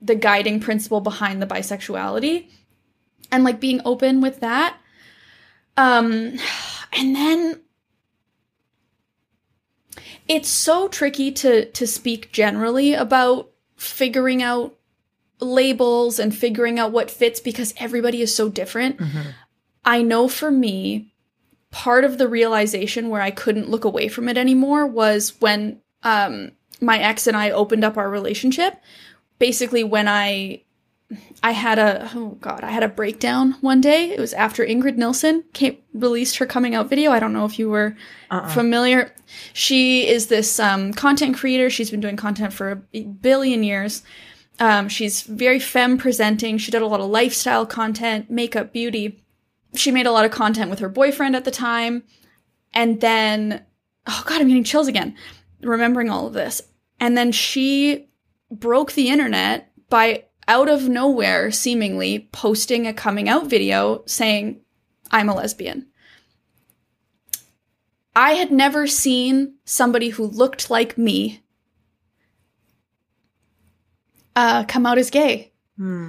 the 0.00 0.14
guiding 0.14 0.60
principle 0.60 1.00
behind 1.00 1.40
the 1.40 1.46
bisexuality 1.46 2.48
and 3.32 3.42
like 3.42 3.58
being 3.58 3.80
open 3.84 4.20
with 4.20 4.40
that 4.40 4.76
um 5.78 6.38
and 6.92 7.16
then 7.16 7.60
it's 10.28 10.48
so 10.48 10.88
tricky 10.88 11.30
to 11.32 11.66
to 11.66 11.86
speak 11.86 12.32
generally 12.32 12.94
about 12.94 13.50
figuring 13.76 14.42
out 14.42 14.74
labels 15.40 16.18
and 16.18 16.34
figuring 16.34 16.78
out 16.78 16.92
what 16.92 17.10
fits 17.10 17.40
because 17.40 17.74
everybody 17.76 18.22
is 18.22 18.34
so 18.34 18.48
different. 18.48 19.00
I 19.84 20.02
know 20.02 20.28
for 20.28 20.50
me, 20.50 21.12
part 21.70 22.04
of 22.04 22.18
the 22.18 22.28
realization 22.28 23.10
where 23.10 23.20
I 23.20 23.30
couldn't 23.30 23.68
look 23.68 23.84
away 23.84 24.08
from 24.08 24.28
it 24.28 24.38
anymore 24.38 24.86
was 24.86 25.34
when 25.40 25.80
um, 26.02 26.52
my 26.80 26.98
ex 26.98 27.26
and 27.26 27.36
I 27.36 27.50
opened 27.50 27.84
up 27.84 27.96
our 27.96 28.08
relationship. 28.08 28.80
Basically, 29.38 29.84
when 29.84 30.08
I 30.08 30.62
I 31.42 31.52
had 31.52 31.78
a 31.78 32.10
oh 32.14 32.38
god, 32.40 32.64
I 32.64 32.70
had 32.70 32.82
a 32.82 32.88
breakdown 32.88 33.52
one 33.60 33.80
day. 33.80 34.10
It 34.10 34.20
was 34.20 34.32
after 34.32 34.64
Ingrid 34.64 34.96
Nilsen 34.96 35.44
came, 35.52 35.78
released 35.92 36.36
her 36.38 36.46
coming 36.46 36.74
out 36.74 36.88
video. 36.88 37.10
I 37.10 37.20
don't 37.20 37.32
know 37.32 37.44
if 37.44 37.58
you 37.58 37.68
were 37.68 37.96
Uh-uh. 38.30 38.48
familiar. 38.48 39.14
She 39.52 40.06
is 40.08 40.28
this 40.28 40.58
um, 40.58 40.92
content 40.92 41.36
creator. 41.36 41.70
She's 41.70 41.90
been 41.90 42.00
doing 42.00 42.16
content 42.16 42.52
for 42.52 42.82
a 42.92 43.02
billion 43.02 43.62
years. 43.62 44.02
Um, 44.60 44.88
she's 44.88 45.22
very 45.22 45.58
femme 45.58 45.98
presenting. 45.98 46.58
She 46.58 46.70
did 46.70 46.82
a 46.82 46.86
lot 46.86 47.00
of 47.00 47.10
lifestyle 47.10 47.66
content, 47.66 48.30
makeup, 48.30 48.72
beauty. 48.72 49.20
She 49.74 49.90
made 49.90 50.06
a 50.06 50.12
lot 50.12 50.24
of 50.24 50.30
content 50.30 50.70
with 50.70 50.78
her 50.78 50.88
boyfriend 50.88 51.34
at 51.34 51.44
the 51.44 51.50
time. 51.50 52.04
And 52.72 53.00
then, 53.00 53.64
oh 54.06 54.22
God, 54.26 54.40
I'm 54.40 54.48
getting 54.48 54.64
chills 54.64 54.86
again, 54.88 55.16
remembering 55.62 56.08
all 56.08 56.26
of 56.26 56.32
this. 56.32 56.62
And 57.00 57.16
then 57.18 57.32
she 57.32 58.08
broke 58.50 58.92
the 58.92 59.08
internet 59.08 59.72
by 59.88 60.24
out 60.46 60.68
of 60.68 60.88
nowhere, 60.88 61.50
seemingly 61.50 62.28
posting 62.32 62.86
a 62.86 62.94
coming 62.94 63.28
out 63.28 63.46
video 63.48 64.02
saying, 64.06 64.60
I'm 65.10 65.28
a 65.28 65.34
lesbian. 65.34 65.86
I 68.16 68.32
had 68.32 68.50
never 68.52 68.86
seen 68.86 69.54
somebody 69.64 70.10
who 70.10 70.26
looked 70.26 70.70
like 70.70 70.96
me 70.96 71.42
uh, 74.36 74.64
come 74.64 74.86
out 74.86 74.98
as 74.98 75.10
gay. 75.10 75.52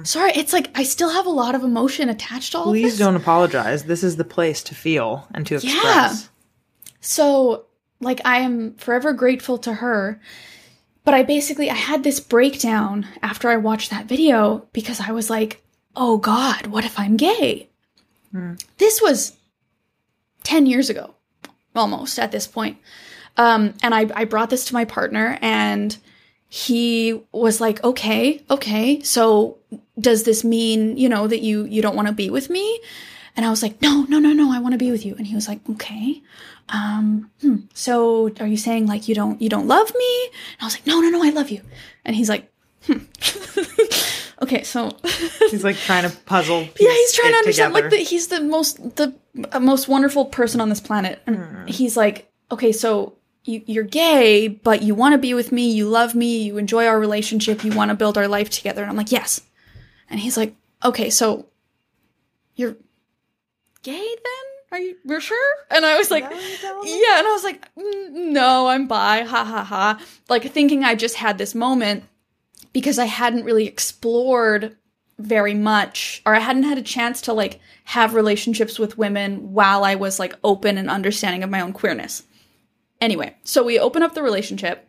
Sorry, 0.04 0.30
it's 0.36 0.52
like 0.52 0.70
I 0.76 0.84
still 0.84 1.08
have 1.08 1.26
a 1.26 1.30
lot 1.30 1.56
of 1.56 1.64
emotion 1.64 2.08
attached 2.08 2.52
to 2.52 2.58
all 2.58 2.64
of 2.64 2.70
Please 2.70 2.92
this. 2.92 2.98
don't 2.98 3.16
apologize. 3.16 3.82
This 3.82 4.04
is 4.04 4.14
the 4.14 4.24
place 4.24 4.62
to 4.64 4.76
feel 4.76 5.26
and 5.34 5.44
to 5.48 5.56
express. 5.56 6.30
So, 7.00 7.66
like, 8.00 8.20
I 8.24 8.38
am 8.38 8.74
forever 8.76 9.12
grateful 9.12 9.58
to 9.58 9.72
her. 9.74 10.20
But 11.06 11.14
I 11.14 11.22
basically 11.22 11.70
I 11.70 11.74
had 11.74 12.02
this 12.02 12.18
breakdown 12.18 13.06
after 13.22 13.48
I 13.48 13.56
watched 13.56 13.90
that 13.90 14.06
video 14.06 14.66
because 14.72 15.00
I 15.00 15.12
was 15.12 15.30
like, 15.30 15.62
"Oh 15.94 16.18
God, 16.18 16.66
what 16.66 16.84
if 16.84 16.98
I'm 16.98 17.16
gay?" 17.16 17.68
This 18.78 19.00
was 19.00 19.36
ten 20.42 20.66
years 20.66 20.90
ago, 20.90 21.14
almost 21.76 22.18
at 22.18 22.32
this 22.32 22.48
point. 22.48 22.78
Um, 23.36 23.74
and 23.84 23.94
I, 23.94 24.10
I 24.16 24.24
brought 24.24 24.50
this 24.50 24.64
to 24.66 24.74
my 24.74 24.84
partner, 24.84 25.38
and 25.40 25.96
he 26.48 27.22
was 27.30 27.60
like, 27.60 27.84
"Okay, 27.84 28.42
okay. 28.50 29.00
So 29.02 29.58
does 29.98 30.24
this 30.24 30.42
mean 30.42 30.96
you 30.96 31.08
know 31.08 31.28
that 31.28 31.40
you 31.40 31.66
you 31.66 31.82
don't 31.82 31.94
want 31.94 32.08
to 32.08 32.14
be 32.14 32.30
with 32.30 32.50
me?" 32.50 32.80
And 33.36 33.46
I 33.46 33.50
was 33.50 33.62
like, 33.62 33.80
"No, 33.80 34.06
no, 34.08 34.18
no, 34.18 34.32
no. 34.32 34.52
I 34.52 34.58
want 34.58 34.72
to 34.72 34.78
be 34.78 34.90
with 34.90 35.06
you." 35.06 35.14
And 35.14 35.26
he 35.28 35.36
was 35.36 35.46
like, 35.46 35.60
"Okay." 35.70 36.20
Um 36.68 37.30
hmm, 37.40 37.56
so 37.74 38.30
are 38.40 38.46
you 38.46 38.56
saying 38.56 38.86
like 38.86 39.08
you 39.08 39.14
don't 39.14 39.40
you 39.40 39.48
don't 39.48 39.68
love 39.68 39.92
me 39.94 40.24
and 40.24 40.62
i 40.62 40.64
was 40.64 40.74
like 40.74 40.86
no 40.86 41.00
no 41.00 41.08
no 41.10 41.22
i 41.24 41.30
love 41.30 41.50
you 41.50 41.60
and 42.04 42.16
he's 42.16 42.28
like 42.28 42.50
hmm. 42.86 42.98
okay 44.42 44.62
so 44.64 44.90
He's 45.50 45.64
like 45.64 45.76
trying 45.76 46.08
to 46.08 46.16
puzzle. 46.24 46.60
yeah 46.78 46.90
he's 46.90 47.12
trying 47.14 47.32
to 47.32 47.38
understand 47.38 47.72
like 47.72 47.84
together. 47.84 48.02
the, 48.02 48.08
he's 48.08 48.28
the 48.28 48.40
most 48.40 48.96
the 48.96 49.14
uh, 49.52 49.60
most 49.60 49.88
wonderful 49.88 50.26
person 50.26 50.60
on 50.60 50.68
this 50.68 50.80
planet 50.80 51.22
and 51.26 51.68
he's 51.68 51.96
like 51.96 52.30
okay 52.50 52.72
so 52.72 53.14
you, 53.44 53.62
you're 53.66 53.84
gay 53.84 54.48
but 54.48 54.82
you 54.82 54.94
want 54.94 55.12
to 55.12 55.18
be 55.18 55.34
with 55.34 55.52
me 55.52 55.70
you 55.70 55.88
love 55.88 56.14
me 56.14 56.42
you 56.42 56.58
enjoy 56.58 56.86
our 56.86 56.98
relationship 56.98 57.64
you 57.64 57.72
want 57.72 57.90
to 57.90 57.94
build 57.94 58.18
our 58.18 58.28
life 58.28 58.50
together 58.50 58.82
and 58.82 58.90
i'm 58.90 58.96
like 58.96 59.12
yes 59.12 59.40
and 60.10 60.20
he's 60.20 60.36
like 60.36 60.54
okay 60.84 61.08
so 61.10 61.46
you're 62.56 62.76
gay 63.82 63.92
then 63.94 64.55
are 64.76 64.80
you 64.80 64.96
we're 65.04 65.20
sure 65.20 65.54
and 65.70 65.84
i 65.86 65.96
was 65.96 66.10
like 66.10 66.24
Is 66.24 66.30
that 66.30 66.36
what 66.36 66.48
you're 66.48 66.58
telling 66.58 66.84
me? 66.84 67.00
yeah, 67.02 67.18
and 67.18 67.26
I 67.26 67.32
was 67.32 67.44
like, 67.44 67.74
"Mm, 67.74 68.10
no, 68.32 68.66
I'm 68.68 68.86
bi, 68.86 69.22
ha 69.22 69.44
ha 69.44 69.64
ha. 69.64 70.00
Like 70.28 70.50
thinking 70.52 70.84
I 70.84 70.94
just 70.94 71.16
had 71.16 71.38
this 71.38 71.54
moment 71.54 72.04
because 72.72 72.98
I 72.98 73.06
hadn't 73.06 73.44
really 73.44 73.66
explored 73.66 74.76
very 75.18 75.54
much, 75.54 76.20
or 76.26 76.34
I 76.34 76.40
hadn't 76.40 76.64
had 76.64 76.76
a 76.76 76.82
chance 76.82 77.22
to 77.22 77.32
like 77.32 77.58
have 77.84 78.12
relationships 78.14 78.78
with 78.78 78.98
women 78.98 79.52
while 79.54 79.82
I 79.84 79.94
was 79.94 80.18
like 80.18 80.34
open 80.44 80.76
and 80.76 80.90
understanding 80.90 81.42
of 81.42 81.48
my 81.50 81.60
own 81.62 81.72
queerness. 81.72 82.22
Anyway, 83.00 83.34
so 83.44 83.62
we 83.62 83.78
open 83.78 84.02
up 84.02 84.14
the 84.14 84.22
relationship. 84.22 84.86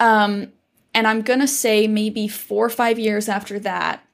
Um, 0.00 0.52
and 0.92 1.06
I'm 1.06 1.22
gonna 1.22 1.46
say 1.48 1.86
maybe 1.86 2.26
four 2.26 2.66
or 2.66 2.70
five 2.70 2.98
years 2.98 3.28
after 3.28 3.58
that, 3.60 4.04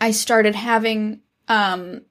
I 0.00 0.10
started 0.10 0.54
having 0.56 1.20
um 1.46 2.02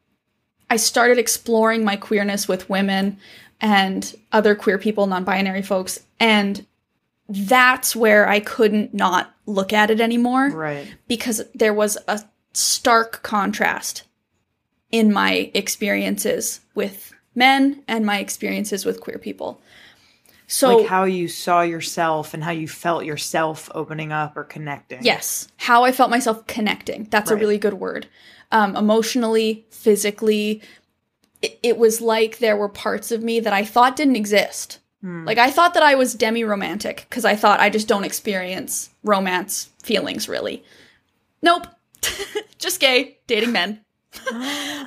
I 0.69 0.75
started 0.77 1.17
exploring 1.17 1.83
my 1.83 1.95
queerness 1.95 2.47
with 2.47 2.69
women 2.69 3.17
and 3.61 4.13
other 4.31 4.55
queer 4.55 4.77
people, 4.77 5.07
non 5.07 5.23
binary 5.23 5.61
folks. 5.61 5.99
And 6.19 6.65
that's 7.29 7.95
where 7.95 8.27
I 8.27 8.39
couldn't 8.39 8.93
not 8.93 9.33
look 9.45 9.73
at 9.73 9.91
it 9.91 9.99
anymore 9.99 10.49
Right. 10.49 10.87
because 11.07 11.41
there 11.53 11.73
was 11.73 11.97
a 12.07 12.21
stark 12.53 13.21
contrast 13.23 14.03
in 14.91 15.11
my 15.11 15.51
experiences 15.53 16.61
with 16.75 17.13
men 17.35 17.83
and 17.87 18.05
my 18.05 18.19
experiences 18.19 18.85
with 18.85 19.01
queer 19.01 19.17
people. 19.17 19.61
So, 20.49 20.77
like 20.77 20.87
how 20.87 21.03
you 21.03 21.27
saw 21.27 21.61
yourself 21.61 22.33
and 22.33 22.41
how 22.41 22.51
you 22.51 22.69
felt 22.69 23.03
yourself 23.03 23.69
opening 23.75 24.13
up 24.13 24.37
or 24.37 24.45
connecting. 24.45 25.03
Yes, 25.03 25.49
how 25.57 25.83
I 25.83 25.91
felt 25.91 26.09
myself 26.09 26.47
connecting. 26.47 27.07
That's 27.11 27.29
a 27.31 27.35
really 27.35 27.57
good 27.57 27.73
word. 27.73 28.07
Um, 28.51 28.75
emotionally, 28.75 29.65
physically, 29.69 30.61
it, 31.41 31.59
it 31.63 31.77
was 31.77 32.01
like 32.01 32.37
there 32.37 32.57
were 32.57 32.69
parts 32.69 33.11
of 33.11 33.21
me 33.23 33.39
that 33.39 33.53
I 33.53 33.63
thought 33.65 33.95
didn't 33.95 34.15
exist. 34.15 34.79
Like 35.25 35.37
I 35.37 35.51
thought 35.51 35.73
that 35.75 35.83
I 35.83 35.95
was 35.95 36.15
demi 36.15 36.43
romantic 36.43 37.05
because 37.09 37.23
I 37.23 37.35
thought 37.35 37.59
I 37.59 37.69
just 37.69 37.87
don't 37.87 38.03
experience 38.03 38.89
romance 39.03 39.69
feelings 39.83 40.27
really. 40.27 40.63
Nope, 41.41 41.67
just 42.57 42.79
gay, 42.79 43.19
dating 43.27 43.51
men. 43.51 43.81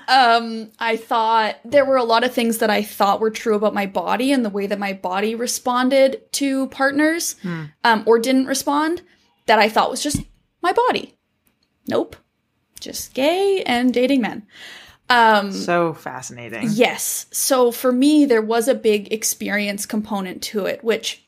um, 0.08 0.70
I 0.78 0.96
thought 0.96 1.56
there 1.64 1.84
were 1.84 1.96
a 1.96 2.04
lot 2.04 2.24
of 2.24 2.34
things 2.34 2.58
that 2.58 2.70
I 2.70 2.82
thought 2.82 3.20
were 3.20 3.30
true 3.30 3.54
about 3.54 3.72
my 3.74 3.86
body 3.86 4.32
and 4.32 4.44
the 4.44 4.50
way 4.50 4.66
that 4.66 4.78
my 4.78 4.92
body 4.92 5.34
responded 5.34 6.20
to 6.32 6.66
partners, 6.68 7.36
um, 7.84 8.02
or 8.06 8.18
didn't 8.18 8.46
respond, 8.46 9.02
that 9.46 9.58
I 9.58 9.68
thought 9.68 9.90
was 9.90 10.02
just 10.02 10.22
my 10.60 10.72
body. 10.72 11.14
Nope. 11.86 12.16
Just 12.80 13.14
gay 13.14 13.62
and 13.64 13.92
dating 13.92 14.22
men. 14.22 14.46
Um, 15.08 15.52
So 15.52 15.92
fascinating. 15.92 16.68
Yes. 16.72 17.26
So 17.30 17.72
for 17.72 17.92
me, 17.92 18.24
there 18.24 18.42
was 18.42 18.68
a 18.68 18.74
big 18.74 19.12
experience 19.12 19.86
component 19.86 20.42
to 20.44 20.66
it, 20.66 20.84
which 20.84 21.26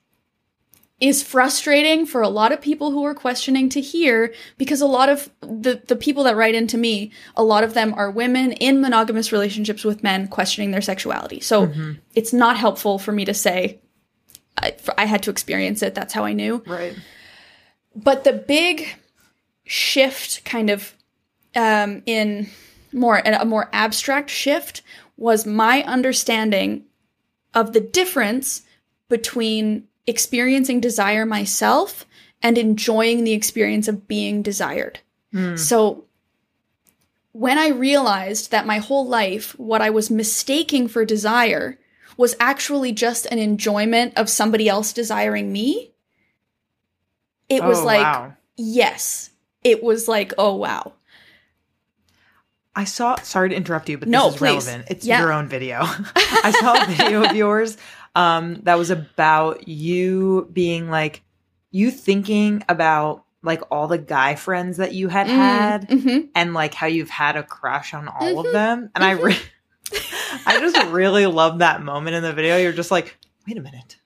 is 1.00 1.20
frustrating 1.20 2.06
for 2.06 2.22
a 2.22 2.28
lot 2.28 2.52
of 2.52 2.60
people 2.60 2.92
who 2.92 3.04
are 3.04 3.14
questioning 3.14 3.68
to 3.68 3.80
hear 3.80 4.32
because 4.56 4.80
a 4.80 4.86
lot 4.86 5.08
of 5.08 5.28
the, 5.40 5.82
the 5.88 5.96
people 5.96 6.22
that 6.22 6.36
write 6.36 6.54
into 6.54 6.78
me, 6.78 7.10
a 7.34 7.42
lot 7.42 7.64
of 7.64 7.74
them 7.74 7.92
are 7.94 8.08
women 8.08 8.52
in 8.52 8.80
monogamous 8.80 9.32
relationships 9.32 9.82
with 9.82 10.04
men 10.04 10.28
questioning 10.28 10.70
their 10.70 10.80
sexuality. 10.80 11.40
So 11.40 11.72
it's 12.14 12.32
not 12.32 12.56
helpful 12.56 13.00
for 13.00 13.10
me 13.10 13.24
to 13.24 13.34
say, 13.34 13.80
I, 14.56 14.76
I 14.96 15.06
had 15.06 15.24
to 15.24 15.30
experience 15.30 15.82
it. 15.82 15.96
That's 15.96 16.14
how 16.14 16.24
I 16.24 16.34
knew. 16.34 16.62
Right. 16.68 16.96
But 17.96 18.22
the 18.22 18.32
big 18.32 18.86
shift, 19.64 20.44
kind 20.44 20.70
of, 20.70 20.94
um, 21.56 22.02
in 22.06 22.48
more 22.92 23.18
a 23.24 23.44
more 23.44 23.68
abstract 23.72 24.30
shift, 24.30 24.82
was 25.16 25.46
my 25.46 25.82
understanding 25.84 26.84
of 27.54 27.72
the 27.72 27.80
difference 27.80 28.62
between 29.08 29.86
experiencing 30.06 30.80
desire 30.80 31.24
myself 31.26 32.04
and 32.42 32.58
enjoying 32.58 33.24
the 33.24 33.32
experience 33.32 33.88
of 33.88 34.08
being 34.08 34.42
desired. 34.42 35.00
So 35.56 36.04
when 37.32 37.56
I 37.56 37.68
realized 37.68 38.50
that 38.50 38.66
my 38.66 38.78
whole 38.78 39.06
life, 39.06 39.58
what 39.58 39.80
I 39.80 39.88
was 39.88 40.10
mistaking 40.10 40.88
for 40.88 41.06
desire 41.06 41.78
was 42.18 42.36
actually 42.38 42.92
just 42.92 43.24
an 43.26 43.38
enjoyment 43.38 44.12
of 44.18 44.28
somebody 44.28 44.68
else 44.68 44.92
desiring 44.92 45.50
me, 45.50 45.92
it 47.48 47.64
was 47.64 47.80
Oh, 47.80 47.84
like, 47.86 48.02
wow. 48.04 48.36
yes, 48.56 49.30
it 49.64 49.82
was 49.82 50.08
like, 50.08 50.34
oh 50.36 50.54
wow. 50.56 50.92
I 52.74 52.84
saw. 52.84 53.16
Sorry 53.16 53.50
to 53.50 53.54
interrupt 53.54 53.88
you, 53.88 53.98
but 53.98 54.08
No, 54.08 54.26
this 54.26 54.34
is 54.34 54.38
please. 54.38 54.66
relevant. 54.66 54.84
It's 54.88 55.06
Yeah. 55.06 55.20
your 55.20 55.32
own 55.32 55.46
video. 55.48 55.80
I 56.16 56.52
saw 56.58 56.82
a 56.82 56.86
video 56.86 57.24
of 57.24 57.36
yours 57.36 57.76
um, 58.14 58.56
that 58.62 58.78
was 58.78 58.90
about 58.90 59.68
you 59.68 60.48
being 60.52 60.88
like 60.90 61.22
you 61.70 61.90
thinking 61.90 62.64
about 62.68 63.24
like 63.42 63.62
all 63.70 63.88
the 63.88 63.98
guy 63.98 64.34
friends 64.36 64.76
that 64.76 64.92
you 64.94 65.08
had 65.08 65.26
had, 65.26 65.90
hmm 65.90 66.18
and 66.34 66.54
like 66.54 66.74
how 66.74 66.86
you've 66.86 67.10
had 67.10 67.36
a 67.36 67.42
crush 67.42 67.92
on 67.94 68.08
all 68.08 68.34
Mhm. 68.36 68.46
of 68.46 68.52
them. 68.52 68.90
And 68.94 69.02
I, 69.04 69.12
re- 69.12 69.36
I 70.46 70.58
just 70.60 70.80
really 70.90 71.26
love 71.26 71.58
that 71.58 71.82
moment 71.82 72.14
in 72.16 72.22
the 72.22 72.32
video. 72.32 72.56
You're 72.58 72.72
just 72.72 72.90
like, 72.90 73.16
wait 73.46 73.56
a 73.56 73.60
minute, 73.60 73.96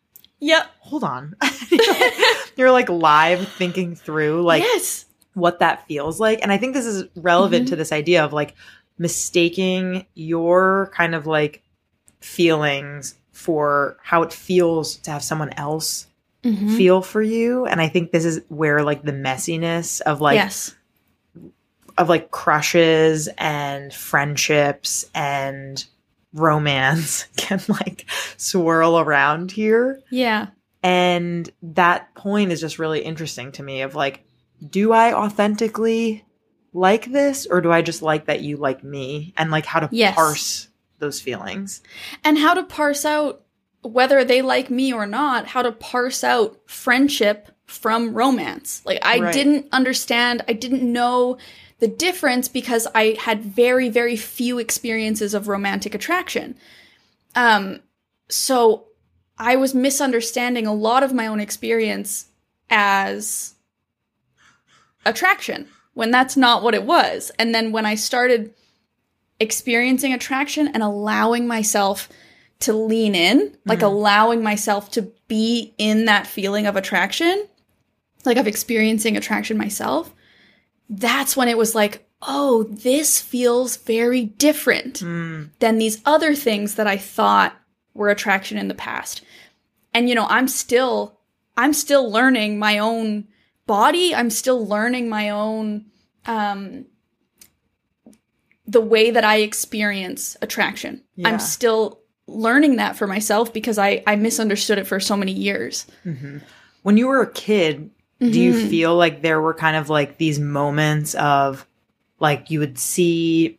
Yep. 0.41 0.67
hold 0.81 1.05
on. 1.05 1.35
you're, 1.71 1.87
like, 2.01 2.15
you're 2.57 2.71
like 2.73 2.89
live 2.89 3.47
thinking 3.49 3.95
through 3.97 4.43
like 4.43 4.63
yes. 4.63 5.06
What 5.37 5.59
that 5.59 5.87
feels 5.87 6.18
like. 6.18 6.38
And 6.42 6.51
I 6.51 6.57
think 6.57 6.72
this 6.72 6.87
is 6.87 7.05
relevant 7.14 7.66
Mhm. 7.66 7.68
to 7.70 7.77
this 7.77 7.92
idea 7.92 8.25
of 8.25 8.33
like 8.33 8.55
mistaking 8.99 10.07
your 10.14 10.90
kind 10.94 11.14
of 11.14 11.27
like 11.27 11.62
feelings 12.20 13.14
for 13.33 13.99
how 14.03 14.22
it 14.22 14.33
feels 14.33 14.96
to 14.96 15.11
have 15.11 15.22
someone 15.22 15.51
else 15.59 16.07
Mhm. 16.42 16.75
feel 16.79 17.03
for 17.03 17.20
you. 17.20 17.66
And 17.66 17.83
I 17.83 17.88
think 17.88 18.12
this 18.12 18.25
is 18.25 18.40
where 18.49 18.83
like 18.83 19.03
the 19.03 19.12
messiness 19.12 20.01
of 20.01 20.22
like 20.22 20.37
yes. 20.37 20.75
of 21.99 22.09
like 22.09 22.31
crushes 22.31 23.29
and 23.38 23.92
friendships 23.92 25.05
and 25.14 25.85
romance 26.33 27.27
can 27.37 27.61
like 27.68 28.07
swirl 28.38 28.99
around 28.99 29.53
here. 29.53 30.01
Yeah. 30.11 30.46
And 30.83 31.51
that 31.62 32.14
point 32.14 32.53
is 32.53 32.61
just 32.61 32.79
really 32.79 33.01
interesting 33.01 33.53
to 33.53 33.62
me 33.62 33.83
of 33.83 33.94
like, 33.94 34.22
do 34.71 34.92
I 34.92 35.12
authentically 35.14 36.25
like 36.73 37.07
this 37.11 37.47
or 37.47 37.61
do 37.61 37.73
I 37.73 37.83
just 37.83 38.03
like 38.03 38.27
that 38.27 38.42
you 38.42 38.57
like 38.57 38.85
me 38.85 39.33
and 39.37 39.51
like 39.51 39.66
how 39.66 39.81
to 39.81 39.88
Yes. 39.92 40.14
parse 40.14 40.69
those 40.99 41.21
feelings? 41.21 41.83
and 42.25 42.38
how 42.38 42.55
to 42.55 42.62
parse 42.62 43.05
out 43.05 43.42
whether 43.83 44.25
they 44.25 44.42
like 44.42 44.69
me 44.71 44.92
or 44.92 45.07
not, 45.07 45.47
how 45.47 45.62
to 45.62 45.71
parse 45.73 46.25
out 46.25 46.59
friendship 46.66 47.49
from 47.66 48.14
romance. 48.14 48.83
Like 48.85 48.99
I 49.03 49.19
Right. 49.21 49.33
didn't 49.33 49.66
understand, 49.73 50.42
I 50.49 50.53
didn't 50.55 50.83
know 50.90 51.37
the 51.79 51.88
difference 51.88 52.49
because 52.49 52.87
I 52.95 53.16
had 53.21 53.42
very 53.42 53.88
very 53.90 54.16
few 54.16 54.59
experiences 54.59 55.35
of 55.35 55.49
romantic 55.49 55.95
attraction. 55.95 56.57
Um 57.35 57.81
so 58.29 58.87
I 59.38 59.57
was 59.57 59.75
misunderstanding 59.75 60.66
a 60.66 60.73
lot 60.75 61.03
of 61.03 61.12
my 61.12 61.27
own 61.27 61.40
experience 61.40 62.27
as 62.71 63.55
attraction 65.07 65.69
when 65.95 66.11
that's 66.11 66.37
not 66.37 66.62
what 66.62 66.75
it 66.75 66.83
was. 66.83 67.31
And 67.38 67.55
then 67.55 67.73
when 67.73 67.87
I 67.87 67.95
started 67.95 68.53
experiencing 69.40 70.12
attraction 70.12 70.69
and 70.69 70.83
allowing 70.83 71.47
myself 71.47 72.09
to 72.61 72.73
lean 72.73 73.14
in, 73.14 73.57
like 73.64 73.83
allowing 73.83 74.42
myself 74.42 74.90
to 74.92 75.11
be 75.29 75.75
in 75.79 76.07
that 76.07 76.27
feeling 76.27 76.66
of 76.66 76.77
attraction, 76.77 77.47
like 78.25 78.37
of 78.37 78.47
experiencing 78.47 79.16
attraction 79.16 79.57
myself, 79.57 80.14
that's 80.88 81.37
when 81.37 81.49
it 81.49 81.59
was 81.59 81.75
like, 81.75 82.07
oh, 82.23 82.64
this 82.64 83.21
feels 83.21 83.77
very 83.77 84.25
different 84.25 85.01
Mm, 85.01 85.51
than 85.59 85.79
these 85.79 86.01
other 86.07 86.35
things 86.35 86.77
that 86.77 86.87
I 86.87 86.97
thought 86.97 87.55
were 87.95 88.09
attraction 88.09 88.59
in 88.59 88.69
the 88.69 88.75
past. 88.75 89.23
And 89.92 90.09
you 90.09 90.14
know, 90.14 90.27
I'm 90.29 90.49
still 90.49 91.19
I'm 91.57 91.73
still 91.73 92.11
learning 92.11 92.59
my 92.59 92.79
own 92.79 93.29
body. 93.67 94.15
I'm 94.15 94.31
still 94.31 94.67
learning 94.67 95.09
my 95.09 95.31
own 95.31 95.87
um 96.27 96.87
the 98.67 98.81
way 98.81 99.11
that 99.13 99.25
I 99.25 99.39
experience 99.39 100.37
attraction. 100.43 101.03
Yeah. 101.15 101.29
I'm 101.29 101.39
still 101.39 102.01
learning 102.27 102.77
that 102.77 102.97
for 102.97 103.07
myself 103.07 103.53
because 103.53 103.79
I 103.79 104.03
I 104.07 104.17
misunderstood 104.17 104.79
it 104.79 104.87
for 104.87 104.99
so 105.01 105.17
many 105.17 105.33
years. 105.33 105.87
mhm. 106.05 106.43
When 106.83 106.97
you 106.97 107.07
were 107.09 107.21
a 107.23 107.31
kid, 107.33 107.91
do 108.21 108.41
you 108.41 108.53
Mhm. 108.53 108.71
feel 108.71 108.97
like 108.97 109.23
there 109.23 109.41
were 109.41 109.55
kind 109.55 109.77
of 109.77 109.89
like 109.91 110.19
these 110.19 110.39
moments 110.41 111.15
of 111.15 111.67
like 112.19 112.51
you 112.51 112.61
would 112.61 112.79
see 112.79 113.59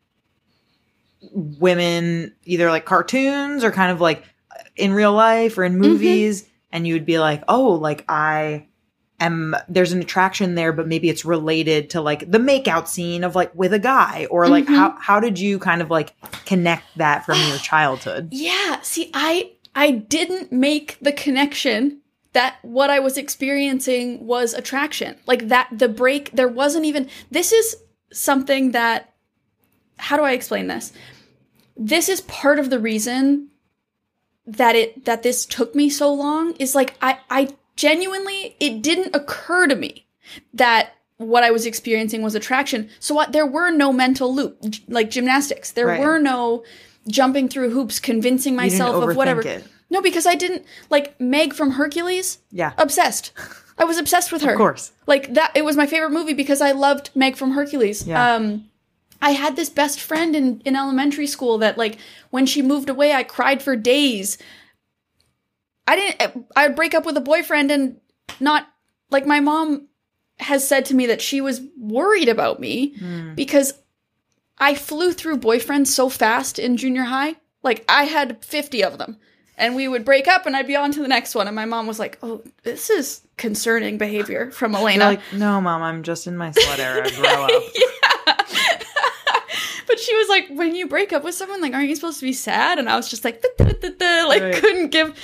women 1.32 2.34
either 2.46 2.70
like 2.70 2.86
cartoons 2.86 3.64
or 3.64 3.72
kind 3.72 3.92
of 3.92 4.00
like 4.02 4.24
in 4.76 4.94
real 4.94 5.14
life 5.14 5.58
or 5.58 5.64
in 5.64 5.78
movies 5.78 6.46
and 6.72 6.88
you 6.88 6.94
would 6.94 7.06
be 7.06 7.20
like 7.20 7.44
oh 7.48 7.72
like 7.74 8.06
i 8.08 8.67
am 9.20 9.56
there's 9.68 9.92
an 9.92 10.00
attraction 10.02 10.56
there 10.56 10.72
but 10.72 10.88
maybe 10.88 11.10
it's 11.10 11.26
related 11.26 11.90
to 11.90 12.02
like 12.02 12.30
the 12.32 12.38
makeout 12.38 12.88
scene 12.88 13.24
of 13.24 13.36
like 13.36 13.54
with 13.56 13.74
a 13.74 13.80
guy 13.80 14.28
or 14.30 14.48
like 14.48 14.66
Mhm. 14.66 14.76
how 14.76 14.96
how 15.00 15.20
did 15.20 15.40
you 15.40 15.58
kind 15.60 15.82
of 15.82 15.90
like 15.90 16.14
connect 16.46 16.84
that 16.98 17.26
from 17.26 17.40
your 17.48 17.58
childhood 17.58 18.30
Yeah, 18.32 18.80
see, 18.82 19.10
I 19.14 19.52
I 19.76 19.92
didn't 19.92 20.52
make 20.52 20.98
the 21.02 21.12
connection 21.12 22.02
that 22.34 22.58
what 22.62 22.90
I 22.90 23.00
was 23.00 23.18
experiencing 23.18 24.26
was 24.26 24.54
attraction. 24.54 25.16
Like 25.26 25.48
that 25.48 25.68
the 25.72 25.90
break 25.90 26.32
there 26.32 26.48
wasn't 26.48 26.86
even 26.86 27.10
this 27.32 27.52
is 27.52 27.76
something 28.12 28.72
that 28.72 29.14
how 29.98 30.18
do 30.18 30.24
I 30.24 30.34
explain 30.34 30.68
this? 30.68 30.94
This 31.76 32.08
is 32.10 32.22
part 32.22 32.60
of 32.60 32.70
the 32.70 32.80
reason 32.80 33.50
that 34.46 34.76
it 34.76 35.06
that 35.06 35.24
this 35.24 35.46
took 35.46 35.74
me 35.76 35.90
so 35.90 36.14
long 36.14 36.54
is 36.58 36.76
like 36.76 36.96
I 37.02 37.18
I 37.30 37.50
genuinely 37.78 38.58
it 38.60 38.82
didn't 38.82 39.16
occur 39.16 39.68
to 39.68 39.76
me 39.76 40.08
that 40.54 40.94
what 41.18 41.44
I 41.44 41.52
was 41.52 41.66
experiencing 41.66 42.22
was 42.22 42.36
attraction. 42.36 42.90
So 43.00 43.16
what 43.16 43.32
there 43.32 43.46
were 43.46 43.72
no 43.72 43.94
mental 43.94 44.34
loop 44.36 44.62
like 44.88 45.10
gymnastics. 45.10 45.72
There 45.72 45.88
Right. 45.88 46.00
were 46.02 46.20
no 46.20 46.64
jumping 47.08 47.48
through 47.50 47.70
hoops 47.72 48.00
convincing 48.00 48.56
myself 48.56 49.02
of 49.10 49.16
whatever. 49.16 49.42
it 49.42 49.64
No, 49.90 50.02
because 50.02 50.26
I 50.28 50.36
didn't 50.36 50.66
like 50.90 51.20
Meg 51.22 51.54
from 51.54 51.72
Hercules, 51.72 52.40
yeah 52.52 52.74
obsessed. 52.78 53.32
I 53.80 53.86
was 53.86 53.98
obsessed 53.98 54.32
with 54.32 54.42
her. 54.42 54.52
of 54.52 54.58
course 54.58 54.92
Like 55.08 55.34
that 55.34 55.52
it 55.56 55.64
was 55.64 55.78
my 55.78 55.88
favorite 55.88 56.12
movie 56.12 56.34
because 56.34 56.62
I 56.62 56.72
loved 56.72 57.10
Meg 57.16 57.36
from 57.38 57.52
Hercules. 57.52 58.06
Yeah. 58.06 58.36
Um 58.36 58.66
I 59.20 59.32
had 59.32 59.56
this 59.56 59.70
best 59.70 60.00
friend 60.00 60.36
in 60.36 60.62
in 60.66 60.76
elementary 60.76 61.26
school 61.28 61.58
that 61.60 61.78
like 61.78 61.98
when 62.30 62.46
she 62.46 62.62
moved 62.62 62.90
away 62.90 63.14
I 63.14 63.24
cried 63.24 63.64
for 63.64 63.76
days. 63.76 64.38
I 65.88 65.96
didn't 65.96 66.48
I 66.56 66.68
would 66.68 66.76
break 66.76 66.94
up 66.94 67.06
with 67.06 67.16
a 67.18 67.22
boyfriend 67.22 67.72
and 67.72 67.98
not 68.40 68.68
like 69.10 69.26
my 69.26 69.40
mom 69.40 69.88
has 70.40 70.68
said 70.68 70.86
to 70.86 70.94
me 70.96 71.08
that 71.08 71.22
she 71.22 71.42
was 71.42 71.62
worried 71.80 72.30
about 72.30 72.60
me 72.60 72.96
Mm. 72.98 73.36
because 73.36 73.74
I 74.60 74.76
flew 74.76 75.14
through 75.14 75.38
boyfriends 75.38 75.88
so 75.88 76.10
fast 76.10 76.60
in 76.60 76.78
junior 76.78 77.04
high. 77.04 77.36
Like 77.64 77.86
I 77.90 78.04
had 78.04 78.44
50 78.44 78.84
of 78.84 78.98
them. 78.98 79.18
And 79.60 79.76
we 79.76 79.88
would 79.88 80.06
break 80.06 80.28
up 80.28 80.46
and 80.46 80.56
I'd 80.56 80.68
be 80.68 80.76
on 80.76 80.92
to 80.92 81.00
the 81.02 81.08
next 81.08 81.34
one. 81.34 81.48
And 81.48 81.56
my 81.56 81.66
mom 81.66 81.88
was 81.88 81.98
like, 81.98 82.20
Oh, 82.22 82.44
this 82.64 82.92
is 82.92 83.22
concerning 83.38 83.98
behavior 83.98 84.52
from 84.52 84.74
Alayna. 84.74 84.96
You're 84.96 85.06
like 85.06 85.22
no 85.34 85.60
mom 85.62 85.82
i'm 85.82 86.04
just 86.04 86.28
in 86.28 86.36
my 86.38 86.52
slut 86.52 86.78
era 86.80 87.10
grow 87.12 87.44
up 87.46 87.52
yeah. 87.76 88.36
but 89.88 90.00
she 90.00 90.16
was 90.16 90.28
like, 90.30 90.48
when 90.50 90.76
you 90.76 90.88
break 90.88 91.14
up 91.14 91.24
with 91.24 91.34
someone, 91.36 91.62
like, 91.62 91.74
aren't 91.74 91.88
you 91.90 91.96
supposed 91.96 92.20
to 92.20 92.26
be 92.26 92.34
sad? 92.34 92.78
And 92.78 92.90
I 92.90 92.96
was 92.98 93.10
just 93.10 93.24
like, 93.24 93.44
like 93.60 94.54
couldn't 94.62 94.90
give, 94.92 95.18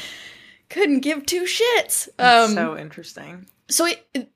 couldn't 0.73 0.99
give 0.99 1.25
two 1.25 1.43
shits. 1.43 2.09
Um, 2.19 2.51
so 2.53 2.77
interesting 2.77 3.45
so 3.69 3.86
it, 3.86 4.05
it- 4.13 4.29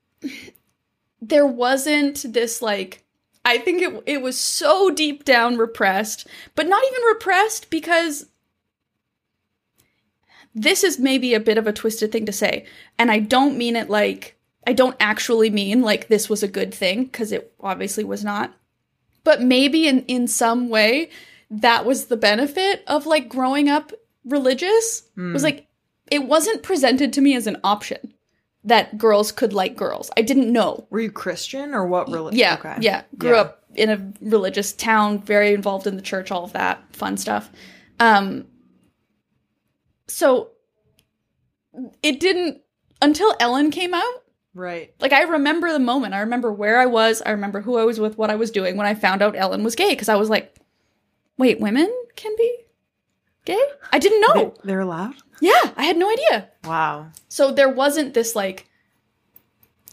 there 1.22 1.46
wasn't 1.48 2.32
this 2.34 2.62
like 2.62 3.04
I 3.44 3.58
think 3.58 3.82
it 3.82 4.04
it 4.06 4.22
was 4.22 4.38
so 4.40 4.90
deep 4.90 5.24
down 5.26 5.58
repressed, 5.58 6.28
but 6.56 6.68
not 6.68 6.84
even 6.92 7.02
repressed 7.04 7.70
because 7.70 8.26
this 10.56 10.84
is 10.84 10.98
maybe 11.00 11.34
a 11.34 11.40
bit 11.40 11.58
of 11.58 11.68
a 11.68 11.74
twisted 11.74 12.12
thing 12.12 12.26
to 12.26 12.32
say, 12.32 12.66
and 12.98 13.12
I 13.12 13.20
don't 13.20 13.58
mean 13.58 13.76
it 13.76 13.90
like 13.90 14.36
I 14.66 14.74
don't 14.74 14.96
actually 15.00 15.50
mean 15.50 15.82
like 15.82 16.08
this 16.08 16.30
was 16.30 16.44
a 16.44 16.48
good 16.48 16.74
thing 16.74 17.06
because 17.06 17.32
it 17.32 17.54
obviously 17.60 18.04
was 18.04 18.24
not. 18.24 18.54
But 19.24 19.42
maybe 19.42 19.88
in 19.88 20.04
in 20.06 20.28
some 20.28 20.70
way 20.70 21.10
that 21.50 21.86
was 21.86 22.06
the 22.06 22.18
benefit 22.18 22.84
of 22.88 23.06
like 23.06 23.30
growing 23.30 23.70
up 23.70 23.92
religious. 24.26 25.04
Mm. 25.18 25.34
was 25.34 25.44
like 25.44 25.67
it 26.12 26.24
wasn't 26.24 26.64
presented 26.64 27.14
to 27.14 27.22
me 27.22 27.36
as 27.36 27.48
an 27.48 27.58
option 27.64 28.14
that 28.64 28.98
girls 28.98 29.32
could 29.32 29.54
like 29.54 29.76
girls. 29.76 30.12
I 30.18 30.22
didn't 30.22 30.52
know. 30.52 30.88
Were 30.90 31.00
you 31.00 31.12
Christian 31.12 31.74
or 31.74 31.88
what 31.88 32.10
religion? 32.10 32.38
Yeah, 32.38 32.56
okay. 32.56 32.78
yeah. 32.82 33.04
Grew 33.18 33.36
yeah. 33.36 33.42
up 33.42 33.64
in 33.76 33.90
a 33.90 34.14
religious 34.22 34.74
town, 34.74 35.22
very 35.22 35.54
involved 35.54 35.88
in 35.88 35.96
the 35.96 36.02
church, 36.02 36.32
all 36.32 36.44
of 36.44 36.54
that 36.54 36.84
fun 36.94 37.16
stuff. 37.16 37.50
Um, 38.00 38.46
so 40.08 40.52
it 42.04 42.20
didn't 42.20 42.62
until 43.02 43.34
Ellen 43.40 43.72
came 43.72 43.94
out. 43.94 44.24
Right. 44.54 44.94
Like 45.00 45.14
I 45.14 45.22
remember 45.24 45.72
the 45.72 45.80
moment. 45.80 46.14
I 46.14 46.20
remember 46.20 46.52
where 46.52 46.80
I 46.80 46.88
was. 46.88 47.22
I 47.26 47.32
remember 47.32 47.62
who 47.62 47.78
I 47.78 47.86
was 47.86 48.00
with, 48.00 48.18
what 48.18 48.30
I 48.30 48.36
was 48.36 48.52
doing 48.52 48.76
when 48.76 48.88
I 48.88 48.96
found 48.96 49.22
out 49.22 49.36
Ellen 49.38 49.64
was 49.64 49.76
gay. 49.76 49.92
Because 49.92 50.10
I 50.10 50.16
was 50.16 50.30
like, 50.30 50.56
"Wait, 51.38 51.60
women 51.60 51.94
can 52.16 52.34
be 52.38 52.52
gay? 53.48 53.66
I 53.92 53.98
didn't 53.98 54.22
know. 54.22 54.54
They, 54.64 54.68
they're 54.68 54.82
allowed." 54.82 55.16
Yeah, 55.40 55.72
I 55.76 55.86
had 55.86 55.98
no 55.98 56.12
idea. 56.12 56.50
Wow. 56.66 57.08
So 57.30 57.52
there 57.52 57.70
wasn't 57.70 58.14
this 58.14 58.36
like 58.36 58.68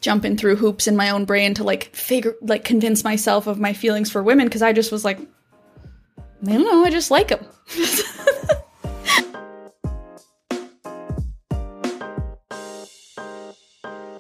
jumping 0.00 0.36
through 0.36 0.56
hoops 0.56 0.86
in 0.86 0.96
my 0.96 1.10
own 1.10 1.24
brain 1.24 1.54
to 1.54 1.64
like 1.64 1.94
figure 1.94 2.34
like 2.42 2.64
convince 2.64 3.04
myself 3.04 3.46
of 3.46 3.58
my 3.58 3.72
feelings 3.72 4.10
for 4.10 4.22
women 4.22 4.46
because 4.46 4.62
I 4.62 4.72
just 4.72 4.92
was 4.92 5.04
like, 5.04 5.18
I 5.18 6.52
don't 6.52 6.64
know, 6.64 6.84
I 6.84 6.90
just 6.90 7.10
like 7.10 7.28
them. 7.28 7.46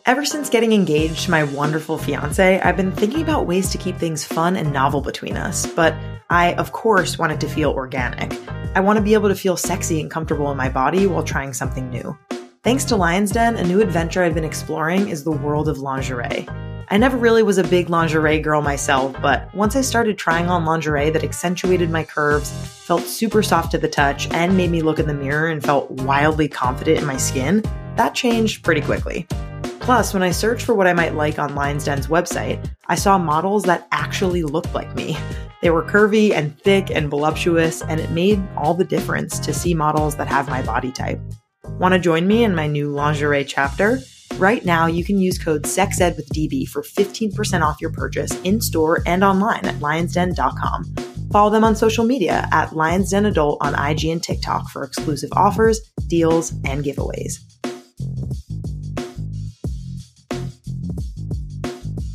Ever 0.06 0.26
since 0.26 0.50
getting 0.50 0.72
engaged 0.72 1.24
to 1.24 1.30
my 1.30 1.44
wonderful 1.44 1.96
fiance, 1.96 2.60
I've 2.60 2.76
been 2.76 2.92
thinking 2.92 3.22
about 3.22 3.46
ways 3.46 3.70
to 3.70 3.78
keep 3.78 3.96
things 3.96 4.22
fun 4.22 4.54
and 4.54 4.70
novel 4.70 5.00
between 5.00 5.36
us, 5.36 5.66
but 5.66 5.94
I, 6.30 6.54
of 6.54 6.72
course, 6.72 7.18
want 7.18 7.32
it 7.32 7.40
to 7.40 7.48
feel 7.48 7.70
organic. 7.70 8.32
I 8.74 8.80
want 8.80 8.96
to 8.96 9.02
be 9.02 9.14
able 9.14 9.28
to 9.28 9.34
feel 9.34 9.56
sexy 9.56 10.00
and 10.00 10.10
comfortable 10.10 10.50
in 10.50 10.56
my 10.56 10.68
body 10.68 11.06
while 11.06 11.22
trying 11.22 11.52
something 11.52 11.90
new. 11.90 12.16
Thanks 12.62 12.84
to 12.86 12.96
Lion's 12.96 13.30
Den, 13.30 13.56
a 13.56 13.64
new 13.64 13.82
adventure 13.82 14.22
I've 14.22 14.34
been 14.34 14.44
exploring 14.44 15.08
is 15.08 15.22
the 15.22 15.30
world 15.30 15.68
of 15.68 15.78
lingerie. 15.78 16.48
I 16.88 16.96
never 16.96 17.16
really 17.16 17.42
was 17.42 17.58
a 17.58 17.64
big 17.64 17.90
lingerie 17.90 18.40
girl 18.40 18.62
myself, 18.62 19.14
but 19.20 19.54
once 19.54 19.76
I 19.76 19.80
started 19.80 20.16
trying 20.16 20.48
on 20.48 20.64
lingerie 20.64 21.10
that 21.10 21.24
accentuated 21.24 21.90
my 21.90 22.04
curves, 22.04 22.50
felt 22.86 23.02
super 23.02 23.42
soft 23.42 23.70
to 23.72 23.78
the 23.78 23.88
touch, 23.88 24.30
and 24.30 24.56
made 24.56 24.70
me 24.70 24.82
look 24.82 24.98
in 24.98 25.06
the 25.06 25.14
mirror 25.14 25.48
and 25.48 25.62
felt 25.62 25.90
wildly 25.90 26.48
confident 26.48 26.98
in 26.98 27.06
my 27.06 27.16
skin, 27.16 27.62
that 27.96 28.14
changed 28.14 28.62
pretty 28.62 28.80
quickly. 28.80 29.26
Plus, 29.80 30.14
when 30.14 30.22
I 30.22 30.30
searched 30.30 30.64
for 30.64 30.74
what 30.74 30.86
I 30.86 30.94
might 30.94 31.14
like 31.14 31.38
on 31.38 31.54
Lion's 31.54 31.84
Den's 31.84 32.06
website, 32.06 32.66
I 32.86 32.94
saw 32.94 33.18
models 33.18 33.64
that 33.64 33.86
actually 33.92 34.42
looked 34.42 34.74
like 34.74 34.94
me. 34.94 35.16
They 35.64 35.70
were 35.70 35.82
curvy 35.82 36.32
and 36.32 36.60
thick 36.60 36.90
and 36.90 37.08
voluptuous, 37.08 37.80
and 37.80 37.98
it 37.98 38.10
made 38.10 38.38
all 38.54 38.74
the 38.74 38.84
difference 38.84 39.38
to 39.38 39.54
see 39.54 39.72
models 39.72 40.14
that 40.16 40.28
have 40.28 40.46
my 40.46 40.60
body 40.60 40.92
type. 40.92 41.18
Want 41.80 41.94
to 41.94 41.98
join 41.98 42.26
me 42.26 42.44
in 42.44 42.54
my 42.54 42.66
new 42.66 42.90
lingerie 42.90 43.46
chapter? 43.46 43.98
Right 44.34 44.62
now, 44.66 44.88
you 44.88 45.02
can 45.02 45.16
use 45.16 45.38
code 45.38 45.62
SEXED 45.62 46.18
with 46.18 46.28
DB 46.34 46.68
for 46.68 46.82
15% 46.82 47.62
off 47.62 47.80
your 47.80 47.92
purchase 47.92 48.38
in 48.42 48.60
store 48.60 49.02
and 49.06 49.24
online 49.24 49.64
at 49.64 49.76
lionsden.com. 49.76 50.84
Follow 51.32 51.48
them 51.48 51.64
on 51.64 51.74
social 51.74 52.04
media 52.04 52.46
at 52.52 52.76
Lions 52.76 53.08
Den 53.08 53.24
Adult 53.24 53.56
on 53.62 53.74
IG 53.74 54.04
and 54.04 54.22
TikTok 54.22 54.68
for 54.68 54.84
exclusive 54.84 55.30
offers, 55.32 55.80
deals, 56.08 56.52
and 56.66 56.84
giveaways. 56.84 57.38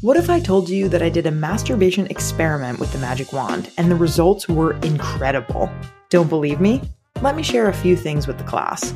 What 0.02 0.16
if 0.16 0.30
I 0.30 0.40
told 0.40 0.70
you 0.70 0.88
that 0.90 1.02
I 1.02 1.10
did 1.10 1.26
a 1.26 1.32
masturbation 1.32 2.08
experiment 2.08 2.80
with 2.80 2.90
the 2.94 3.00
magic 3.00 3.34
wand 3.34 3.70
and 3.78 3.92
the 3.92 3.98
results 3.98 4.48
were 4.48 4.76
incredible? 4.76 5.70
Don't 6.10 6.30
believe 6.30 6.62
me? 6.62 6.82
Let 7.22 7.36
me 7.36 7.44
share 7.44 7.68
a 7.68 7.74
few 7.74 7.98
things 7.98 8.26
with 8.26 8.38
the 8.38 8.46
class. 8.46 8.94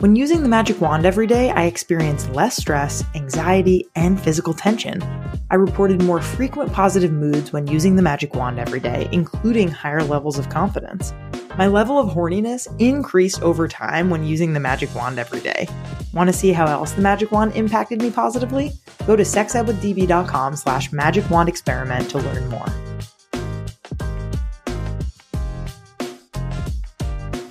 When 0.00 0.16
using 0.16 0.42
the 0.42 0.48
magic 0.48 0.80
wand 0.80 1.04
every 1.04 1.26
day, 1.26 1.50
I 1.50 1.64
experienced 1.64 2.32
less 2.32 2.56
stress, 2.56 3.04
anxiety, 3.14 3.86
and 3.96 4.18
physical 4.18 4.54
tension. 4.54 5.02
I 5.50 5.56
reported 5.56 6.02
more 6.02 6.22
frequent 6.22 6.72
positive 6.72 7.12
moods 7.12 7.52
when 7.52 7.66
using 7.66 7.96
the 7.96 8.02
magic 8.02 8.34
wand 8.34 8.58
every 8.58 8.80
day, 8.80 9.10
including 9.12 9.68
higher 9.68 10.02
levels 10.02 10.38
of 10.38 10.48
confidence. 10.48 11.12
My 11.58 11.66
level 11.66 11.98
of 11.98 12.08
horniness 12.14 12.66
increased 12.80 13.42
over 13.42 13.68
time 13.68 14.08
when 14.08 14.24
using 14.24 14.54
the 14.54 14.60
magic 14.60 14.94
wand 14.94 15.18
every 15.18 15.40
day. 15.40 15.68
Want 16.14 16.28
to 16.30 16.32
see 16.32 16.52
how 16.52 16.64
else 16.64 16.92
the 16.92 17.02
magic 17.02 17.30
wand 17.30 17.52
impacted 17.52 18.00
me 18.00 18.10
positively? 18.10 18.72
Go 19.06 19.16
to 19.16 19.22
sexedwithdb.com 19.22 20.56
slash 20.56 20.92
magic 20.92 21.28
wand 21.28 21.50
experiment 21.50 22.08
to 22.08 22.20
learn 22.20 22.48
more. 22.48 22.72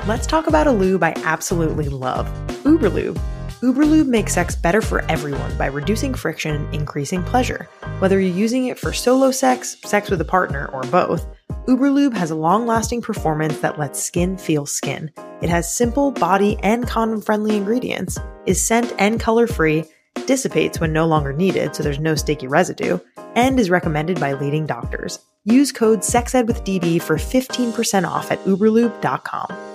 Let's 0.09 0.25
talk 0.25 0.47
about 0.47 0.65
a 0.65 0.71
lube 0.71 1.03
I 1.03 1.13
absolutely 1.17 1.87
love, 1.87 2.25
Uberlube. 2.63 3.21
Uberlube 3.61 4.07
makes 4.07 4.33
sex 4.33 4.55
better 4.55 4.81
for 4.81 5.05
everyone 5.05 5.55
by 5.55 5.67
reducing 5.67 6.15
friction 6.15 6.55
and 6.55 6.73
increasing 6.73 7.21
pleasure. 7.21 7.69
Whether 7.99 8.19
you're 8.19 8.35
using 8.35 8.65
it 8.65 8.79
for 8.79 8.91
solo 8.91 9.29
sex, 9.29 9.77
sex 9.83 10.09
with 10.09 10.19
a 10.19 10.25
partner, 10.25 10.67
or 10.73 10.81
both, 10.85 11.27
Uberlube 11.67 12.15
has 12.15 12.31
a 12.31 12.35
long 12.35 12.65
lasting 12.65 13.03
performance 13.03 13.59
that 13.59 13.77
lets 13.77 14.01
skin 14.01 14.35
feel 14.35 14.65
skin. 14.65 15.11
It 15.43 15.49
has 15.49 15.71
simple, 15.71 16.09
body, 16.09 16.57
and 16.63 16.87
condom 16.87 17.21
friendly 17.21 17.55
ingredients, 17.55 18.17
is 18.47 18.65
scent 18.65 18.91
and 18.97 19.19
color 19.19 19.45
free, 19.45 19.85
dissipates 20.25 20.79
when 20.79 20.91
no 20.91 21.05
longer 21.05 21.33
needed 21.33 21.75
so 21.75 21.83
there's 21.83 21.99
no 21.99 22.15
sticky 22.15 22.47
residue, 22.47 22.97
and 23.35 23.59
is 23.59 23.69
recommended 23.69 24.19
by 24.19 24.33
leading 24.33 24.65
doctors. 24.65 25.19
Use 25.43 25.71
code 25.71 25.99
SEXEDWITHDB 25.99 26.99
for 26.99 27.17
15% 27.17 28.07
off 28.07 28.31
at 28.31 28.43
uberlube.com. 28.45 29.68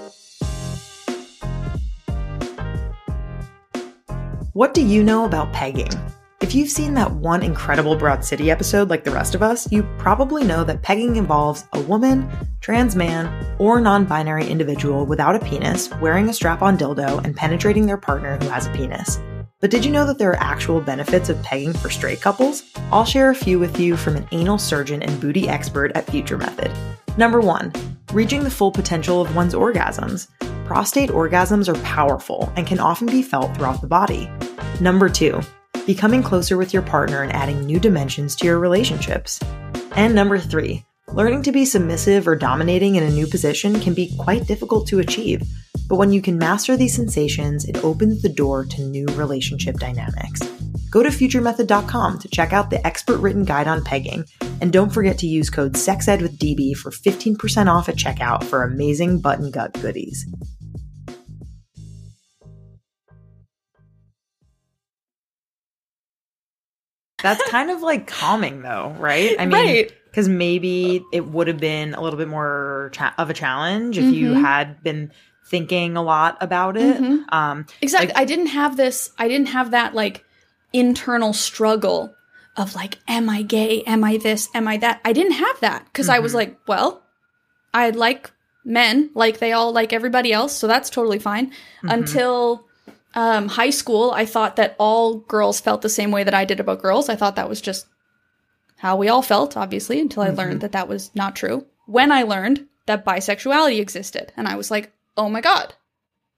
What 4.54 4.72
do 4.72 4.82
you 4.82 5.02
know 5.02 5.24
about 5.24 5.52
pegging? 5.52 5.90
If 6.40 6.54
you've 6.54 6.70
seen 6.70 6.94
that 6.94 7.10
one 7.10 7.42
incredible 7.42 7.96
Broad 7.96 8.24
City 8.24 8.52
episode 8.52 8.88
like 8.88 9.02
the 9.02 9.10
rest 9.10 9.34
of 9.34 9.42
us, 9.42 9.66
you 9.72 9.82
probably 9.98 10.44
know 10.44 10.62
that 10.62 10.80
pegging 10.80 11.16
involves 11.16 11.64
a 11.72 11.80
woman, 11.80 12.30
trans 12.60 12.94
man, 12.94 13.56
or 13.58 13.80
non 13.80 14.04
binary 14.04 14.46
individual 14.46 15.06
without 15.06 15.34
a 15.34 15.40
penis 15.40 15.90
wearing 15.94 16.28
a 16.28 16.32
strap 16.32 16.62
on 16.62 16.78
dildo 16.78 17.24
and 17.24 17.34
penetrating 17.34 17.84
their 17.84 17.96
partner 17.96 18.38
who 18.38 18.48
has 18.48 18.68
a 18.68 18.70
penis. 18.70 19.18
But 19.60 19.72
did 19.72 19.84
you 19.84 19.90
know 19.90 20.06
that 20.06 20.18
there 20.18 20.30
are 20.30 20.40
actual 20.40 20.80
benefits 20.80 21.28
of 21.28 21.42
pegging 21.42 21.72
for 21.72 21.90
straight 21.90 22.20
couples? 22.20 22.62
I'll 22.92 23.04
share 23.04 23.30
a 23.30 23.34
few 23.34 23.58
with 23.58 23.80
you 23.80 23.96
from 23.96 24.14
an 24.14 24.28
anal 24.30 24.58
surgeon 24.58 25.02
and 25.02 25.20
booty 25.20 25.48
expert 25.48 25.90
at 25.96 26.08
Future 26.08 26.38
Method. 26.38 26.70
Number 27.18 27.40
one, 27.40 27.72
reaching 28.12 28.44
the 28.44 28.52
full 28.52 28.70
potential 28.70 29.20
of 29.20 29.34
one's 29.34 29.54
orgasms. 29.54 30.28
Prostate 30.64 31.10
orgasms 31.10 31.68
are 31.68 31.80
powerful 31.82 32.50
and 32.56 32.66
can 32.66 32.78
often 32.78 33.06
be 33.06 33.22
felt 33.22 33.54
throughout 33.54 33.82
the 33.82 33.86
body. 33.86 34.30
Number 34.80 35.10
two, 35.10 35.40
becoming 35.86 36.22
closer 36.22 36.56
with 36.56 36.72
your 36.72 36.82
partner 36.82 37.22
and 37.22 37.32
adding 37.32 37.64
new 37.64 37.78
dimensions 37.78 38.34
to 38.36 38.46
your 38.46 38.58
relationships. 38.58 39.38
And 39.94 40.14
number 40.14 40.38
three, 40.38 40.84
learning 41.08 41.42
to 41.42 41.52
be 41.52 41.66
submissive 41.66 42.26
or 42.26 42.34
dominating 42.34 42.96
in 42.96 43.02
a 43.02 43.10
new 43.10 43.26
position 43.26 43.78
can 43.78 43.92
be 43.92 44.16
quite 44.18 44.46
difficult 44.46 44.88
to 44.88 45.00
achieve. 45.00 45.42
But 45.86 45.96
when 45.96 46.12
you 46.12 46.22
can 46.22 46.38
master 46.38 46.78
these 46.78 46.96
sensations, 46.96 47.66
it 47.66 47.84
opens 47.84 48.22
the 48.22 48.30
door 48.30 48.64
to 48.64 48.82
new 48.82 49.04
relationship 49.08 49.76
dynamics. 49.76 50.40
Go 50.90 51.02
to 51.02 51.08
futuremethod.com 51.08 52.20
to 52.20 52.28
check 52.28 52.52
out 52.52 52.70
the 52.70 52.84
expert 52.86 53.18
written 53.18 53.44
guide 53.44 53.66
on 53.66 53.84
pegging, 53.84 54.24
and 54.60 54.72
don't 54.72 54.90
forget 54.90 55.18
to 55.18 55.26
use 55.26 55.50
code 55.50 55.76
SEXED 55.76 56.22
with 56.22 56.38
DB 56.38 56.74
for 56.74 56.90
15% 56.90 57.66
off 57.66 57.88
at 57.88 57.96
checkout 57.96 58.44
for 58.44 58.62
amazing 58.62 59.20
button 59.20 59.50
gut 59.50 59.72
goodies. 59.74 60.24
That's 67.24 67.50
kind 67.50 67.70
of 67.70 67.82
like 67.82 68.06
calming, 68.06 68.62
though, 68.62 68.94
right? 68.98 69.34
I 69.38 69.46
mean, 69.46 69.88
because 70.10 70.28
maybe 70.28 71.04
it 71.12 71.26
would 71.26 71.48
have 71.48 71.58
been 71.58 71.94
a 71.94 72.00
little 72.00 72.18
bit 72.18 72.28
more 72.28 72.90
cha- 72.92 73.14
of 73.18 73.30
a 73.30 73.34
challenge 73.34 73.98
if 73.98 74.04
mm-hmm. 74.04 74.14
you 74.14 74.34
had 74.34 74.80
been 74.84 75.10
thinking 75.46 75.96
a 75.96 76.02
lot 76.02 76.38
about 76.40 76.76
it. 76.76 76.96
Mm-hmm. 76.96 77.34
Um, 77.34 77.66
exactly. 77.80 78.08
Like, 78.08 78.16
I 78.16 78.24
didn't 78.24 78.46
have 78.46 78.76
this. 78.76 79.10
I 79.18 79.26
didn't 79.26 79.48
have 79.48 79.72
that 79.72 79.94
like 79.94 80.24
internal 80.72 81.32
struggle 81.32 82.14
of 82.56 82.74
like, 82.74 82.98
am 83.08 83.28
I 83.28 83.42
gay? 83.42 83.82
Am 83.82 84.04
I 84.04 84.16
this? 84.16 84.48
Am 84.54 84.68
I 84.68 84.76
that? 84.78 85.00
I 85.04 85.12
didn't 85.12 85.32
have 85.32 85.60
that 85.60 85.84
because 85.86 86.06
mm-hmm. 86.06 86.16
I 86.16 86.18
was 86.20 86.32
mm-hmm. 86.32 86.38
like, 86.38 86.60
well, 86.68 87.02
I 87.72 87.90
like 87.90 88.30
men 88.64 89.10
like 89.14 89.38
they 89.38 89.52
all 89.52 89.72
like 89.72 89.92
everybody 89.92 90.32
else, 90.32 90.54
so 90.56 90.66
that's 90.66 90.90
totally 90.90 91.18
fine. 91.18 91.48
Mm-hmm. 91.48 91.88
Until 91.90 92.66
um, 93.14 93.48
high 93.48 93.70
school, 93.70 94.10
I 94.10 94.26
thought 94.26 94.56
that 94.56 94.74
all 94.78 95.18
girls 95.18 95.60
felt 95.60 95.82
the 95.82 95.88
same 95.88 96.10
way 96.10 96.24
that 96.24 96.34
I 96.34 96.44
did 96.44 96.60
about 96.60 96.82
girls. 96.82 97.08
I 97.08 97.16
thought 97.16 97.36
that 97.36 97.48
was 97.48 97.60
just 97.60 97.86
how 98.78 98.96
we 98.96 99.08
all 99.08 99.22
felt, 99.22 99.56
obviously, 99.56 100.00
until 100.00 100.22
I 100.22 100.30
learned 100.30 100.60
that 100.60 100.72
that 100.72 100.88
was 100.88 101.10
not 101.14 101.36
true. 101.36 101.66
When 101.86 102.10
I 102.10 102.22
learned 102.22 102.66
that 102.86 103.04
bisexuality 103.04 103.80
existed, 103.80 104.32
and 104.36 104.48
I 104.48 104.56
was 104.56 104.70
like, 104.70 104.92
oh 105.16 105.28
my 105.28 105.40
god. 105.40 105.74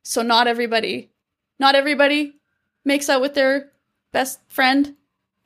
So 0.02 0.22
not 0.22 0.46
everybody, 0.46 1.10
not 1.58 1.74
everybody 1.74 2.36
makes 2.84 3.08
out 3.08 3.20
with 3.20 3.34
their 3.34 3.72
best 4.12 4.38
friend 4.48 4.94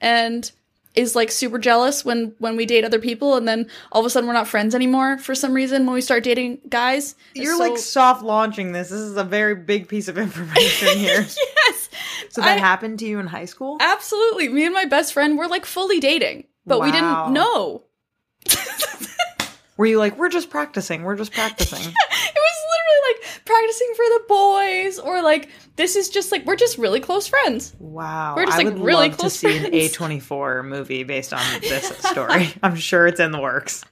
and 0.00 0.50
is 0.94 1.14
like 1.14 1.30
super 1.30 1.58
jealous 1.58 2.04
when 2.04 2.34
when 2.38 2.56
we 2.56 2.66
date 2.66 2.84
other 2.84 2.98
people 2.98 3.36
and 3.36 3.46
then 3.46 3.68
all 3.92 4.00
of 4.00 4.06
a 4.06 4.10
sudden 4.10 4.26
we're 4.26 4.34
not 4.34 4.48
friends 4.48 4.74
anymore 4.74 5.18
for 5.18 5.34
some 5.36 5.52
reason 5.54 5.86
when 5.86 5.94
we 5.94 6.00
start 6.00 6.24
dating 6.24 6.58
guys. 6.68 7.14
You're 7.34 7.56
So- 7.56 7.58
like 7.62 7.78
soft 7.78 8.22
launching 8.24 8.72
this. 8.72 8.88
This 8.90 9.00
is 9.00 9.16
a 9.16 9.22
very 9.24 9.54
big 9.54 9.86
piece 9.88 10.08
of 10.08 10.18
information 10.18 10.88
here. 10.98 11.20
yes. 11.66 11.88
so 12.30 12.40
that 12.40 12.56
I- 12.56 12.60
happened 12.60 12.98
to 13.00 13.06
you 13.06 13.18
in 13.20 13.26
high 13.28 13.44
school? 13.44 13.76
Absolutely. 13.80 14.48
Me 14.48 14.64
and 14.64 14.74
my 14.74 14.84
best 14.84 15.12
friend 15.12 15.38
were 15.38 15.46
like 15.48 15.64
fully 15.64 16.00
dating, 16.00 16.44
but 16.66 16.80
we 16.80 16.90
didn't 16.90 17.32
know. 17.32 17.84
Were 19.76 19.86
you 19.86 19.98
like, 19.98 20.18
we're 20.18 20.28
just 20.28 20.50
practicing, 20.50 21.04
we're 21.04 21.16
just 21.16 21.32
practicing? 21.32 21.78
It 21.80 21.86
was 21.86 21.94
literally 21.94 22.10
like 22.10 22.19
practicing 23.50 23.88
for 23.96 24.04
the 24.04 24.22
boys, 24.28 24.98
or 24.98 25.22
like 25.22 25.48
this 25.76 25.96
is 25.96 26.08
just 26.08 26.32
like 26.32 26.46
we're 26.46 26.56
just 26.56 26.78
really 26.78 27.00
close 27.00 27.26
friends. 27.26 27.74
Wow. 27.78 28.34
We're 28.36 28.46
just, 28.46 28.54
I 28.54 28.62
like, 28.62 28.74
would 28.74 28.84
really 28.84 29.08
love 29.08 29.12
to 29.12 29.16
close 29.18 29.34
see 29.34 29.56
an 29.56 29.70
friends. 29.70 29.96
A24 29.96 30.64
movie 30.66 31.02
based 31.04 31.32
on 31.32 31.42
this 31.60 31.86
story. 31.98 32.48
I'm 32.62 32.76
sure 32.76 33.06
it's 33.06 33.20
in 33.20 33.32
the 33.32 33.40
works. 33.40 33.84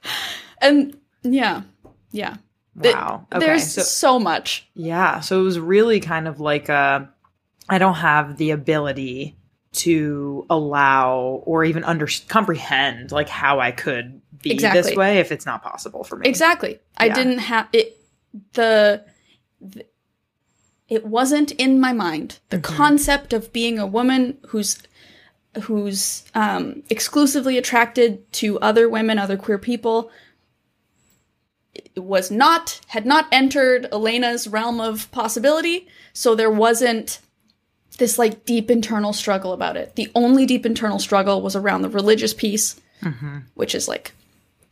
And 0.61 0.97
yeah, 1.23 1.63
yeah. 2.11 2.37
Wow. 2.75 3.27
Okay. 3.33 3.45
There's 3.45 3.71
so 3.71 3.81
so 3.81 4.19
much. 4.19 4.69
Yeah, 4.73 5.19
so 5.19 5.39
it 5.39 5.43
was 5.43 5.59
really 5.59 5.99
kind 5.99 6.27
of 6.27 6.39
like 6.39 6.69
a 6.69 7.09
I 7.67 7.77
don't 7.77 7.95
have 7.95 8.37
the 8.37 8.51
ability 8.51 9.35
to 9.71 10.45
allow 10.49 11.43
or 11.45 11.63
even 11.63 11.83
under 11.83 12.07
comprehend 12.27 13.11
like 13.11 13.29
how 13.29 13.59
I 13.59 13.71
could 13.71 14.21
be 14.41 14.51
Exactly. 14.51 14.81
this 14.81 14.95
way 14.95 15.19
if 15.19 15.31
it's 15.31 15.45
not 15.45 15.61
possible 15.61 16.03
for 16.03 16.15
me. 16.15 16.27
Exactly. 16.27 16.79
I 16.97 17.09
didn't 17.09 17.39
have 17.39 17.67
it. 17.73 17.97
The, 18.53 19.05
the 19.61 19.85
it 20.87 21.05
wasn't 21.05 21.51
in 21.51 21.79
my 21.79 21.93
mind. 21.93 22.39
The 22.49 22.57
Mm-hmm. 22.57 22.75
concept 22.75 23.33
of 23.33 23.53
being 23.53 23.77
a 23.77 23.85
woman 23.87 24.37
who's 24.47 24.79
who's 25.63 26.23
um, 26.35 26.83
exclusively 26.89 27.57
attracted 27.57 28.31
to 28.33 28.59
other 28.59 28.87
women, 28.89 29.17
other 29.19 29.37
queer 29.37 29.57
people, 29.57 30.11
it 31.73 31.91
was 32.03 32.31
not 32.31 32.81
had 32.87 33.05
not 33.05 33.27
entered 33.31 33.87
Alayna's 33.91 34.47
realm 34.47 34.79
of 34.79 35.09
possibility. 35.11 35.87
So 36.13 36.35
there 36.35 36.51
wasn't 36.51 37.19
this 37.97 38.17
like 38.17 38.45
deep 38.45 38.71
internal 38.71 39.13
struggle 39.13 39.53
about 39.53 39.77
it. 39.77 39.95
The 39.95 40.09
only 40.15 40.45
deep 40.45 40.65
internal 40.65 40.99
struggle 40.99 41.41
was 41.41 41.55
around 41.55 41.81
the 41.83 41.89
religious 41.89 42.33
piece, 42.33 42.79
Mm-hmm. 43.03 43.37
which 43.55 43.73
is 43.75 43.87
like 43.87 44.13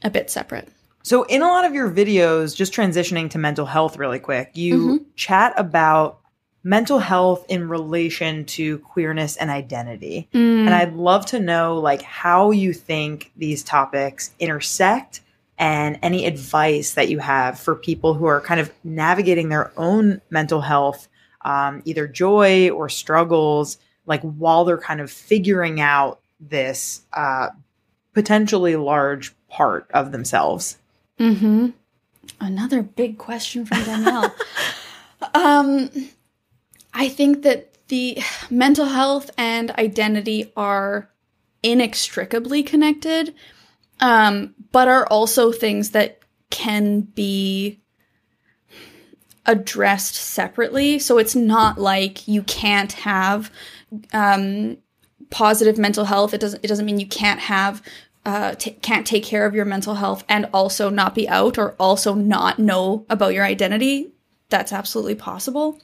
a 0.03 0.09
bit 0.09 0.29
separate. 0.29 0.67
So 1.07 1.23
in 1.23 1.41
a 1.41 1.47
lot 1.47 1.63
of 1.63 1.73
your 1.73 1.89
videos 1.89 2.53
just 2.53 2.73
transitioning 2.73 3.29
to 3.29 3.37
mental 3.37 3.65
health 3.65 3.95
really 3.95 4.19
quick, 4.19 4.51
you 4.55 5.05
chat 5.15 5.53
about 5.55 6.19
mental 6.65 6.99
health 6.99 7.45
in 7.47 7.69
relation 7.69 8.43
to 8.43 8.79
queerness 8.79 9.37
and 9.37 9.49
identity. 9.49 10.27
And 10.67 10.75
I'd 10.75 10.95
love 10.95 11.25
to 11.27 11.39
know 11.39 11.77
like 11.77 12.01
how 12.01 12.51
you 12.51 12.73
think 12.73 13.31
these 13.37 13.63
topics 13.63 14.31
intersect 14.37 15.21
and 15.57 15.97
any 16.01 16.25
advice 16.25 16.95
that 16.95 17.07
you 17.07 17.19
have 17.19 17.57
for 17.57 17.73
people 17.73 18.13
who 18.13 18.25
are 18.25 18.41
kind 18.41 18.59
of 18.59 18.69
navigating 18.83 19.47
their 19.47 19.71
own 19.77 20.19
mental 20.29 20.59
health, 20.59 21.07
um, 21.45 21.83
either 21.85 22.05
joy 22.05 22.69
or 22.71 22.89
struggles, 22.89 23.77
like 24.05 24.21
while 24.23 24.65
they're 24.65 24.77
kind 24.77 24.99
of 24.99 25.09
figuring 25.09 25.79
out 25.79 26.19
this 26.41 27.03
uh, 27.13 27.47
potentially 28.13 28.75
large 28.75 29.33
part 29.47 29.89
of 29.93 30.11
themselves. 30.11 30.77
Mm-hmm. 31.19 31.69
Another 32.39 32.83
big 32.83 33.17
question 33.17 33.65
from 33.65 33.83
Danielle. 33.83 34.35
um, 35.33 35.89
I 36.93 37.09
think 37.09 37.43
that 37.43 37.87
the 37.87 38.19
mental 38.49 38.85
health 38.85 39.31
and 39.37 39.71
identity 39.71 40.51
are 40.55 41.09
inextricably 41.63 42.63
connected, 42.63 43.33
um, 43.99 44.53
but 44.71 44.87
are 44.87 45.07
also 45.07 45.51
things 45.51 45.91
that 45.91 46.19
can 46.49 47.01
be 47.01 47.79
addressed 49.45 50.15
separately. 50.15 50.99
So 50.99 51.17
it's 51.17 51.35
not 51.35 51.79
like 51.79 52.27
you 52.27 52.43
can't 52.43 52.91
have 52.93 53.51
um, 54.13 54.77
positive 55.29 55.77
mental 55.77 56.05
health. 56.05 56.33
It 56.33 56.41
doesn't. 56.41 56.63
It 56.63 56.67
doesn't 56.67 56.85
mean 56.85 56.99
you 56.99 57.07
can't 57.07 57.39
have. 57.39 57.81
Uh, 58.27 58.55
t- 58.55 58.71
can't 58.71 59.07
take 59.07 59.23
care 59.23 59.45
of 59.45 59.55
your 59.55 59.63
mental 59.63 59.95
health 59.95 60.25
and 60.27 60.49
also 60.53 60.89
not 60.89 61.15
be 61.15 61.29
out 61.29 61.57
or 61.57 61.75
also 61.79 62.13
not 62.13 62.59
know 62.59 63.05
about 63.09 63.33
your 63.33 63.45
identity. 63.45 64.11
That's 64.49 64.73
absolutely 64.73 65.15
possible. 65.15 65.79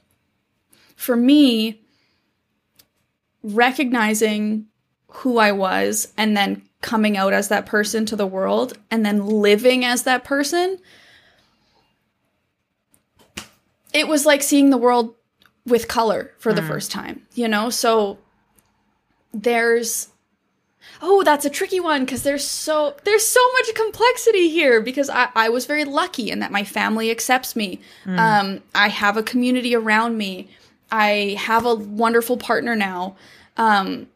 For 0.97 1.15
me, 1.15 1.81
recognizing 3.43 4.65
who 5.07 5.37
I 5.37 5.53
was 5.53 6.11
and 6.17 6.35
then 6.35 6.63
coming 6.81 7.15
out 7.15 7.31
as 7.31 7.47
that 7.47 7.65
person 7.65 8.05
to 8.07 8.17
the 8.17 8.27
world 8.27 8.77
and 8.91 9.05
then 9.05 9.25
living 9.25 9.85
as 9.85 10.03
that 10.03 10.25
person, 10.25 10.79
it 13.93 14.09
was 14.09 14.25
like 14.25 14.43
seeing 14.43 14.69
the 14.69 14.77
world 14.77 15.15
with 15.65 15.87
color 15.87 16.33
for 16.39 16.51
the 16.51 16.61
first 16.61 16.91
time, 16.91 17.21
you 17.35 17.47
know? 17.47 17.69
So 17.69 18.17
there's 19.33 20.09
Oh, 21.01 21.23
that's 21.23 21.45
a 21.45 21.49
tricky 21.49 21.79
one 21.79 22.05
because 22.05 22.23
there's 22.23 22.45
so 22.47 22.95
there's 23.03 23.25
so 23.25 23.41
much 23.53 23.75
complexity 23.75 24.49
here 24.49 24.81
because 24.81 25.09
I, 25.09 25.29
I 25.36 25.49
was 25.49 25.65
very 25.65 25.84
lucky 25.84 26.31
in 26.31 26.39
that 26.39 26.51
my 26.51 26.63
family 26.63 27.11
accepts 27.11 27.55
me. 27.55 27.79
Um, 28.19 28.63
I 28.73 28.88
have 28.88 29.17
a 29.17 29.23
community 29.23 29.75
around 29.75 30.17
me. 30.17 30.49
I 30.91 31.36
have 31.39 31.65
a 31.65 31.75
wonderful 31.75 32.38
partner 32.38 32.75
now. 32.75 33.15
Um, 33.57 34.07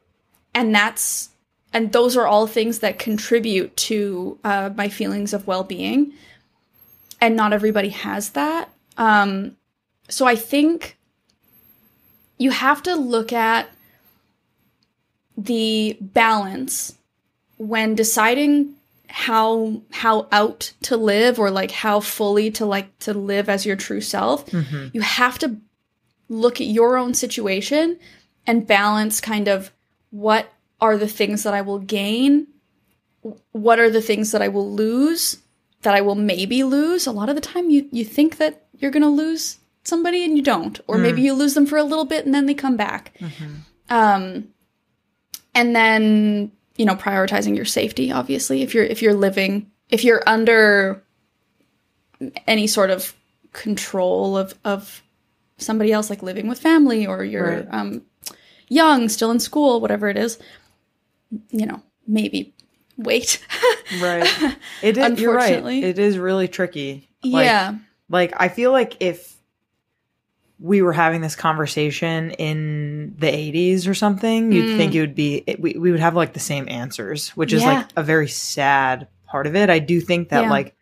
and 0.54 0.74
that's 0.74 1.30
and 1.74 1.92
those 1.92 2.18
are 2.18 2.26
all 2.26 2.48
things 2.48 2.80
that 2.80 2.98
contribute 2.98 3.76
to 3.78 4.40
uh, 4.44 4.72
my 4.76 4.90
feelings 4.90 5.34
of 5.34 5.46
well-being 5.46 6.14
and 7.22 7.36
not 7.36 7.54
everybody 7.54 7.90
has 7.90 8.32
that 8.32 8.70
um, 8.98 9.56
so 10.10 10.26
i 10.26 10.36
think 10.36 10.98
you 12.38 12.52
have 12.52 12.82
to 12.84 12.96
look 12.96 13.32
at 13.32 13.70
the 15.38 15.98
balance 16.02 16.98
when 17.58 17.96
deciding 17.96 18.74
how 19.10 19.82
how 19.92 20.28
out 20.32 20.74
to 20.82 20.98
live 20.98 21.40
or 21.40 21.50
like 21.50 21.72
how 21.72 22.00
fully 22.00 22.52
to 22.52 22.66
like 22.66 22.98
to 23.00 23.14
live 23.14 23.48
as 23.48 23.66
your 23.66 23.76
true 23.76 24.02
self 24.02 24.46
mm-hmm. 24.48 24.88
you 24.92 25.02
have 25.02 25.40
to 25.40 25.56
look 26.30 26.60
at 26.60 26.68
your 26.68 26.98
own 26.98 27.14
situation 27.14 27.98
and 28.46 28.68
balance 28.68 29.22
kind 29.22 29.48
of 29.48 29.72
what 30.10 30.52
are 30.80 30.98
the 30.98 31.08
things 31.08 31.44
that 31.44 31.54
I 31.54 31.62
will 31.62 31.80
gain, 31.80 32.48
what 33.52 33.80
are 33.80 33.90
the 33.90 34.02
things 34.02 34.32
that 34.32 34.42
I 34.42 34.48
will 34.48 34.72
lose, 34.72 35.38
that 35.82 35.96
I 35.96 36.02
will 36.02 36.16
maybe 36.16 36.64
lose. 36.64 37.08
A 37.08 37.12
lot 37.12 37.30
of 37.30 37.36
the 37.36 37.42
time 37.42 37.70
you 37.70 37.88
you 37.92 38.06
think 38.06 38.38
that 38.38 38.66
you're 38.78 38.92
going 38.92 39.04
to 39.04 39.10
lose 39.10 39.58
somebody 39.84 40.24
and 40.24 40.38
you 40.38 40.44
don't, 40.44 40.80
or 40.88 40.98
maybe 40.98 41.22
mm. 41.22 41.26
you 41.26 41.34
lose 41.34 41.54
them 41.54 41.66
for 41.66 41.78
a 41.78 41.84
little 41.84 42.06
bit 42.06 42.26
and 42.26 42.34
then 42.34 42.46
they 42.46 42.54
come 42.54 42.78
back. 42.78 43.14
Mm-hmm. 43.20 43.54
Um 43.90 44.48
and 45.58 45.76
then, 45.76 46.52
you 46.78 46.86
know, 46.86 46.96
prioritizing 46.96 47.56
your 47.56 47.66
safety 47.66 48.12
obviously 48.12 48.62
if 48.62 48.74
you're 48.74 48.84
if 48.86 49.02
you're 49.02 49.14
living 49.14 49.70
if 49.90 50.04
you're 50.04 50.24
under 50.28 51.04
any 52.48 52.68
sort 52.68 52.90
of 52.90 53.14
control 53.54 54.38
of 54.38 54.54
of 54.64 55.02
somebody 55.58 55.92
else 55.92 56.10
like 56.10 56.22
living 56.22 56.48
with 56.48 56.60
family 56.60 57.06
or 57.08 57.24
you're 57.24 57.58
Right. 57.62 57.68
um 57.72 58.02
young 58.70 59.10
still 59.10 59.32
in 59.32 59.40
school 59.40 59.80
whatever 59.82 60.10
it 60.10 60.18
is 60.18 60.38
you 61.52 61.66
know 61.66 61.82
maybe 62.08 62.54
wait 62.98 63.44
Right. 64.02 64.28
It 64.82 64.98
is, 64.98 65.20
you're 65.22 65.34
right. 65.34 65.64
It 65.66 65.98
is 65.98 66.18
really 66.18 66.50
tricky. 66.50 67.08
Like, 67.24 67.46
yeah 67.46 67.76
Like 68.10 68.34
I 68.36 68.50
feel 68.50 68.74
like 68.74 68.98
if 69.00 69.37
we 70.60 70.82
were 70.82 70.94
having 70.94 71.22
this 71.22 71.36
conversation 71.36 72.32
in 72.32 73.16
the 73.20 73.28
80s 73.28 73.88
or 73.88 73.94
something, 73.94 74.52
you'd 74.52 74.66
Mm. 74.74 74.78
think 74.78 74.96
it 74.96 75.02
would 75.02 75.16
be 75.16 75.44
it, 75.46 75.60
we 75.60 75.74
we 75.78 75.92
would 75.92 76.00
have 76.00 76.16
like 76.16 76.34
the 76.34 76.40
same 76.40 76.68
answers, 76.70 77.30
which 77.30 77.54
is 77.54 77.62
Yeah. 77.62 77.74
like 77.74 77.86
a 77.96 78.04
very 78.04 78.28
sad 78.28 79.08
part 79.28 79.46
of 79.48 79.56
it. 79.56 79.70
I 79.70 79.80
do 79.80 80.02
think 80.02 80.30
that 80.30 80.44
Yeah. 80.44 80.50
like 80.50 80.74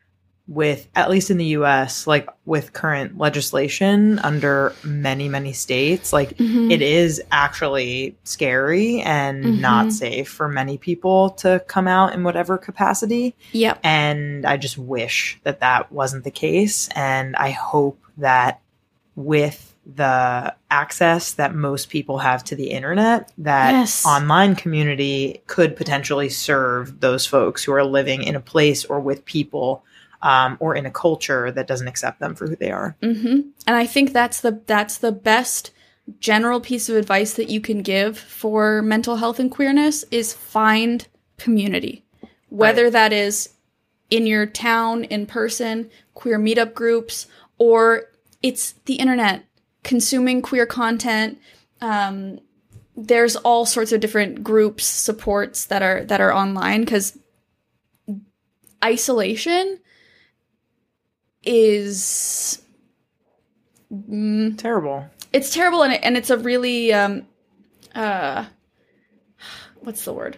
with 0.48 0.88
at 0.96 1.10
least 1.10 1.32
in 1.32 1.38
the 1.38 1.46
US, 1.58 2.06
like 2.06 2.30
with 2.46 2.72
current 2.72 3.18
legislation 3.18 4.20
under 4.20 4.72
many 4.84 5.28
many 5.28 5.52
states, 5.54 6.14
like 6.14 6.38
Mhm. 6.38 6.72
it 6.72 6.82
is 6.84 7.22
actually 7.32 8.16
scary 8.24 9.02
and 9.02 9.44
Mhm. 9.44 9.60
not 9.60 9.92
safe 9.92 10.30
for 10.30 10.48
many 10.48 10.78
people 10.78 11.32
to 11.32 11.64
come 11.68 11.88
out 11.88 12.14
in 12.14 12.24
whatever 12.24 12.58
capacity. 12.60 13.34
yep 13.52 13.80
And 13.84 14.46
I 14.46 14.56
just 14.58 14.78
wish 14.78 15.40
that 15.44 15.60
that 15.62 15.92
wasn't 15.92 16.24
the 16.24 16.32
case. 16.32 16.90
And 16.96 17.36
I 17.36 17.50
hope 17.50 18.00
that 18.20 18.60
with 19.16 19.76
the 19.86 20.54
access 20.72 21.34
that 21.34 21.54
most 21.54 21.90
people 21.90 22.18
have 22.18 22.44
to 22.44 22.56
the 22.56 22.72
internet 22.72 23.32
that 23.38 23.72
Yes. 23.72 24.06
online 24.06 24.56
community 24.56 25.42
could 25.48 25.76
potentially 25.76 26.28
serve 26.30 27.00
those 27.02 27.26
folks 27.28 27.64
who 27.64 27.72
are 27.72 27.84
living 27.86 28.24
in 28.24 28.36
a 28.36 28.40
place 28.40 28.84
or 28.84 29.00
with 29.00 29.24
people 29.26 29.84
um, 30.24 30.58
or 30.60 30.76
in 30.76 30.88
a 30.88 30.92
culture 30.92 31.52
that 31.52 31.68
doesn't 31.68 31.88
accept 31.88 32.20
them 32.20 32.34
for 32.34 32.48
who 32.48 32.56
they 32.56 32.72
are. 32.72 32.96
hmm 33.02 33.42
And 33.68 33.76
I 33.76 33.86
think 33.86 34.12
that's 34.12 34.42
the 34.42 34.60
that's 34.66 34.98
the 34.98 35.12
best 35.12 35.72
general 36.20 36.60
piece 36.60 36.90
of 36.90 36.96
advice 36.96 37.34
that 37.36 37.50
you 37.50 37.60
can 37.62 37.82
give 37.84 38.18
for 38.18 38.82
mental 38.82 39.18
health 39.18 39.40
and 39.40 39.52
queerness 39.52 40.04
is 40.12 40.34
find 40.34 41.08
community. 41.38 42.04
Whether 42.50 42.86
Right. 42.86 42.94
that 42.94 43.14
is 43.14 43.50
in 44.10 44.26
your 44.26 44.46
town 44.46 45.04
in 45.06 45.26
person, 45.26 45.90
queer 46.14 46.40
meetup 46.40 46.74
groups, 46.74 47.28
or 47.58 48.06
it's 48.46 48.74
the 48.86 48.94
internet, 48.96 49.44
consuming 49.84 50.44
queer 50.44 50.68
content. 50.68 51.40
Um, 51.82 52.40
there's 52.96 53.36
all 53.38 53.66
sorts 53.66 53.92
of 53.92 54.00
different 54.02 54.44
groups, 54.44 54.86
supports 54.86 55.66
that 55.66 55.82
are 55.82 56.06
that 56.06 56.22
are 56.22 56.32
online 56.32 56.82
because 56.82 57.18
isolation 58.84 59.80
is 61.44 62.62
mm, 63.92 64.56
Terrible. 64.60 65.10
it's 65.34 65.52
terrible 65.52 65.82
and, 65.82 65.94
it, 65.94 66.02
and 66.04 66.16
it's 66.18 66.30
a 66.30 66.38
really 66.38 66.94
um 66.94 67.26
uh 67.96 68.46
what's 69.82 70.06
the 70.06 70.14
word 70.14 70.38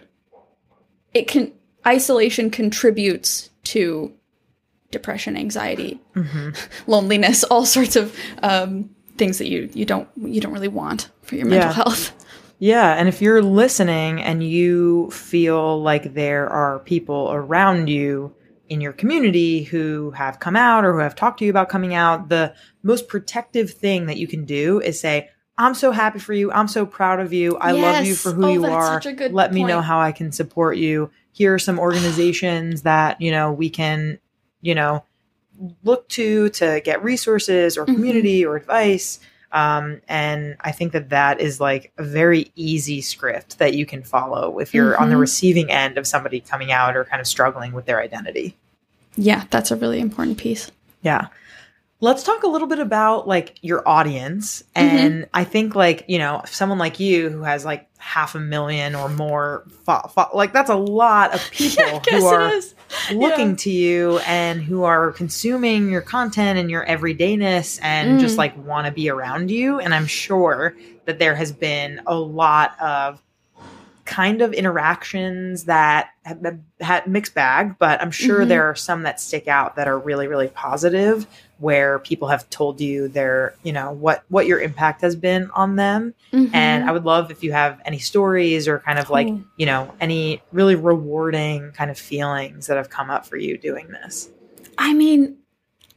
it 1.12 1.28
can 1.28 1.52
isolation 1.86 2.48
contributes 2.50 3.50
to 3.64 4.12
depression 4.90 5.36
anxiety 5.36 6.00
loneliness 6.86 7.44
all 7.44 7.64
sorts 7.66 7.96
of 7.96 8.14
um 8.42 8.88
things 9.16 9.38
that 9.38 9.48
you 9.48 9.68
you 9.74 9.84
don't 9.84 10.08
you 10.16 10.40
don't 10.40 10.52
really 10.52 10.68
want 10.68 11.10
for 11.22 11.34
your 11.36 11.46
mental 11.46 11.68
Yeah. 11.68 11.74
health 11.74 12.12
Yeah, 12.60 12.94
and 12.94 13.08
if 13.08 13.22
you're 13.22 13.40
listening 13.40 14.20
and 14.20 14.42
you 14.42 15.12
feel 15.12 15.80
like 15.80 16.14
there 16.14 16.48
are 16.48 16.80
people 16.80 17.30
around 17.30 17.86
you 17.86 18.34
in 18.68 18.80
your 18.80 18.92
community 18.92 19.62
who 19.62 20.10
have 20.10 20.40
come 20.40 20.56
out 20.56 20.84
or 20.84 20.92
who 20.94 20.98
have 20.98 21.14
talked 21.14 21.38
to 21.38 21.44
you 21.44 21.52
about 21.52 21.68
coming 21.68 21.94
out, 21.94 22.30
the 22.30 22.52
most 22.82 23.06
protective 23.06 23.70
thing 23.70 24.06
that 24.06 24.16
you 24.16 24.26
can 24.26 24.44
do 24.44 24.80
is 24.80 24.98
say, 25.00 25.30
I'm 25.56 25.72
so 25.72 25.92
happy 25.92 26.18
for 26.18 26.32
you. 26.32 26.50
I'm 26.50 26.66
so 26.66 26.84
proud 26.84 27.20
of 27.20 27.32
you. 27.32 27.56
I 27.58 27.70
love 27.70 28.04
you 28.04 28.16
for 28.16 28.32
who 28.32 28.46
Oh, 28.46 28.48
you 28.48 28.64
are. 28.66 28.94
such 28.94 29.06
a 29.06 29.12
good 29.12 29.32
Let 29.32 29.52
me 29.52 29.62
know 29.62 29.80
how 29.80 30.00
I 30.00 30.10
can 30.10 30.32
support 30.32 30.78
you. 30.78 31.12
Here 31.30 31.54
are 31.54 31.60
some 31.60 31.78
organizations 31.88 32.82
that, 32.82 33.20
you 33.20 33.30
know, 33.30 33.52
we 33.52 33.70
can, 33.70 34.18
you 34.60 34.74
know, 34.74 35.04
look 35.82 36.08
to 36.10 36.48
to 36.50 36.80
get 36.84 37.02
resources 37.02 37.76
or 37.76 37.84
Mhm. 37.86 37.94
community 37.94 38.44
or 38.44 38.56
advice. 38.56 39.18
Um, 39.50 40.02
and 40.08 40.56
I 40.60 40.72
think 40.72 40.92
that 40.92 41.08
that 41.08 41.40
is 41.40 41.58
like 41.58 41.90
a 41.96 42.02
very 42.02 42.52
easy 42.54 43.00
script 43.00 43.58
that 43.58 43.72
you 43.74 43.86
can 43.86 44.02
follow 44.02 44.58
if 44.58 44.74
you're 44.74 44.98
on 45.00 45.08
the 45.08 45.16
Mhm. 45.16 45.20
receiving 45.20 45.70
end 45.70 45.96
of 45.96 46.06
somebody 46.06 46.40
coming 46.40 46.70
out 46.70 46.96
or 46.96 47.04
kind 47.06 47.18
of 47.20 47.26
struggling 47.26 47.72
with 47.72 47.86
their 47.86 48.00
identity. 48.00 48.56
yeah 49.20 49.44
that's 49.50 49.70
a 49.72 49.76
really 49.76 49.98
important 50.00 50.38
piece 50.38 50.70
Yeah. 51.02 51.26
Let's 52.00 52.22
talk 52.22 52.44
a 52.44 52.46
little 52.46 52.68
bit 52.68 52.78
about 52.78 53.26
like 53.26 53.56
your 53.62 53.82
audience. 53.88 54.62
Mm-hmm. 54.76 54.96
And 54.96 55.26
I 55.34 55.42
think 55.42 55.74
like, 55.74 56.04
you 56.06 56.18
know, 56.18 56.42
someone 56.46 56.78
like 56.78 57.00
you 57.00 57.28
who 57.28 57.42
has 57.42 57.64
like 57.64 57.88
half 57.98 58.36
a 58.36 58.38
million 58.40 58.94
or 58.94 59.08
more, 59.08 59.64
fo- 59.84 60.06
fo- 60.14 60.30
like 60.34 60.52
that's 60.52 60.70
a 60.70 60.76
lot 60.76 61.34
of 61.34 61.40
people 61.50 61.82
I 61.84 61.98
guess 61.98 62.20
who 62.22 62.26
are 62.28 62.48
it 62.48 62.52
is 62.54 62.74
looking 63.12 63.50
Yeah. 63.50 63.56
to 63.56 63.70
you 63.70 64.18
and 64.26 64.62
who 64.62 64.84
are 64.84 65.12
consuming 65.12 65.90
your 65.90 66.00
content 66.00 66.58
and 66.58 66.70
your 66.70 66.84
everydayness 66.86 67.78
and 67.82 68.18
just 68.20 68.34
Mm. 68.36 68.38
like 68.38 68.66
want 68.66 68.86
to 68.86 68.92
be 68.92 69.10
around 69.10 69.50
you. 69.50 69.78
And 69.80 69.94
I'm 69.94 70.06
sure 70.06 70.74
that 71.06 71.18
there 71.18 71.34
has 71.34 71.52
been 71.52 72.00
a 72.06 72.14
lot 72.14 72.78
of 72.80 73.22
kind 74.04 74.40
of 74.40 74.54
interactions 74.54 75.64
that 75.64 76.10
have 76.24 76.58
had 76.80 77.06
mixed 77.06 77.34
bag, 77.34 77.74
but 77.78 78.00
I'm 78.00 78.10
sure 78.10 78.40
Mhm. 78.44 78.48
there 78.48 78.64
are 78.64 78.74
some 78.74 79.02
that 79.02 79.20
stick 79.20 79.48
out 79.48 79.76
that 79.76 79.86
are 79.86 79.98
really, 79.98 80.26
really 80.26 80.48
positive 80.48 81.26
where 81.58 81.98
people 81.98 82.28
have 82.28 82.48
told 82.50 82.80
you 82.80 83.08
their, 83.08 83.54
you 83.62 83.72
know, 83.72 83.90
what, 83.90 84.24
what 84.28 84.46
your 84.46 84.60
impact 84.60 85.00
has 85.00 85.16
been 85.16 85.50
on 85.52 85.76
them. 85.76 86.14
Mhm. 86.32 86.50
And 86.52 86.84
I 86.88 86.92
would 86.92 87.04
love 87.04 87.30
if 87.30 87.42
you 87.42 87.52
have 87.52 87.80
any 87.84 87.98
stories 87.98 88.68
or 88.68 88.78
kind 88.78 88.98
of 88.98 89.10
like, 89.10 89.28
you 89.56 89.66
know, 89.66 89.92
any 90.00 90.40
really 90.52 90.76
rewarding 90.76 91.72
kind 91.72 91.90
of 91.90 91.98
feelings 91.98 92.68
that 92.68 92.76
have 92.76 92.90
come 92.90 93.10
up 93.10 93.26
for 93.26 93.36
you 93.36 93.58
doing 93.58 93.88
this. 93.88 94.28
I 94.76 94.94
mean, 94.94 95.38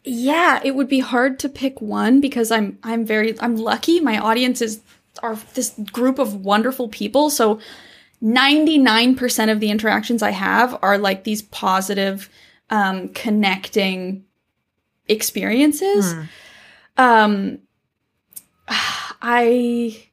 yeah, 0.03 0.59
it 0.63 0.75
would 0.75 0.87
be 0.87 0.99
hard 0.99 1.37
to 1.39 1.49
pick 1.49 1.79
one 1.79 2.21
because 2.21 2.51
I'm 2.51 2.79
I'm 2.83 3.05
very 3.05 3.39
I'm 3.39 3.55
lucky. 3.55 3.99
My 3.99 4.17
audience 4.17 4.61
is 4.61 4.81
are 5.21 5.35
this 5.53 5.75
group 5.91 6.17
of 6.17 6.43
wonderful 6.43 6.87
people. 6.87 7.29
So 7.29 7.59
99% 8.23 9.51
of 9.51 9.59
the 9.59 9.71
interactions 9.71 10.23
I 10.23 10.31
have 10.31 10.77
are 10.81 10.97
like 10.97 11.23
these 11.23 11.43
positive 11.43 12.29
um 12.71 13.09
connecting 13.09 14.25
experiences. 15.07 16.13
Hmm. 16.13 16.21
Um 16.97 17.59
I 19.21 20.07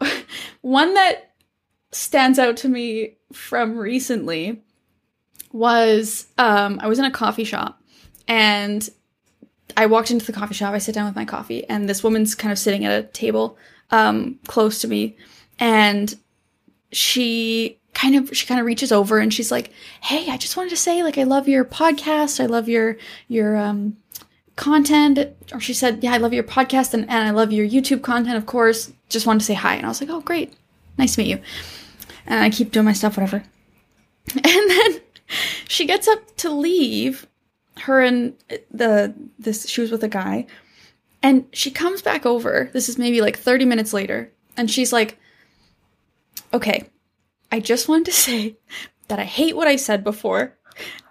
one 0.60 0.94
that 0.94 1.34
stands 1.92 2.38
out 2.38 2.56
to 2.58 2.68
me 2.68 3.16
from 3.32 3.76
recently 3.76 4.62
was 5.52 6.26
um 6.38 6.78
I 6.82 6.86
was 6.88 6.98
in 6.98 7.04
a 7.04 7.10
coffee 7.10 7.44
shop 7.44 7.82
and 8.28 8.88
I 9.76 9.86
walked 9.86 10.10
into 10.10 10.26
the 10.26 10.32
coffee 10.32 10.54
shop, 10.54 10.74
I 10.74 10.78
sit 10.78 10.94
down 10.94 11.06
with 11.06 11.16
my 11.16 11.24
coffee, 11.24 11.64
and 11.64 11.88
this 11.88 12.04
woman's 12.04 12.34
kind 12.34 12.52
of 12.52 12.58
sitting 12.58 12.84
at 12.84 13.04
a 13.04 13.06
table 13.08 13.56
um 13.90 14.38
close 14.46 14.80
to 14.80 14.88
me 14.88 15.16
and 15.58 16.14
she 16.92 17.78
kind 18.02 18.16
of 18.16 18.36
she 18.36 18.46
kind 18.46 18.58
of 18.58 18.66
reaches 18.66 18.90
over 18.90 19.18
and 19.18 19.32
she's 19.32 19.52
like, 19.52 19.70
"Hey, 20.00 20.28
I 20.28 20.36
just 20.36 20.56
wanted 20.56 20.70
to 20.70 20.76
say 20.76 21.04
like 21.04 21.18
I 21.18 21.22
love 21.22 21.48
your 21.48 21.64
podcast. 21.64 22.40
I 22.40 22.46
love 22.46 22.68
your 22.68 22.96
your 23.28 23.56
um 23.56 23.96
content." 24.56 25.20
Or 25.52 25.60
she 25.60 25.72
said, 25.72 26.02
"Yeah, 26.02 26.12
I 26.12 26.16
love 26.16 26.32
your 26.32 26.42
podcast 26.42 26.94
and, 26.94 27.04
and 27.04 27.28
I 27.28 27.30
love 27.30 27.52
your 27.52 27.66
YouTube 27.66 28.02
content, 28.02 28.36
of 28.36 28.46
course. 28.46 28.92
Just 29.08 29.26
wanted 29.26 29.40
to 29.40 29.46
say 29.46 29.54
hi." 29.54 29.76
And 29.76 29.86
I 29.86 29.88
was 29.88 30.00
like, 30.00 30.10
"Oh, 30.10 30.20
great. 30.20 30.52
Nice 30.98 31.14
to 31.14 31.20
meet 31.22 31.28
you." 31.28 31.40
And 32.26 32.42
I 32.42 32.50
keep 32.50 32.72
doing 32.72 32.86
my 32.86 32.92
stuff 32.92 33.16
whatever. 33.16 33.44
And 34.34 34.70
then 34.70 35.00
she 35.68 35.86
gets 35.86 36.08
up 36.08 36.36
to 36.38 36.50
leave. 36.50 37.26
Her 37.78 38.02
and 38.02 38.34
the 38.70 39.14
this 39.38 39.66
she 39.68 39.80
was 39.80 39.90
with 39.90 40.04
a 40.04 40.08
guy. 40.08 40.46
And 41.22 41.46
she 41.52 41.70
comes 41.70 42.02
back 42.02 42.26
over. 42.26 42.68
This 42.72 42.88
is 42.88 42.98
maybe 42.98 43.20
like 43.20 43.38
30 43.38 43.64
minutes 43.64 43.92
later. 43.92 44.30
And 44.56 44.70
she's 44.70 44.92
like, 44.92 45.18
"Okay, 46.52 46.90
I 47.52 47.60
just 47.60 47.88
wanted 47.88 48.06
to 48.06 48.12
say 48.12 48.56
that 49.08 49.18
I 49.20 49.24
hate 49.24 49.54
what 49.54 49.68
I 49.68 49.76
said 49.76 50.02
before. 50.02 50.56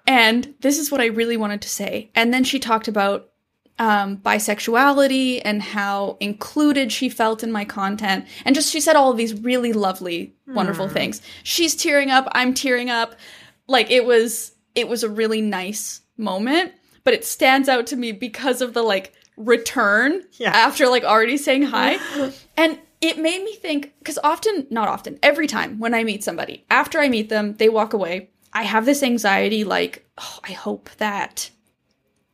And 0.07 0.55
this 0.61 0.79
is 0.79 0.91
what 0.91 0.99
I 0.99 1.05
really 1.05 1.37
wanted 1.37 1.61
to 1.61 1.69
say." 1.69 2.09
And 2.15 2.33
then 2.33 2.43
she 2.43 2.59
talked 2.59 2.87
about 2.87 3.29
um, 3.79 4.17
bisexuality 4.17 5.41
and 5.45 5.61
how 5.61 6.17
included 6.19 6.91
she 6.91 7.09
felt 7.09 7.43
in 7.43 7.51
my 7.51 7.65
content. 7.65 8.25
And 8.45 8.53
just 8.55 8.71
she 8.71 8.81
said 8.81 8.95
all 8.95 9.11
of 9.11 9.17
these 9.17 9.33
really 9.41 9.73
lovely, 9.73 10.33
wonderful 10.47 10.87
things. 10.87 11.21
She's 11.43 11.75
tearing 11.75 12.11
up, 12.11 12.27
I'm 12.33 12.53
tearing 12.53 12.89
up. 12.89 13.15
Like 13.67 13.89
it 13.89 14.05
was 14.05 14.51
it 14.75 14.87
was 14.87 15.03
a 15.03 15.09
really 15.09 15.41
nice 15.41 16.01
moment, 16.17 16.73
but 17.03 17.13
it 17.13 17.25
stands 17.25 17.69
out 17.69 17.87
to 17.87 17.95
me 17.95 18.11
because 18.11 18.61
of 18.61 18.73
the 18.73 18.83
like 18.83 19.13
return 19.37 20.21
Yeah. 20.37 20.51
after 20.51 20.87
like 20.87 21.03
already 21.03 21.37
saying 21.37 21.63
hi. 21.63 21.97
and 22.57 22.77
it 23.01 23.17
made 23.17 23.43
me 23.43 23.55
think 23.55 23.93
because 23.99 24.19
often, 24.23 24.67
not 24.69 24.87
often, 24.87 25.19
every 25.23 25.47
time 25.47 25.79
when 25.79 25.93
I 25.93 26.03
meet 26.03 26.23
somebody, 26.23 26.65
after 26.69 26.99
I 26.99 27.09
meet 27.09 27.29
them, 27.29 27.55
they 27.57 27.67
walk 27.67 27.93
away. 27.93 28.29
I 28.53 28.63
have 28.63 28.85
this 28.85 29.01
anxiety 29.01 29.63
like, 29.63 30.05
oh, 30.17 30.39
I 30.43 30.51
hope 30.51 30.89
that 30.97 31.49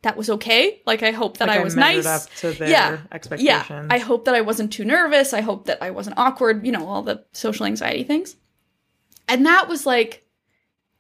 that 0.02 0.18
was 0.18 0.30
okay. 0.30 0.82
Like 0.86 1.04
I 1.04 1.12
hope 1.12 1.38
that 1.38 1.48
Like 1.48 1.60
I 1.60 1.64
was 1.64 1.76
nice. 1.76 2.06
up 2.06 2.30
to 2.38 2.52
their 2.52 2.70
yeah. 2.70 2.98
expectations. 3.12 3.70
Yeah. 3.70 3.88
I 3.90 3.98
hope 3.98 4.26
that 4.26 4.36
I 4.36 4.42
wasn't 4.42 4.72
too 4.72 4.86
nervous. 4.86 5.34
I 5.34 5.42
hope 5.42 5.66
that 5.66 5.82
I 5.82 5.92
wasn't 5.92 6.18
awkward, 6.18 6.66
you 6.66 6.72
know, 6.72 6.88
all 6.88 7.02
the 7.02 7.26
social 7.32 7.66
anxiety 7.66 8.04
things. 8.04 8.36
And 9.28 9.46
that 9.46 9.68
was 9.68 9.86
like 9.86 10.26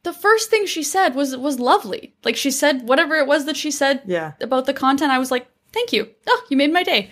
the 0.03 0.13
first 0.13 0.49
thing 0.49 0.65
she 0.65 0.83
said 0.83 1.15
was 1.15 1.37
was 1.37 1.59
lovely. 1.59 2.15
Like 2.23 2.35
she 2.35 2.51
said 2.51 2.87
whatever 2.87 3.15
it 3.15 3.27
was 3.27 3.45
that 3.45 3.57
she 3.57 3.71
said 3.71 4.01
yeah. 4.05 4.33
about 4.41 4.65
the 4.65 4.73
content, 4.73 5.11
I 5.11 5.19
was 5.19 5.31
like, 5.31 5.47
"Thank 5.71 5.93
you. 5.93 6.09
Oh, 6.27 6.43
you 6.49 6.57
made 6.57 6.73
my 6.73 6.83
day." 6.83 7.09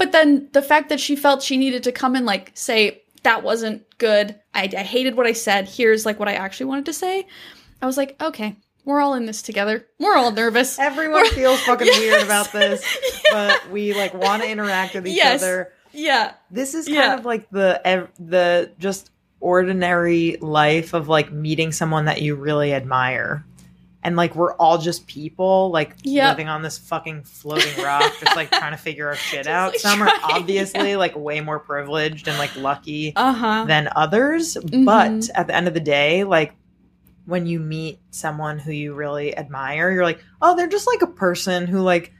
But 0.00 0.12
then 0.12 0.48
the 0.52 0.62
fact 0.62 0.88
that 0.88 0.98
she 0.98 1.14
felt 1.14 1.42
she 1.42 1.56
needed 1.56 1.82
to 1.84 1.92
come 1.92 2.16
and 2.16 2.26
like 2.26 2.50
say 2.54 3.02
that 3.22 3.42
wasn't 3.42 3.84
good. 3.98 4.34
I, 4.54 4.62
I 4.76 4.82
hated 4.82 5.14
what 5.16 5.26
I 5.26 5.32
said. 5.34 5.68
Here's 5.68 6.04
like 6.06 6.18
what 6.18 6.26
I 6.28 6.32
actually 6.32 6.66
wanted 6.66 6.86
to 6.86 6.92
say. 6.94 7.26
I 7.82 7.86
was 7.86 7.96
like, 7.98 8.16
okay, 8.20 8.56
we're 8.86 9.00
all 9.00 9.12
in 9.14 9.26
this 9.26 9.42
together. 9.42 9.86
We're 9.98 10.16
all 10.16 10.32
nervous. 10.32 10.78
Everyone 10.90 11.26
feels 11.26 11.60
fucking 11.60 11.86
Yes. 11.86 11.98
weird 12.00 12.22
about 12.22 12.50
this, 12.50 12.82
but 13.30 13.70
we 13.70 13.92
like 13.94 14.14
want 14.14 14.42
to 14.42 14.48
interact 14.50 14.94
with 14.94 15.06
each 15.06 15.16
Yes. 15.18 15.42
other. 15.42 15.70
yeah, 15.92 16.32
This 16.50 16.74
is 16.74 16.86
kind 16.86 16.96
Yeah. 16.96 17.14
of 17.18 17.26
like 17.26 17.50
the 17.50 18.08
the 18.18 18.72
just 18.78 19.10
ordinary 19.40 20.36
life 20.40 20.92
of 20.94 21.08
like 21.08 21.30
meeting 21.32 21.72
someone 21.72 22.06
that 22.06 22.22
you 22.22 22.34
really 22.36 22.72
admire. 22.72 23.44
And 24.02 24.16
like 24.16 24.34
we're 24.34 24.54
all 24.54 24.78
just 24.78 25.06
people 25.06 25.70
like 25.70 25.94
Yep. 26.04 26.30
living 26.32 26.48
on 26.48 26.62
this 26.62 26.78
fucking 26.78 27.24
floating 27.24 27.82
rock 27.84 28.12
just 28.20 28.34
like 28.36 28.50
trying 28.50 28.72
to 28.72 28.78
figure 28.78 29.08
our 29.08 29.14
shit 29.28 29.46
out 29.46 29.72
like, 29.72 29.80
some 29.80 30.00
are 30.02 30.10
obviously 30.24 30.96
like 30.96 31.14
way 31.16 31.40
more 31.40 31.58
privileged 31.58 32.26
and 32.28 32.38
like 32.38 32.54
lucky 32.56 33.12
Uh-huh. 33.16 33.64
than 33.66 33.88
others 33.94 34.54
Mhm. 34.56 34.84
but 34.86 35.28
at 35.36 35.46
the 35.48 35.54
end 35.54 35.68
of 35.68 35.74
the 35.74 35.80
day 35.80 36.24
like 36.24 36.54
when 37.26 37.46
you 37.46 37.60
meet 37.60 38.00
someone 38.10 38.58
who 38.58 38.72
you 38.72 38.94
really 38.94 39.36
admire 39.36 39.90
you're 39.92 40.04
like 40.04 40.24
oh 40.40 40.56
they're 40.56 40.66
just 40.66 40.86
like 40.86 41.02
a 41.02 41.06
person 41.06 41.66
who 41.66 41.80
like 41.80 42.12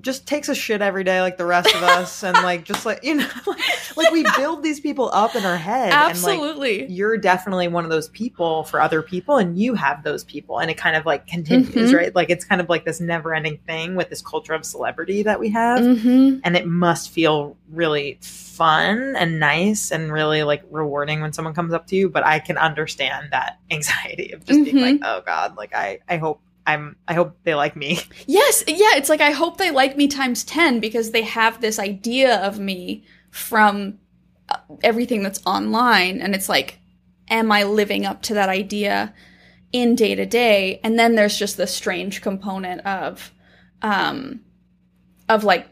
just 0.00 0.26
takes 0.26 0.48
a 0.48 0.54
shit 0.54 0.82
every 0.82 1.04
day 1.04 1.20
like 1.20 1.36
the 1.36 1.44
rest 1.46 1.74
of 1.74 1.82
us 1.82 2.22
and 2.24 2.34
like 2.42 2.64
just 2.64 2.84
like 2.84 3.02
you 3.04 3.14
know 3.14 3.28
like 3.96 4.10
we 4.10 4.24
build 4.36 4.62
these 4.62 4.80
people 4.80 5.10
up 5.12 5.34
in 5.36 5.44
our 5.44 5.56
head 5.56 5.92
and 5.92 6.22
like 6.22 6.38
Absolutely. 6.38 6.86
you're 6.90 7.16
definitely 7.16 7.68
one 7.68 7.84
of 7.84 7.90
those 7.90 8.08
people 8.10 8.64
for 8.64 8.80
other 8.80 9.00
people 9.02 9.36
and 9.38 9.58
you 9.58 9.74
have 9.74 10.02
those 10.02 10.24
people 10.24 10.58
and 10.58 10.70
it 10.70 10.76
kind 10.76 10.96
of 10.96 11.06
like 11.06 11.26
continues 11.26 11.92
Mhm. 11.92 11.96
right 11.96 12.14
like 12.14 12.30
it's 12.30 12.44
kind 12.44 12.60
of 12.60 12.68
like 12.68 12.84
this 12.84 13.00
never 13.00 13.34
ending 13.34 13.58
thing 13.66 13.94
with 13.94 14.08
this 14.10 14.22
culture 14.22 14.52
of 14.54 14.64
celebrity 14.64 15.22
that 15.22 15.40
we 15.40 15.48
have 15.50 15.84
hmm 15.84 16.38
and 16.44 16.56
it 16.56 16.66
must 16.66 17.10
feel 17.10 17.56
really 17.70 18.18
fun 18.20 19.14
and 19.16 19.38
nice 19.38 19.90
and 19.90 20.12
really 20.12 20.42
like 20.42 20.62
rewarding 20.70 21.20
when 21.20 21.32
someone 21.32 21.54
comes 21.54 21.72
up 21.74 21.86
to 21.86 21.96
you 21.96 22.08
but 22.08 22.24
i 22.24 22.38
can 22.38 22.56
understand 22.56 23.28
that 23.30 23.58
anxiety 23.70 24.32
of 24.32 24.44
just 24.44 24.64
being 24.64 24.76
Mhm. 24.76 24.80
like 24.82 25.00
oh 25.04 25.22
god 25.26 25.56
like 25.56 25.74
i 25.74 25.98
i 26.08 26.16
hope 26.16 26.40
i'm 26.66 26.96
i 27.08 27.14
hope 27.14 27.36
they 27.44 27.54
like 27.54 27.76
me 27.76 27.98
Yes, 28.26 28.64
yeah, 28.66 28.96
it's 28.96 29.08
like 29.08 29.20
I 29.20 29.30
hope 29.30 29.56
they 29.56 29.70
like 29.70 29.96
me 29.96 30.08
times 30.08 30.42
10 30.44 30.80
because 30.80 31.10
they 31.12 31.22
have 31.22 31.60
this 31.60 31.78
idea 31.78 32.36
of 32.44 32.58
me 32.58 33.04
from 33.30 33.98
uh, 34.48 34.56
everything 34.82 35.22
that's 35.22 35.40
online 35.46 36.20
and 36.20 36.34
it's 36.34 36.48
like 36.48 36.78
am 37.28 37.50
I 37.50 37.64
living 37.64 38.06
up 38.06 38.22
to 38.22 38.34
that 38.34 38.48
idea 38.48 39.12
in 39.72 39.94
day 39.96 40.14
to 40.14 40.26
day? 40.26 40.80
And 40.84 40.96
then 40.98 41.14
there's 41.16 41.36
just 41.38 41.56
the 41.56 41.66
strange 41.66 42.20
component 42.22 42.80
of 42.86 43.32
um 43.82 44.40
of 45.28 45.44
like 45.44 45.68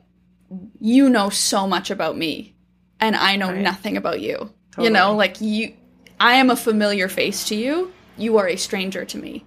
you 0.81 1.09
know 1.09 1.29
so 1.31 1.67
much 1.67 1.91
about 1.91 2.17
me 2.17 2.55
and 3.01 3.17
I 3.17 3.37
know 3.37 3.49
Right. 3.51 3.61
nothing 3.61 3.97
about 3.97 4.21
you. 4.21 4.53
You 4.79 4.91
know, 4.91 5.15
like 5.15 5.41
you 5.41 5.75
I 6.21 6.35
am 6.35 6.51
a 6.51 6.57
familiar 6.57 7.09
face 7.09 7.45
to 7.49 7.55
you. 7.55 7.93
You 8.17 8.39
are 8.39 8.49
a 8.49 8.57
stranger 8.57 9.05
to 9.05 9.19
me. 9.19 9.45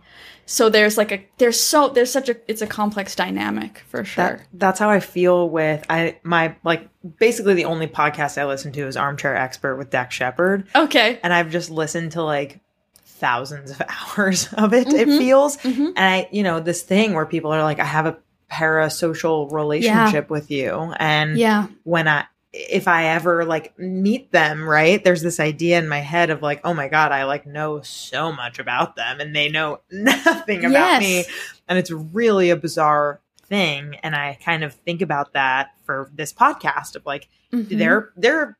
So 0.49 0.69
there's 0.69 0.97
like 0.97 1.11
a 1.11 1.23
there's 1.37 1.59
so 1.59 1.89
there's 1.89 2.11
such 2.11 2.29
a 2.29 2.37
it's 2.47 2.61
a 2.61 2.67
complex 2.67 3.15
dynamic 3.15 3.83
for 3.89 4.03
sure. 4.05 4.37
That, 4.37 4.47
that's 4.53 4.79
how 4.79 4.89
I 4.89 5.01
feel 5.01 5.49
with 5.49 5.85
I 5.89 6.17
my 6.23 6.55
like 6.63 6.87
basically 7.19 7.53
the 7.53 7.65
only 7.65 7.85
podcast 7.87 8.37
I 8.37 8.45
listen 8.45 8.71
to 8.71 8.87
is 8.87 8.95
Armchair 8.95 9.35
Expert 9.35 9.75
with 9.75 9.89
Dax 9.89 10.15
Shepard, 10.15 10.67
okay. 10.73 11.19
and 11.21 11.33
I've 11.33 11.51
just 11.51 11.69
listened 11.69 12.13
to 12.13 12.23
like 12.23 12.61
thousands 13.05 13.71
of 13.71 13.81
hours 14.17 14.47
of 14.53 14.73
it. 14.73 14.87
It 14.87 15.07
Mhm. 15.09 15.17
feels, 15.17 15.57
Mhm. 15.57 15.87
and 15.87 15.99
I 15.99 16.29
you 16.31 16.43
know 16.43 16.61
this 16.61 16.81
thing 16.81 17.13
where 17.13 17.25
people 17.25 17.51
are 17.53 17.61
like, 17.63 17.79
I 17.79 17.85
have 17.85 18.05
a 18.05 18.17
parasocial 18.49 19.51
relationship 19.51 20.29
with 20.29 20.49
you, 20.49 20.93
and 20.97 21.37
Yeah. 21.37 21.67
when 21.83 22.07
I 22.07 22.23
if 22.53 22.87
I 22.87 23.05
ever 23.07 23.45
like 23.45 23.77
meet 23.77 24.31
them, 24.31 24.67
right? 24.67 25.03
There's 25.03 25.21
this 25.21 25.39
idea 25.39 25.77
in 25.79 25.87
my 25.87 25.99
head 25.99 26.29
of 26.29 26.41
like, 26.41 26.61
oh 26.63 26.73
my 26.73 26.87
god, 26.87 27.11
I 27.11 27.25
like 27.25 27.45
know 27.45 27.81
so 27.81 28.31
much 28.31 28.57
about 28.59 28.95
them 28.95 29.19
and 29.19 29.35
they 29.35 29.49
know 29.49 29.81
nothing 29.91 30.59
about 30.65 30.71
Yes. 30.71 31.01
me. 31.01 31.25
And 31.67 31.77
it's 31.77 31.91
really 31.91 32.49
a 32.49 32.55
bizarre 32.55 33.19
thing 33.43 33.95
and 34.03 34.13
I 34.15 34.37
kind 34.43 34.63
of 34.63 34.73
think 34.73 35.01
about 35.01 35.33
that 35.33 35.71
for 35.85 36.09
this 36.13 36.33
podcast 36.33 36.95
of 36.97 37.05
like 37.05 37.29
Mhm. 37.53 37.77
there 37.77 38.09
there 38.17 38.39
are 38.41 38.57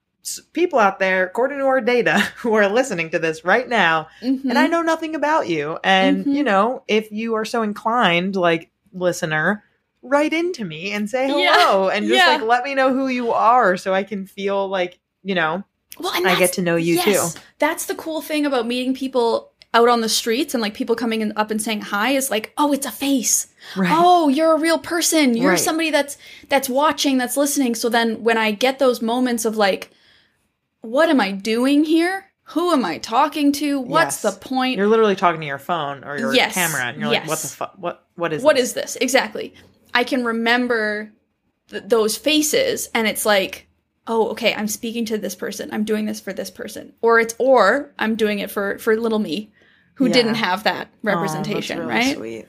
people 0.54 0.80
out 0.80 0.98
there 1.00 1.26
according 1.26 1.58
to 1.60 1.66
our 1.66 1.82
data 1.82 2.20
who 2.38 2.54
are 2.54 2.70
listening 2.70 3.10
to 3.10 3.20
this 3.20 3.44
right 3.44 3.68
now 3.68 4.08
Mhm. 4.22 4.46
and 4.50 4.58
I 4.58 4.68
know 4.68 4.82
nothing 4.82 5.14
about 5.16 5.50
you. 5.50 5.78
And, 5.84 6.26
Mhm. 6.26 6.34
you 6.36 6.44
know, 6.44 6.84
if 6.88 7.12
you 7.12 7.34
are 7.36 7.44
so 7.46 7.64
inclined, 7.64 8.36
like, 8.38 8.70
listener, 8.94 9.64
write 10.08 10.34
into 10.34 10.64
me 10.66 10.92
and 10.92 11.10
say 11.10 11.28
Yeah. 11.28 11.54
hello 11.54 11.90
and 11.90 12.08
just 12.08 12.18
Yeah. 12.18 12.34
like 12.38 12.42
let 12.44 12.64
me 12.64 12.76
know 12.76 12.94
who 12.94 13.08
you 13.08 13.32
are 13.32 13.78
so 13.78 13.94
I 13.94 14.04
can 14.04 14.26
feel 14.26 14.68
like, 14.68 15.00
you 15.24 15.36
know, 15.36 15.64
well, 16.00 16.14
and 16.14 16.28
I 16.28 16.38
get 16.38 16.54
to 16.54 16.62
know 16.62 16.76
you 16.76 16.96
yes, 16.96 17.34
too. 17.34 17.40
That's 17.60 17.86
the 17.86 17.96
cool 17.96 18.22
thing 18.22 18.46
about 18.46 18.68
meeting 18.68 18.94
people 18.94 19.52
out 19.74 19.90
on 19.90 20.02
the 20.02 20.10
streets 20.10 20.54
and 20.54 20.62
like 20.62 20.74
people 20.74 20.96
coming 20.96 21.22
in, 21.22 21.34
up 21.36 21.52
and 21.52 21.62
saying 21.62 21.82
hi 21.82 22.12
is 22.12 22.32
like, 22.32 22.54
oh, 22.58 22.72
it's 22.72 22.86
a 22.86 22.92
face. 22.92 23.48
Right. 23.76 23.92
Oh, 23.94 24.28
you're 24.30 24.54
a 24.54 24.60
real 24.60 24.80
person. 24.80 25.36
You're 25.36 25.52
Right. 25.52 25.60
somebody 25.60 25.92
that's 25.92 26.18
that's 26.50 26.70
watching, 26.70 27.18
that's 27.18 27.36
listening. 27.36 27.76
So 27.76 27.90
then 27.90 28.24
when 28.24 28.38
I 28.38 28.52
get 28.52 28.80
those 28.80 29.02
moments 29.02 29.44
of 29.44 29.58
like, 29.58 29.92
what 30.82 31.10
am 31.10 31.20
I 31.20 31.32
doing 31.32 31.84
here? 31.84 32.26
Who 32.52 32.72
am 32.72 32.86
I 32.86 32.98
talking 32.98 33.52
to? 33.54 33.80
What's 33.82 34.24
Yes. 34.24 34.34
the 34.36 34.40
point? 34.40 34.78
You're 34.78 34.88
literally 34.88 35.18
talking 35.18 35.42
to 35.42 35.48
your 35.48 35.58
phone 35.60 36.04
or 36.06 36.18
your 36.18 36.34
Yes. 36.34 36.54
camera 36.54 36.84
and 36.84 37.00
you're 37.02 37.10
like, 37.10 37.28
what 37.28 37.40
the 37.40 37.48
fuck? 37.48 37.74
What, 37.78 38.06
what 38.16 38.32
is 38.32 38.42
what 38.42 38.56
this? 38.56 38.70
is 38.70 38.74
this 38.74 38.96
exactly 39.02 39.54
i 39.94 40.04
can 40.04 40.24
remember 40.26 41.12
th- 41.70 41.84
those 41.86 42.18
faces 42.18 42.90
and 42.94 43.08
it's 43.08 43.26
like 43.26 43.68
oh 44.08 44.30
okay 44.30 44.54
i'm 44.56 44.68
speaking 44.68 45.06
to 45.06 45.18
this 45.18 45.36
person 45.36 45.70
i'm 45.74 45.84
doing 45.84 46.06
this 46.06 46.20
for 46.20 46.34
this 46.34 46.50
person 46.52 46.94
or 47.02 47.20
it's 47.20 47.36
or 47.40 47.94
i'm 48.00 48.16
doing 48.16 48.40
it 48.40 48.50
for 48.52 48.78
for 48.80 48.96
little 48.98 49.20
me 49.20 49.52
who 49.96 50.08
Yeah. 50.08 50.14
didn't 50.14 50.36
have 50.36 50.64
that 50.64 50.88
Oh, 50.92 51.00
representation 51.04 51.80
really 51.80 51.90
right 51.94 52.16
Sweet. 52.16 52.46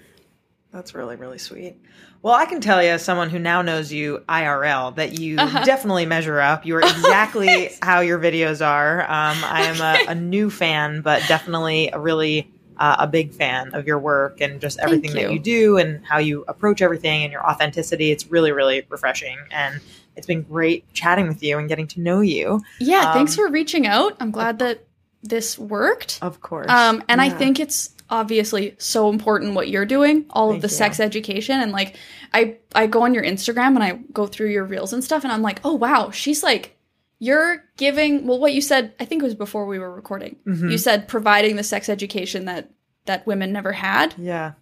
That's 0.71 0.95
really, 0.95 1.17
really 1.17 1.39
sweet. 1.39 1.77
Well, 2.21 2.35
I 2.35 2.45
can 2.45 2.61
tell 2.61 2.83
you, 2.83 2.91
as 2.91 3.03
someone 3.03 3.31
who 3.31 3.39
now 3.39 3.63
knows 3.63 3.91
you 3.91 4.23
IRL, 4.29 4.97
that 4.97 5.19
you 5.19 5.39
Uh-huh. 5.39 5.65
definitely 5.65 6.05
measure 6.05 6.41
up. 6.41 6.67
You 6.67 6.77
are 6.77 6.81
exactly 6.83 7.71
how 7.81 8.01
your 8.01 8.19
videos 8.19 8.65
are. 8.65 9.01
Um, 9.11 9.45
I 9.45 9.63
am 9.63 9.81
a, 9.81 10.11
a 10.11 10.15
new 10.15 10.51
fan, 10.51 11.01
but 11.01 11.27
definitely 11.27 11.89
a 11.91 11.99
really 11.99 12.53
uh, 12.79 12.97
a 13.01 13.07
big 13.07 13.33
fan 13.33 13.75
of 13.75 13.87
your 13.87 13.99
work 13.99 14.41
and 14.41 14.61
just 14.61 14.79
everything 14.79 15.13
that 15.13 15.23
you. 15.25 15.31
you 15.33 15.39
do 15.39 15.77
and 15.79 16.05
how 16.07 16.19
you 16.19 16.45
approach 16.49 16.81
everything 16.83 17.23
and 17.25 17.33
your 17.33 17.45
authenticity. 17.49 18.11
It's 18.11 18.27
really, 18.27 18.53
really 18.53 18.85
refreshing, 18.89 19.37
and 19.51 19.81
it's 20.17 20.27
been 20.27 20.43
great 20.43 20.93
chatting 20.93 21.29
with 21.29 21.43
you 21.43 21.59
and 21.59 21.69
getting 21.69 21.87
to 21.89 22.01
know 22.01 22.21
you. 22.21 22.61
yeah 22.81 23.13
thanks 23.13 23.39
Um, 23.39 23.45
for 23.47 23.53
reaching 23.53 23.87
out 23.87 24.17
i'm 24.21 24.33
glad 24.33 24.59
that 24.59 24.85
this 25.23 25.57
worked 25.59 26.19
Of 26.23 26.41
course. 26.41 26.69
um 26.71 27.05
and 27.09 27.21
i 27.21 27.29
think 27.29 27.61
it's 27.61 27.91
obviously 28.11 28.75
so 28.79 29.11
important 29.11 29.55
what 29.55 29.69
you're 29.69 29.85
doing 29.87 30.25
all 30.31 30.49
Thank 30.51 30.57
of 30.59 30.63
the 30.63 30.75
you. 30.75 30.79
sex 30.79 30.99
education 30.99 31.61
and 31.61 31.71
like 31.73 31.97
i 32.35 32.57
i 32.75 32.87
go 32.89 33.03
on 33.03 33.15
your 33.15 33.23
instagram 33.23 33.75
and 33.77 33.83
i 33.83 33.93
go 34.13 34.27
through 34.27 34.49
your 34.51 34.65
reels 34.65 34.93
and 34.93 35.05
stuff 35.05 35.23
and 35.25 35.33
i'm 35.33 35.43
like 35.43 35.61
oh 35.65 35.75
wow 35.75 36.11
she's 36.11 36.43
like 36.43 36.77
you're 37.21 37.65
giving 37.77 38.27
well 38.27 38.39
what 38.39 38.53
you 38.53 38.61
said 38.61 38.95
i 39.01 39.05
think 39.05 39.23
it 39.23 39.25
was 39.25 39.35
before 39.35 39.67
we 39.67 39.79
were 39.79 39.93
recording 39.95 40.37
Mhm. 40.47 40.71
you 40.71 40.79
said 40.79 41.09
providing 41.09 41.57
the 41.57 41.63
sex 41.65 41.89
education 41.89 42.45
that 42.45 42.71
that 43.07 43.27
women 43.27 43.53
never 43.53 43.73
had 43.73 44.15
yeah. 44.19 44.53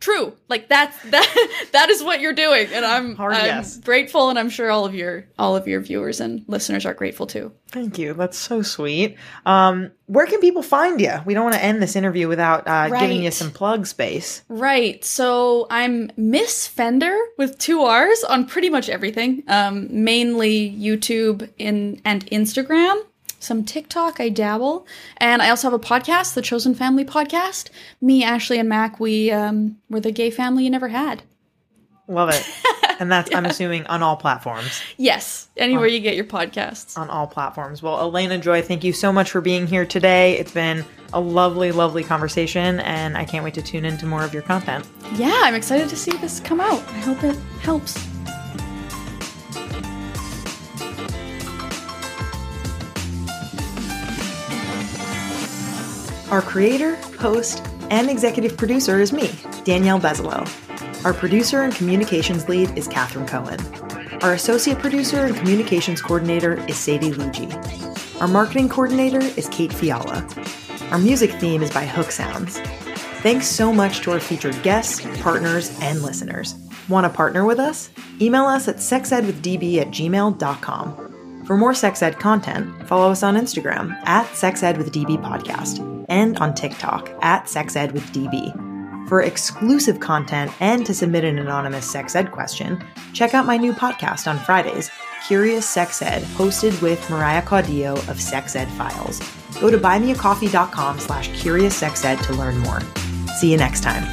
True 0.00 0.34
like 0.48 0.68
that's 0.68 1.00
that 1.10 1.66
that 1.72 1.90
is 1.90 2.02
what 2.02 2.20
you're 2.20 2.32
doing 2.32 2.66
and 2.72 2.84
i'm, 2.84 3.16
Hard 3.16 3.34
I'm 3.34 3.44
yes. 3.44 3.78
grateful 3.78 4.30
and 4.30 4.38
i'm 4.38 4.50
sure 4.50 4.70
all 4.70 4.84
of 4.84 4.94
your 4.94 5.26
all 5.38 5.56
of 5.56 5.66
your 5.66 5.80
viewers 5.80 6.20
and 6.20 6.44
listeners 6.48 6.86
are 6.86 6.94
grateful 6.94 7.26
too 7.26 7.52
Thank 7.74 7.98
you. 7.98 8.14
That's 8.14 8.38
so 8.38 8.62
sweet. 8.62 9.16
Um, 9.44 9.90
where 10.06 10.26
can 10.26 10.38
people 10.38 10.62
find 10.62 11.00
you? 11.00 11.14
We 11.26 11.34
don't 11.34 11.42
want 11.42 11.56
to 11.56 11.64
end 11.64 11.82
this 11.82 11.96
interview 11.96 12.28
without 12.28 12.68
uh, 12.68 12.88
giving 12.88 13.24
you 13.24 13.32
some 13.32 13.50
plug 13.50 13.88
space. 13.88 14.44
Right. 14.48 15.04
So 15.04 15.66
I'm 15.70 16.08
Miss 16.16 16.68
Fender 16.68 17.18
with 17.36 17.58
two 17.58 17.82
R's 17.82 18.22
on 18.22 18.46
pretty 18.46 18.70
much 18.70 18.88
everything. 18.88 19.42
Um, 19.48 19.88
mainly 19.90 20.70
YouTube 20.70 21.50
in 21.58 22.00
and 22.04 22.24
Instagram. 22.26 23.02
Some 23.44 23.62
TikTok, 23.62 24.20
I 24.20 24.30
dabble, 24.30 24.86
and 25.18 25.42
I 25.42 25.50
also 25.50 25.70
have 25.70 25.78
a 25.78 25.84
podcast, 25.84 26.32
the 26.32 26.40
Chosen 26.40 26.74
Family 26.74 27.04
Podcast. 27.04 27.68
Me, 28.00 28.24
Ashley, 28.24 28.58
and 28.58 28.70
Mac, 28.70 28.98
we 28.98 29.30
um, 29.30 29.76
we're 29.90 30.00
the 30.00 30.10
gay 30.10 30.30
family 30.30 30.64
you 30.64 30.70
never 30.70 30.88
had. 30.88 31.22
Love 32.08 32.30
it. 32.30 32.42
And 33.00 33.10
that's, 33.10 33.34
I'm 33.34 33.44
assuming, 33.44 33.86
on 33.86 34.04
all 34.04 34.16
platforms. 34.16 34.80
Yes, 34.98 35.48
anywhere 35.56 35.88
you 35.88 35.98
get 35.98 36.14
your 36.14 36.24
podcasts. 36.24 36.96
On 36.96 37.10
all 37.10 37.26
platforms. 37.26 37.82
Well, 37.82 37.98
Alayna 37.98 38.40
Joy, 38.40 38.62
thank 38.62 38.84
you 38.84 38.92
so 38.92 39.12
much 39.12 39.32
for 39.32 39.40
being 39.40 39.66
here 39.66 39.84
today. 39.84 40.38
It's 40.38 40.52
been 40.52 40.84
a 41.12 41.18
lovely, 41.18 41.72
lovely 41.72 42.04
conversation, 42.04 42.78
and 42.78 43.18
I 43.18 43.24
can't 43.24 43.44
wait 43.44 43.54
to 43.54 43.62
tune 43.62 43.84
into 43.84 44.06
more 44.06 44.22
of 44.22 44.32
your 44.32 44.42
content. 44.42 44.86
Yeah, 45.16 45.40
I'm 45.42 45.56
excited 45.56 45.88
to 45.88 45.96
see 45.96 46.12
this 46.18 46.38
come 46.38 46.60
out. 46.60 46.86
I 46.90 46.98
hope 46.98 47.24
it 47.24 47.34
helps. 47.62 48.13
Our 56.34 56.42
creator, 56.42 56.96
host, 57.20 57.64
and 57.90 58.10
executive 58.10 58.56
producer 58.56 59.00
is 59.00 59.12
me, 59.12 59.30
Danielle 59.62 60.00
Bezalel. 60.00 60.44
Our 61.04 61.14
producer 61.14 61.62
and 61.62 61.72
communications 61.72 62.48
lead 62.48 62.76
is 62.76 62.88
Katherine 62.88 63.28
Cohen. 63.28 63.60
Our 64.20 64.32
associate 64.32 64.80
producer 64.80 65.26
and 65.26 65.36
communications 65.36 66.02
coordinator 66.02 66.54
is 66.66 66.76
Sadie 66.76 67.12
Luigi. 67.12 67.48
Our 68.20 68.26
marketing 68.26 68.68
coordinator 68.68 69.20
is 69.20 69.48
Kate 69.50 69.72
Fiala. 69.72 70.26
Our 70.90 70.98
music 70.98 71.30
theme 71.34 71.62
is 71.62 71.70
by 71.72 71.86
Hook 71.86 72.10
Sounds. 72.10 72.58
Thanks 73.22 73.46
so 73.46 73.72
much 73.72 74.00
to 74.00 74.10
our 74.10 74.18
featured 74.18 74.60
guests, 74.64 75.06
partners, 75.22 75.78
and 75.82 76.02
listeners. 76.02 76.56
Want 76.88 77.04
to 77.04 77.16
partner 77.16 77.44
with 77.44 77.60
us? 77.60 77.90
Email 78.20 78.46
us 78.46 78.66
at 78.66 78.78
sexedwithdb 78.78 79.78
at 79.78 79.88
gmail.com. 79.92 81.13
For 81.46 81.56
more 81.56 81.74
sex 81.74 82.02
ed 82.02 82.18
content, 82.18 82.88
follow 82.88 83.10
us 83.10 83.22
on 83.22 83.36
Instagram 83.36 83.92
at 84.06 84.26
sexedwithdb 84.28 85.22
podcast 85.22 86.04
and 86.08 86.38
on 86.38 86.54
TikTok 86.54 87.10
at 87.22 87.44
sexedwithdb. 87.44 89.08
For 89.08 89.22
exclusive 89.22 90.00
content 90.00 90.50
and 90.60 90.86
to 90.86 90.94
submit 90.94 91.24
an 91.24 91.38
anonymous 91.38 91.90
sex 91.90 92.16
ed 92.16 92.32
question, 92.32 92.82
check 93.12 93.34
out 93.34 93.44
my 93.46 93.58
new 93.58 93.74
podcast 93.74 94.26
on 94.26 94.38
Fridays, 94.38 94.90
Curious 95.26 95.68
Sex 95.68 96.00
Ed, 96.02 96.22
hosted 96.22 96.80
with 96.82 97.08
Mariah 97.10 97.42
Caudillo 97.42 97.96
of 98.08 98.20
Sex 98.20 98.56
Ed 98.56 98.68
Files. 98.72 99.20
Go 99.60 99.70
to 99.70 99.78
buymeacoffee.com 99.78 100.98
slash 100.98 101.28
curioussexed 101.30 102.26
to 102.26 102.32
learn 102.34 102.58
more. 102.58 102.80
See 103.38 103.50
you 103.50 103.56
next 103.56 103.82
time. 103.82 104.04